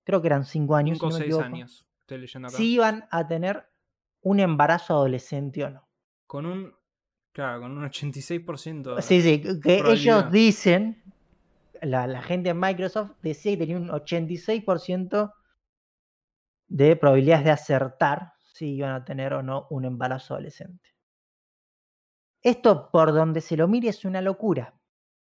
[0.05, 1.87] creo que eran cinco años, 5 o si no me 6 equivoco, años.
[2.01, 2.57] Estoy leyendo acá.
[2.57, 3.67] si iban a tener
[4.23, 5.89] un embarazo adolescente o no.
[6.27, 6.75] Con un.
[7.33, 8.97] Claro, con un 86%.
[8.97, 11.03] de- Sí, sí, que ellos dicen,
[11.83, 15.33] la, la gente de Microsoft decía que tenía un 86%
[16.69, 20.91] de probabilidades de acertar si iban a tener o no un embarazo adolescente.
[22.43, 24.75] Esto, por donde se lo mire, es una locura.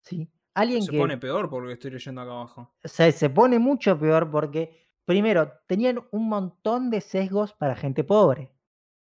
[0.02, 0.30] ¿sí?
[0.54, 2.74] Alguien se que pone peor por lo que estoy leyendo acá abajo.
[2.84, 8.52] se, se pone mucho peor porque, primero, tenían un montón de sesgos para gente pobre.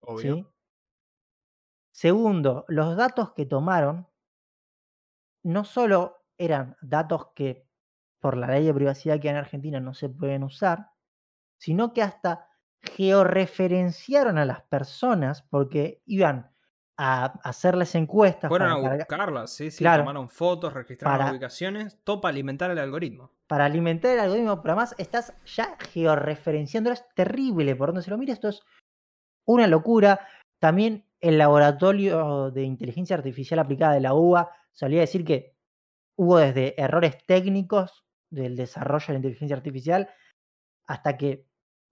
[0.01, 0.35] Obvio.
[0.35, 0.45] ¿sí?
[1.91, 4.07] Segundo, los datos que tomaron
[5.43, 7.67] no solo eran datos que
[8.19, 10.91] por la ley de privacidad que hay en Argentina no se pueden usar,
[11.57, 12.49] sino que hasta
[12.81, 16.52] georreferenciaron a las personas porque iban
[17.05, 20.03] a hacerles encuestas Fueron a cargar- buscarlas, sí, sí, Claro.
[20.03, 23.29] tomaron fotos, registraron Para- ubicaciones, todo para alimentar el algoritmo.
[23.47, 28.17] para alimentar el algoritmo, pero además estás ya georreferenciando, es terrible por donde se lo
[28.17, 28.61] mire, esto es
[29.45, 30.21] una locura.
[30.59, 35.57] También el laboratorio de inteligencia artificial aplicada de la UBA solía decir que
[36.17, 40.09] hubo desde errores técnicos del desarrollo de la inteligencia artificial
[40.87, 41.45] hasta que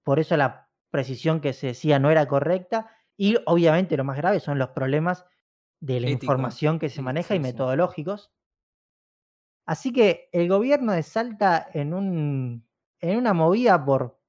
[0.04, 2.90] por eso la precisión que se decía no era correcta
[3.22, 5.28] y obviamente lo más grave son los problemas
[5.80, 8.32] de la información que se maneja y sí, metodológicos.
[9.68, 12.68] Así que el gobierno de Salta en, un,
[13.00, 14.20] en una movida por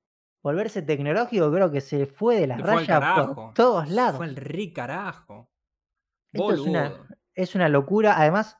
[0.43, 3.35] volverse tecnológico creo que se fue de la Se fue al raya carajo.
[3.35, 4.19] por todos lados.
[4.19, 5.51] Fue al ri carajo.
[6.31, 6.93] Esto es una,
[7.35, 8.19] es una locura.
[8.19, 8.59] Además,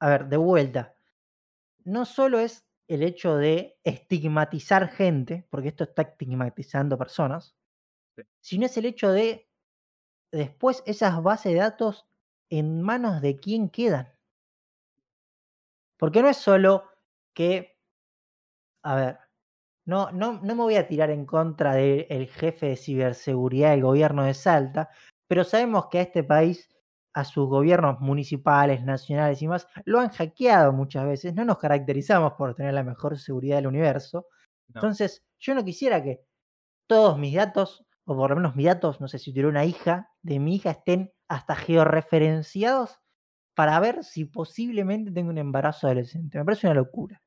[0.00, 0.96] a ver, de vuelta,
[1.82, 7.57] no solo es el hecho de estigmatizar gente, porque esto está estigmatizando personas.
[8.40, 9.48] Sino es el hecho de
[10.32, 12.06] después esas bases de datos
[12.50, 14.12] en manos de quién quedan.
[15.98, 16.84] Porque no es solo
[17.34, 17.78] que,
[18.82, 19.18] a ver,
[19.84, 24.24] no, no, no me voy a tirar en contra del jefe de ciberseguridad del gobierno
[24.24, 24.90] de Salta,
[25.26, 26.68] pero sabemos que a este país,
[27.14, 31.34] a sus gobiernos municipales, nacionales y más, lo han hackeado muchas veces.
[31.34, 34.26] No nos caracterizamos por tener la mejor seguridad del universo.
[34.68, 34.80] No.
[34.80, 36.22] Entonces, yo no quisiera que
[36.86, 40.10] todos mis datos, o por lo menos mis datos, no sé si tuviera una hija,
[40.22, 42.98] de mi hija estén hasta georreferenciados
[43.54, 46.38] para ver si posiblemente tengo un embarazo adolescente.
[46.38, 47.22] Me parece una locura.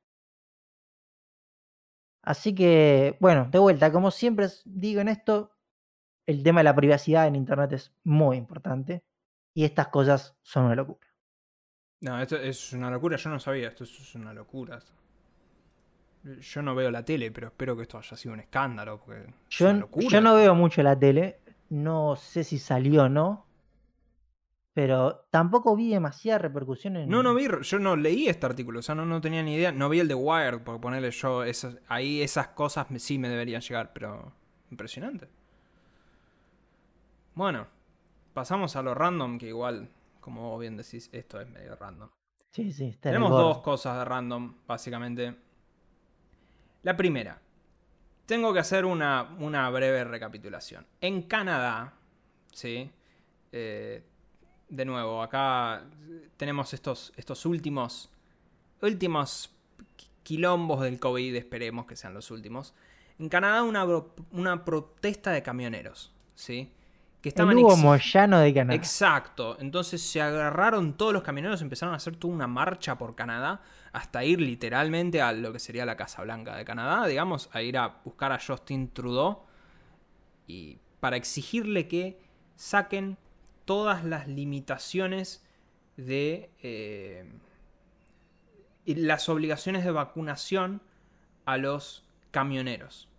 [2.24, 5.52] Así que, bueno, de vuelta, como siempre digo en esto,
[6.26, 9.04] el tema de la privacidad en Internet es muy importante
[9.54, 11.06] y estas cosas son una locura.
[12.00, 14.80] No, esto es una locura, yo no sabía, esto es una locura.
[16.24, 19.00] Yo no veo la tele, pero espero que esto haya sido un escándalo.
[19.04, 20.08] Porque es Yo, una n- locura.
[20.08, 21.40] yo no veo mucho la tele,
[21.70, 23.46] no sé si salió o no,
[24.74, 27.08] pero tampoco vi demasiada repercusión en...
[27.10, 29.72] No, no vi, yo no leí este artículo, o sea, no, no tenía ni idea.
[29.72, 33.28] No vi el de Wired, por ponerle yo, esas, ahí esas cosas me- sí me
[33.28, 34.32] deberían llegar, pero
[34.70, 35.28] impresionante.
[37.34, 37.66] Bueno,
[38.32, 39.90] pasamos a lo random, que igual,
[40.20, 42.08] como vos bien decís, esto es medio random.
[42.50, 45.34] Sí, sí, está Tenemos dos cosas de random, básicamente.
[46.82, 47.40] La primera,
[48.26, 50.86] tengo que hacer una, una breve recapitulación.
[51.00, 51.94] En Canadá,
[52.52, 52.90] ¿sí?
[53.52, 54.02] Eh,
[54.68, 55.84] de nuevo, acá
[56.36, 58.10] tenemos estos, estos últimos,
[58.80, 59.54] últimos
[60.22, 62.74] quilombos del COVID, esperemos que sean los últimos.
[63.18, 63.84] En Canadá una,
[64.30, 66.72] una protesta de camioneros, ¿sí?
[67.22, 68.74] Que El estaban Hugo Moyano de Canadá.
[68.74, 69.56] Exacto.
[69.60, 73.62] Entonces se agarraron todos los camioneros, empezaron a hacer toda una marcha por Canadá
[73.92, 77.78] hasta ir literalmente a lo que sería la Casa Blanca de Canadá, digamos, a ir
[77.78, 79.44] a buscar a Justin Trudeau
[80.48, 82.18] y para exigirle que
[82.56, 83.18] saquen
[83.66, 85.44] todas las limitaciones
[85.96, 87.24] de eh,
[88.84, 90.82] las obligaciones de vacunación
[91.44, 93.11] a los camioneros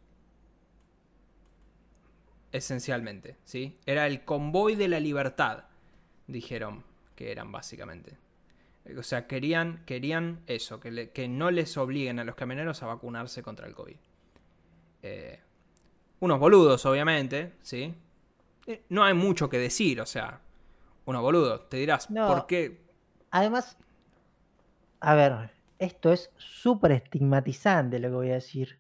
[2.54, 3.78] esencialmente, ¿sí?
[3.86, 5.66] Era el convoy de la libertad,
[6.28, 6.84] dijeron
[7.16, 8.18] que eran básicamente.
[8.98, 12.88] O sea, querían, querían eso, que, le- que no les obliguen a los camioneros a
[12.88, 13.96] vacunarse contra el COVID.
[15.04, 15.40] Eh,
[16.20, 17.94] unos boludos, obviamente, ¿sí?
[18.68, 20.40] Eh, no hay mucho que decir, o sea,
[21.06, 21.70] unos boludos.
[21.70, 22.28] Te dirás, No.
[22.28, 22.82] ¿por qué?
[23.32, 23.78] Además,
[25.00, 28.80] a ver, esto es súper estigmatizante lo que voy a decir.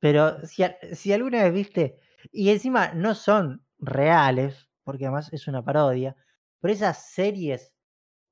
[0.00, 0.64] Pero si,
[0.94, 1.98] si alguna vez viste,
[2.32, 6.16] y encima no son reales, porque además es una parodia,
[6.60, 7.72] pero esas series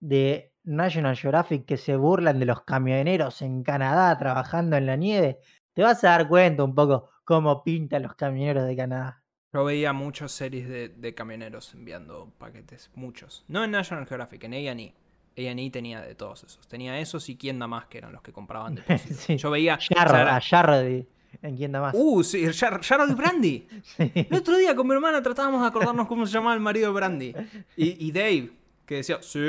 [0.01, 5.39] de National Geographic que se burlan de los camioneros en Canadá trabajando en la nieve,
[5.75, 9.23] te vas a dar cuenta un poco cómo pintan los camioneros de Canadá.
[9.53, 13.45] Yo veía muchas series de, de camioneros enviando paquetes, muchos.
[13.49, 14.95] No en National Geographic, en A&E.
[15.37, 16.67] A&E tenía de todos esos.
[16.69, 19.17] Tenía esos y quién da más que eran los que compraban depósitos.
[19.27, 19.37] Sí.
[19.37, 19.75] Yo veía...
[19.77, 21.07] o sea, era- a de,
[21.41, 21.95] en quién da más.
[21.97, 23.67] Uh, sí, y Brandy.
[23.83, 24.13] Sí.
[24.15, 26.95] El otro día con mi hermana tratábamos de acordarnos cómo se llamaba el marido de
[26.95, 27.35] Brandy.
[27.77, 28.53] Y, y Dave,
[28.87, 29.41] que decía, sí,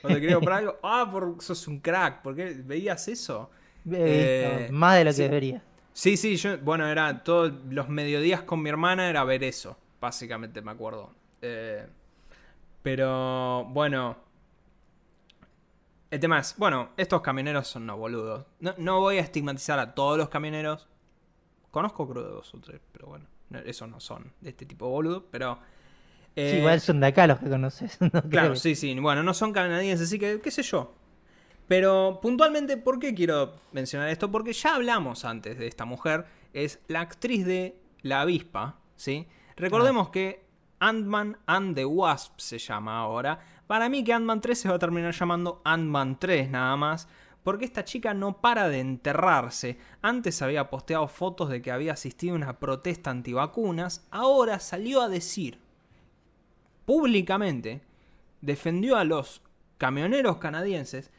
[0.00, 3.50] cuando quería comprar algo, ah, por, sos un crack, ¿por qué veías eso?
[3.84, 5.18] Visto Eh, más de lo sí.
[5.18, 5.62] que debería.
[5.92, 10.60] Sí, sí, yo, bueno, era todos los mediodías con mi hermana era ver eso, básicamente
[10.62, 11.12] me acuerdo.
[11.42, 11.86] Eh,
[12.82, 14.16] pero, bueno,
[16.10, 18.46] El tema es, bueno, estos camioneros son no boludos.
[18.60, 20.86] No, no voy a estigmatizar a todos los camioneros.
[21.74, 24.92] Conozco creo dos o tres, pero bueno, no- esos no son de este tipo de
[24.92, 25.58] boludo, pero...
[26.36, 28.00] Sí, eh, igual son de acá los que conoces.
[28.12, 28.96] no Claro, sí, sí.
[29.00, 30.94] Bueno, no son canadienses, así que qué sé yo.
[31.66, 34.30] Pero puntualmente, ¿por qué quiero mencionar esto?
[34.30, 36.26] Porque ya hablamos antes de esta mujer.
[36.52, 39.26] Es la actriz de La Avispa, ¿sí?
[39.56, 40.44] Recordemos que
[40.78, 43.40] Ant-Man and the Wasp se llama ahora.
[43.66, 47.08] Para mí que Ant-Man 3 se va a terminar llamando Ant-Man 3 nada más.
[47.44, 49.78] Porque esta chica no para de enterrarse.
[50.02, 54.04] Antes había posteado fotos de que había asistido a una protesta antivacunas.
[54.10, 55.62] Ahora salió a decir
[56.84, 57.82] públicamente
[58.40, 59.42] defendió a los
[59.78, 61.10] camioneros canadienses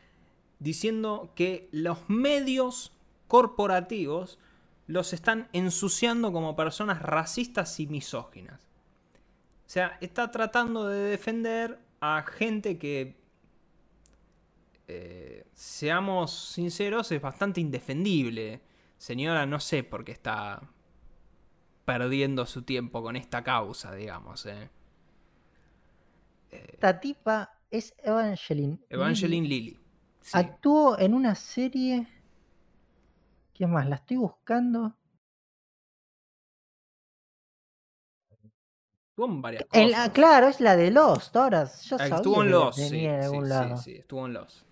[0.60, 2.93] diciendo que los medios
[3.27, 4.39] corporativos
[4.88, 8.61] los están ensuciando como personas racistas y misóginas.
[9.65, 13.15] O sea, está tratando de defender a gente que,
[14.88, 18.62] eh, seamos sinceros, es bastante indefendible.
[18.98, 20.62] Señora, no sé por qué está
[21.86, 24.45] perdiendo su tiempo con esta causa, digamos.
[24.45, 24.70] ¿eh?
[26.52, 28.80] Esta tipa es Evangeline.
[28.90, 29.70] Evangeline Lilly.
[29.72, 29.80] Lilly.
[30.22, 30.38] Sí.
[30.38, 32.07] Actuó en una serie.
[33.53, 33.88] ¿Qué más?
[33.88, 34.95] La estoy buscando.
[39.10, 39.84] Estuvo en varias cosas.
[39.84, 41.36] En la- claro, es la de Lost.
[41.36, 44.64] Ahora, yo sabía estuvo en que la Los, sí, sí, sí, estuvo en Los.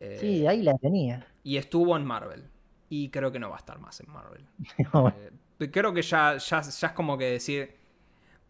[0.00, 1.26] Eh, Sí, de ahí la tenía.
[1.42, 2.44] Y estuvo en Marvel.
[2.88, 4.44] Y creo que no va a estar más en Marvel.
[5.58, 7.74] Eh, creo que ya, ya, ya es como que decir.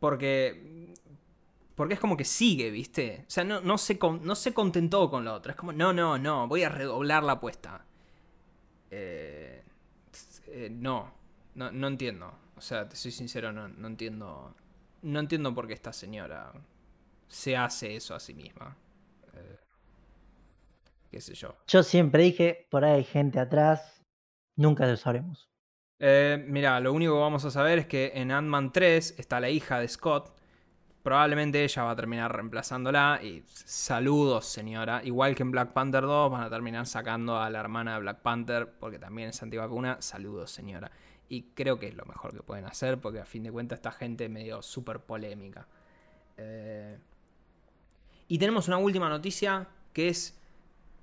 [0.01, 0.95] Porque.
[1.75, 3.25] Porque es como que sigue, ¿viste?
[3.29, 5.53] O sea, no, no, se, no se contentó con la otra.
[5.53, 7.85] Es como, no, no, no, voy a redoblar la apuesta.
[8.91, 9.63] Eh,
[10.49, 11.13] eh, no,
[11.55, 12.33] no, no entiendo.
[12.57, 14.55] O sea, te soy sincero, no, no entiendo.
[15.03, 16.53] No entiendo por qué esta señora
[17.29, 18.77] se hace eso a sí misma.
[21.17, 21.57] Qué sé yo.
[21.67, 24.03] yo siempre dije, por ahí hay gente atrás.
[24.55, 25.49] Nunca lo sabremos.
[25.99, 29.49] Eh, mira, lo único que vamos a saber es que en Ant-Man 3 está la
[29.49, 30.37] hija de Scott.
[31.03, 33.21] Probablemente ella va a terminar reemplazándola.
[33.23, 35.01] Y saludos, señora.
[35.05, 38.21] Igual que en Black Panther 2 van a terminar sacando a la hermana de Black
[38.21, 40.03] Panther porque también es antivacuna.
[40.03, 40.91] Saludos, señora.
[41.31, 43.91] Y creo que es lo mejor que pueden hacer porque a fin de cuentas esta
[43.93, 45.67] gente medio súper polémica.
[46.37, 46.99] Eh,
[48.29, 50.39] Y tenemos una última noticia que es...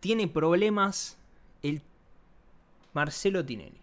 [0.03, 1.17] Tiene problemas
[1.61, 1.81] el
[2.91, 3.79] Marcelo Tinelli.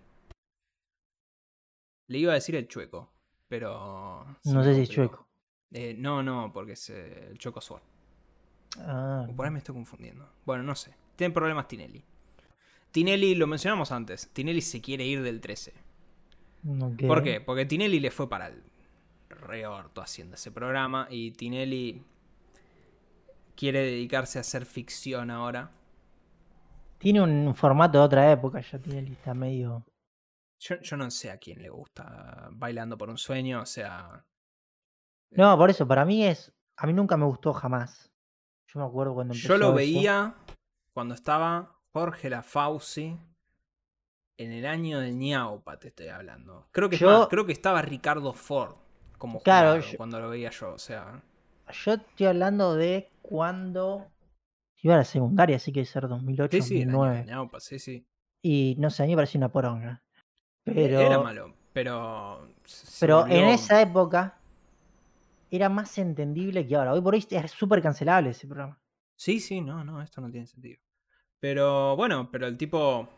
[2.08, 3.10] Le iba a decir el chueco,
[3.48, 4.26] pero...
[4.44, 5.26] No sé si es chueco.
[5.70, 7.80] Eh, no, no, porque es eh, el Choco Sword.
[8.80, 10.28] Ah, O por ahí me estoy confundiendo.
[10.44, 10.94] Bueno, no sé.
[11.16, 12.04] Tiene problemas Tinelli.
[12.90, 14.28] Tinelli, lo mencionamos antes.
[14.34, 15.72] Tinelli se quiere ir del 13.
[16.82, 17.06] ok.
[17.06, 17.40] ¿Por qué?
[17.40, 18.62] Porque Tinelli le fue para el
[19.30, 21.06] reorto haciendo ese programa.
[21.08, 22.02] Y Tinelli
[23.56, 25.70] quiere dedicarse a hacer ficción ahora.
[27.00, 29.84] Tiene un formato de otra época, ya tiene lista medio.
[30.60, 33.62] Yo, yo no sé a quién le gusta Bailando por un sueño.
[33.62, 34.22] O sea.
[35.30, 36.52] No, por eso, para mí es.
[36.76, 38.12] A mí nunca me gustó jamás.
[38.68, 39.74] Yo me acuerdo cuando empezó Yo lo eso.
[39.76, 40.34] veía
[40.92, 43.16] cuando estaba Jorge Lafauci
[44.36, 46.68] en el año del ñaupa, te estoy hablando.
[46.70, 48.74] Creo que, Yo- más, creo que estaba Ricardo Ford
[49.18, 50.74] como Claro, jurado yo- cuando lo veía yo.
[50.74, 51.22] O sea,
[51.72, 54.10] Yo estoy hablando de cuando
[54.82, 57.16] iba a la secundaria, así que ser 2008, sí, sí, el año 2009.
[57.18, 58.06] del ñaupa, sí, sí.
[58.42, 60.02] Y no sé, a mí me parecía una poronga.
[60.64, 62.48] Pero, Era malo, pero.
[62.98, 64.38] pero en esa época
[65.50, 66.92] era más entendible que ahora.
[66.92, 68.80] Hoy por hoy es súper cancelable ese programa.
[69.16, 70.80] Sí, sí, no, no, esto no tiene sentido.
[71.38, 73.08] Pero bueno, pero el tipo.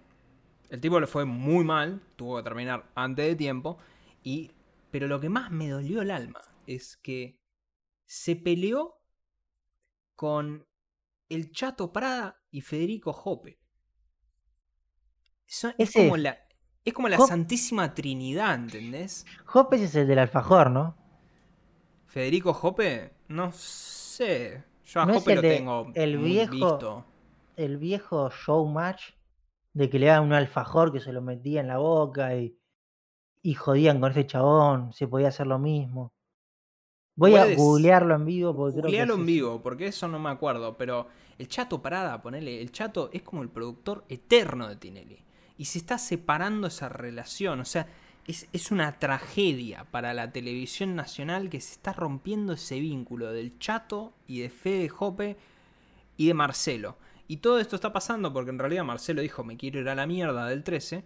[0.70, 3.78] El tipo le fue muy mal, tuvo que terminar antes de tiempo.
[4.22, 4.50] Y.
[4.90, 7.38] Pero lo que más me dolió el alma es que
[8.06, 8.98] se peleó
[10.16, 10.66] con
[11.34, 13.58] el Chato Prada y Federico Jope.
[15.76, 16.38] Es, como la,
[16.84, 19.26] es como la Hop- Santísima Trinidad, ¿entendés?
[19.52, 20.96] Hopes es el del alfajor, ¿no?
[22.06, 24.64] Federico Jope, no sé.
[24.84, 27.04] Yo a ¿No Jope lo de tengo el viejo- visto.
[27.56, 29.10] El viejo showmatch
[29.74, 32.58] de que le daban un alfajor que se lo metía en la boca y,
[33.42, 36.14] y jodían con ese chabón, se podía hacer lo mismo.
[37.14, 40.18] Voy a googlearlo en vivo porque creo que Googlealo es en vivo, porque eso no
[40.18, 40.76] me acuerdo.
[40.78, 41.08] Pero
[41.38, 42.60] el Chato Parada, ponele.
[42.60, 45.18] El Chato es como el productor eterno de Tinelli.
[45.58, 47.60] Y se está separando esa relación.
[47.60, 47.86] O sea,
[48.26, 53.58] es, es una tragedia para la televisión nacional que se está rompiendo ese vínculo del
[53.58, 55.36] Chato y de Fede Jope
[56.16, 56.96] y de Marcelo.
[57.28, 60.06] Y todo esto está pasando porque en realidad Marcelo dijo: Me quiero ir a la
[60.06, 61.04] mierda del 13.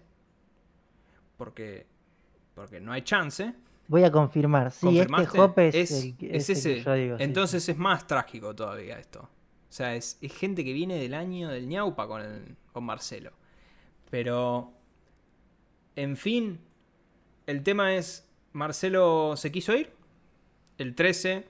[1.36, 1.86] Porque,
[2.54, 3.54] porque no hay chance.
[3.88, 4.72] Voy a confirmar.
[4.72, 6.82] Sí, este es, es, el, es ese que ese.
[6.84, 7.16] yo digo.
[7.16, 7.24] sí, sí.
[7.24, 9.20] Entonces es más trágico todavía esto.
[9.20, 13.32] O sea, es, es gente que viene del año del ñaupa con, el- con Marcelo.
[14.10, 14.72] Pero,
[15.96, 16.60] en fin,
[17.46, 19.92] el tema es, Marcelo se quiso ir.
[20.78, 21.46] El 13,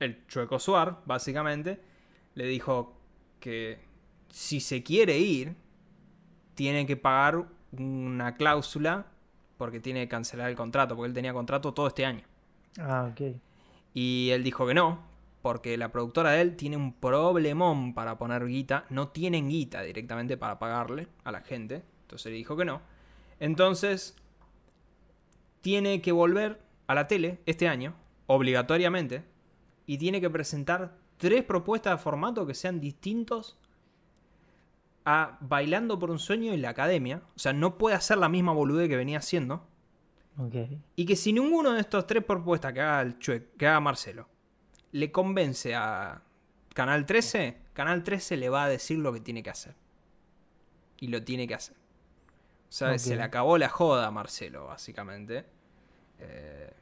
[0.00, 1.80] el Chueco Suar, básicamente,
[2.34, 2.96] le dijo
[3.40, 3.78] que
[4.30, 5.54] si se quiere ir,
[6.54, 9.06] tiene que pagar una cláusula
[9.56, 12.22] porque tiene que cancelar el contrato, porque él tenía contrato todo este año.
[12.78, 13.36] Ah, ok.
[13.92, 15.02] Y él dijo que no,
[15.42, 18.86] porque la productora de él tiene un problemón para poner guita.
[18.90, 21.82] No tienen guita directamente para pagarle a la gente.
[22.02, 22.80] Entonces le dijo que no.
[23.40, 24.16] Entonces,
[25.60, 27.94] tiene que volver a la tele este año,
[28.26, 29.24] obligatoriamente.
[29.86, 33.58] Y tiene que presentar tres propuestas de formato que sean distintos
[35.04, 37.22] a Bailando por un sueño en la academia.
[37.36, 39.66] O sea, no puede hacer la misma boludez que venía haciendo.
[40.96, 44.28] Y que si ninguno de estos tres propuestas que haga, el Chue- que haga Marcelo
[44.92, 46.22] le convence a
[46.74, 49.74] Canal 13, Canal 13 le va a decir lo que tiene que hacer.
[51.00, 51.76] Y lo tiene que hacer.
[52.68, 55.44] O sea, se le acabó la joda a Marcelo, básicamente.
[56.18, 56.72] Eh,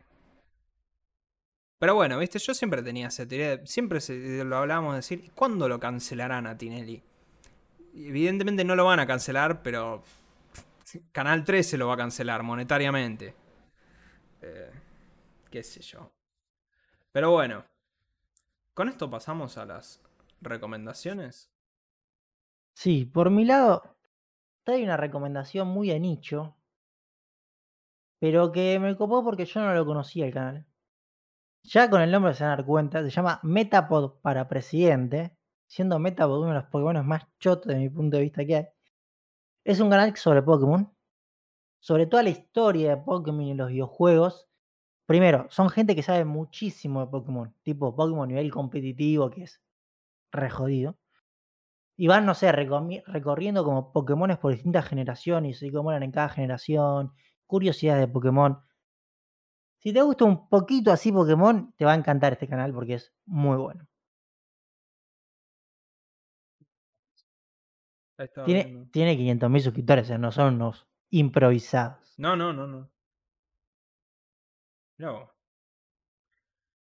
[1.78, 5.68] Pero bueno, viste, yo siempre tenía esa teoría, siempre se- lo hablábamos de decir, ¿cuándo
[5.68, 7.02] lo cancelarán a Tinelli?
[7.94, 10.02] Evidentemente no lo van a cancelar, pero
[11.12, 13.34] Canal 13 lo va a cancelar monetariamente.
[14.40, 14.70] Eh,
[15.50, 16.10] qué sé yo.
[17.12, 17.64] Pero bueno,
[18.74, 20.00] con esto pasamos a las
[20.40, 21.50] recomendaciones.
[22.74, 23.96] Sí, por mi lado,
[24.66, 26.56] hay una recomendación muy de nicho,
[28.18, 30.66] pero que me copó porque yo no lo conocía el canal.
[31.64, 35.36] Ya con el nombre se van a dar cuenta, se llama Metapod para Presidente,
[35.72, 38.66] siendo Metapod uno de los Pokémon más chotos de mi punto de vista que hay.
[39.64, 40.92] Es un canal sobre Pokémon,
[41.80, 44.48] sobre toda la historia de Pokémon y los videojuegos.
[45.06, 49.62] Primero, son gente que sabe muchísimo de Pokémon, tipo Pokémon nivel competitivo, que es
[50.30, 50.98] re jodido.
[51.96, 56.28] Y van, no sé, recorriendo como Pokémones por distintas generaciones y cómo eran en cada
[56.28, 57.14] generación,
[57.46, 58.58] curiosidades de Pokémon.
[59.78, 63.14] Si te gusta un poquito así Pokémon, te va a encantar este canal porque es
[63.24, 63.86] muy bueno.
[68.44, 68.90] Tiene, viendo.
[68.90, 72.14] tiene 500.000 suscriptores, o sea, no son unos improvisados.
[72.18, 72.90] No, no, no, no.
[74.98, 75.30] No.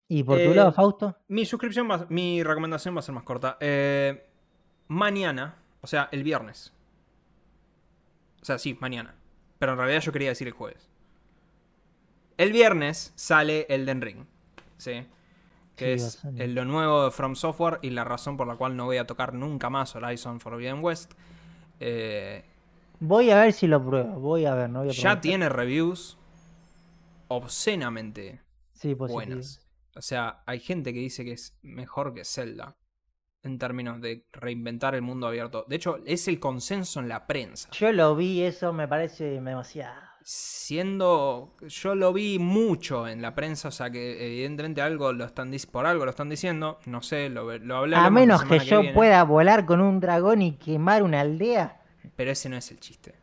[0.07, 3.23] Y por tu lado, Eh, Fausto, Mi suscripción va, mi recomendación va a ser más
[3.23, 3.57] corta.
[3.59, 4.27] Eh,
[4.87, 6.73] mañana, o sea, el viernes.
[8.41, 9.15] O sea, sí, mañana.
[9.57, 10.89] Pero en realidad yo quería decir el jueves.
[12.37, 14.25] El viernes sale Elden Ring.
[14.77, 15.07] ¿Sí?
[15.75, 16.47] Que Sí, es bastante.
[16.47, 19.33] lo nuevo de From Software y la razón por la cual no voy a tocar
[19.33, 21.13] nunca más Horizon Forbidden West.
[21.79, 22.43] Eh,
[22.99, 24.19] voy a ver si lo pruebo.
[24.19, 26.17] Voy a ver, no voy a ya tiene reviews
[27.27, 28.41] obscenamente
[28.73, 29.61] Sí, buenas.
[29.95, 32.75] O sea, hay gente que dice que es mejor que Zelda
[33.43, 35.65] en términos de reinventar el mundo abierto.
[35.69, 37.69] De hecho, es el consenso en la prensa.
[37.71, 40.01] Yo lo vi, eso me parece demasiado.
[40.27, 41.53] Siendo.
[41.67, 45.85] Yo lo vi mucho en la prensa, o sea que evidentemente algo lo están por
[45.85, 46.79] algo lo están diciendo.
[46.87, 50.41] No sé, lo, lo hablaremos A la menos que yo pueda volar con un dragón
[50.41, 51.79] y quemar una aldea.
[52.15, 53.13] Pero ese no es el chiste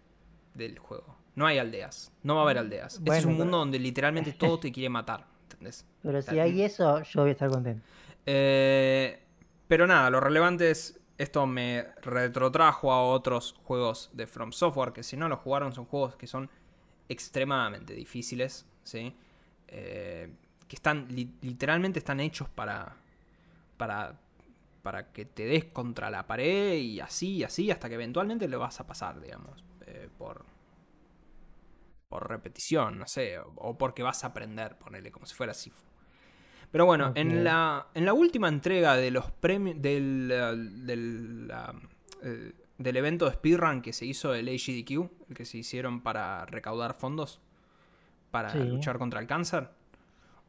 [0.55, 1.17] del juego.
[1.35, 2.13] No hay aldeas.
[2.23, 2.95] No va a haber aldeas.
[2.95, 5.27] este es Bueno, un pero- mundo donde literalmente todo te quiere matar.
[5.51, 5.85] ¿Entendés?
[6.05, 7.85] Pero si hay eso, yo voy a estar contento.
[8.27, 9.21] Eh,
[9.67, 11.01] pero nada, lo relevante es.
[11.19, 14.93] Esto me retrotrajo a otros juegos de From Software.
[14.93, 16.49] Que si no los jugaron, son juegos que son
[17.13, 18.67] extremadamente difíciles.
[18.85, 19.15] ¿sí?
[19.69, 20.33] Eh,
[20.69, 21.07] que están.
[21.09, 22.97] li- literalmente están hechos para.
[23.77, 24.19] Para.
[24.83, 27.71] Para que te des contra la pared y así y así.
[27.71, 29.65] Hasta que eventualmente lo vas a pasar, digamos.
[29.87, 30.45] eh, por.
[32.09, 33.39] Por repetición, no sé.
[33.39, 35.83] O, o porque vas a aprender, ponerle como si fuera Sifu.
[36.71, 41.53] Pero bueno, en, la, en la última entrega de los premios del, eh, del,
[42.23, 42.53] eh,
[42.83, 46.95] del evento de speedrun que se hizo del HDQ, el que se hicieron para recaudar
[46.95, 47.41] fondos
[48.31, 48.59] para Sí.
[48.59, 49.71] luchar contra el cáncer,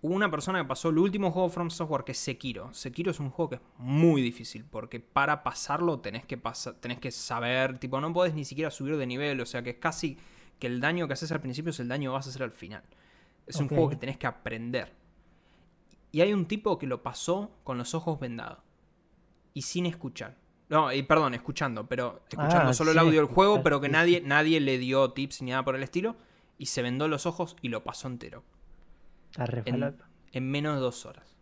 [0.02, 2.74] hubo una persona que pasó el último juego From Software que es Sekiro.
[2.74, 6.40] Sekiro es un juego que es muy difícil porque para pasarlo tenés que,
[6.80, 9.78] tenés que saber, tipo, no podés ni siquiera subir de nivel, o sea que es
[9.78, 10.18] casi
[10.60, 12.52] que el daño que haces al principio es el daño que vas a hacer al
[12.52, 12.84] final.
[13.46, 14.94] Es un juego que tenés que aprender.
[16.14, 18.60] Y hay un tipo que lo pasó con los ojos vendados.
[19.54, 20.38] Y sin escuchar.
[20.70, 24.22] No, y perdón, escuchando, pero escuchando Ah, solo el audio del juego, pero que nadie,
[24.22, 26.16] nadie le dio tips ni nada por el estilo.
[26.58, 28.44] Y se vendó los ojos y lo pasó entero.
[29.36, 29.96] Re En,
[30.32, 31.36] en menos de dos horas.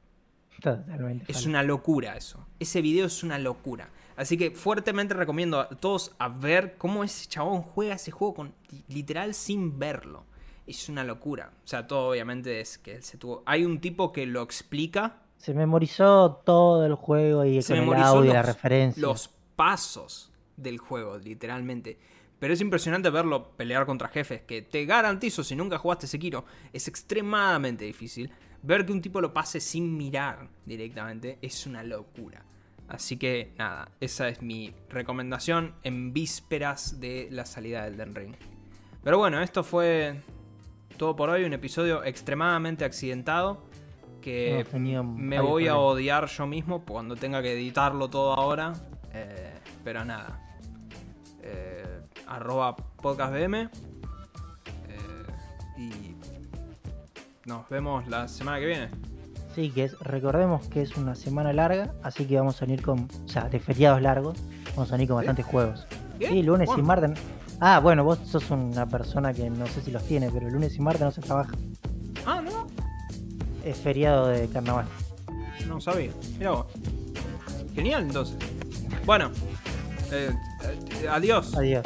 [0.62, 1.32] Totalmente.
[1.32, 2.46] Es una locura eso.
[2.60, 3.90] Ese video es una locura.
[4.16, 8.54] Así que fuertemente recomiendo a todos a ver cómo ese chabón juega ese juego con
[8.88, 10.26] literal sin verlo.
[10.68, 11.52] Es una locura.
[11.64, 13.44] O sea, todo obviamente es que él se tuvo.
[13.46, 18.04] Hay un tipo que lo explica Se memorizó todo el juego y Se con el
[18.04, 19.02] audio y la los- referencia.
[19.02, 21.98] Los pasos del juego, literalmente.
[22.38, 26.88] Pero es impresionante verlo pelear contra jefes, que te garantizo, si nunca jugaste Sekiro, es
[26.88, 28.32] extremadamente difícil.
[28.62, 32.46] Ver que un tipo lo pase sin mirar directamente es una locura.
[32.88, 38.36] Así que nada, esa es mi recomendación en vísperas de la salida del Den Ring.
[39.04, 40.22] Pero bueno, esto fue
[40.98, 43.64] todo por hoy, un episodio extremadamente accidentado
[44.22, 44.66] que
[45.04, 48.74] me voy a odiar yo mismo cuando tenga que editarlo todo ahora.
[49.14, 49.54] Eh,
[49.84, 50.40] pero nada.
[51.42, 53.56] Eh, arroba podcastbm.
[53.56, 53.70] Eh,
[55.78, 56.16] y
[57.46, 58.90] nos vemos la semana que viene.
[59.56, 63.10] Sí, que es, recordemos que es una semana larga, así que vamos a venir con,
[63.26, 64.40] o sea, de feriados largos,
[64.76, 65.86] vamos a venir con bastantes juegos.
[66.20, 66.28] ¿Qué?
[66.28, 67.20] Sí, lunes y martes.
[67.60, 70.80] Ah, bueno, vos sos una persona que no sé si los tiene, pero lunes y
[70.80, 71.52] martes no se trabaja.
[72.26, 72.51] Ah, no.
[73.64, 74.86] Es feriado de carnaval.
[75.68, 76.12] No sabía.
[76.38, 76.66] Mira vos.
[77.76, 78.36] Genial, entonces.
[79.06, 79.32] Bueno.
[80.12, 80.32] eh,
[81.02, 81.56] eh, adiós.
[81.56, 81.86] Adiós.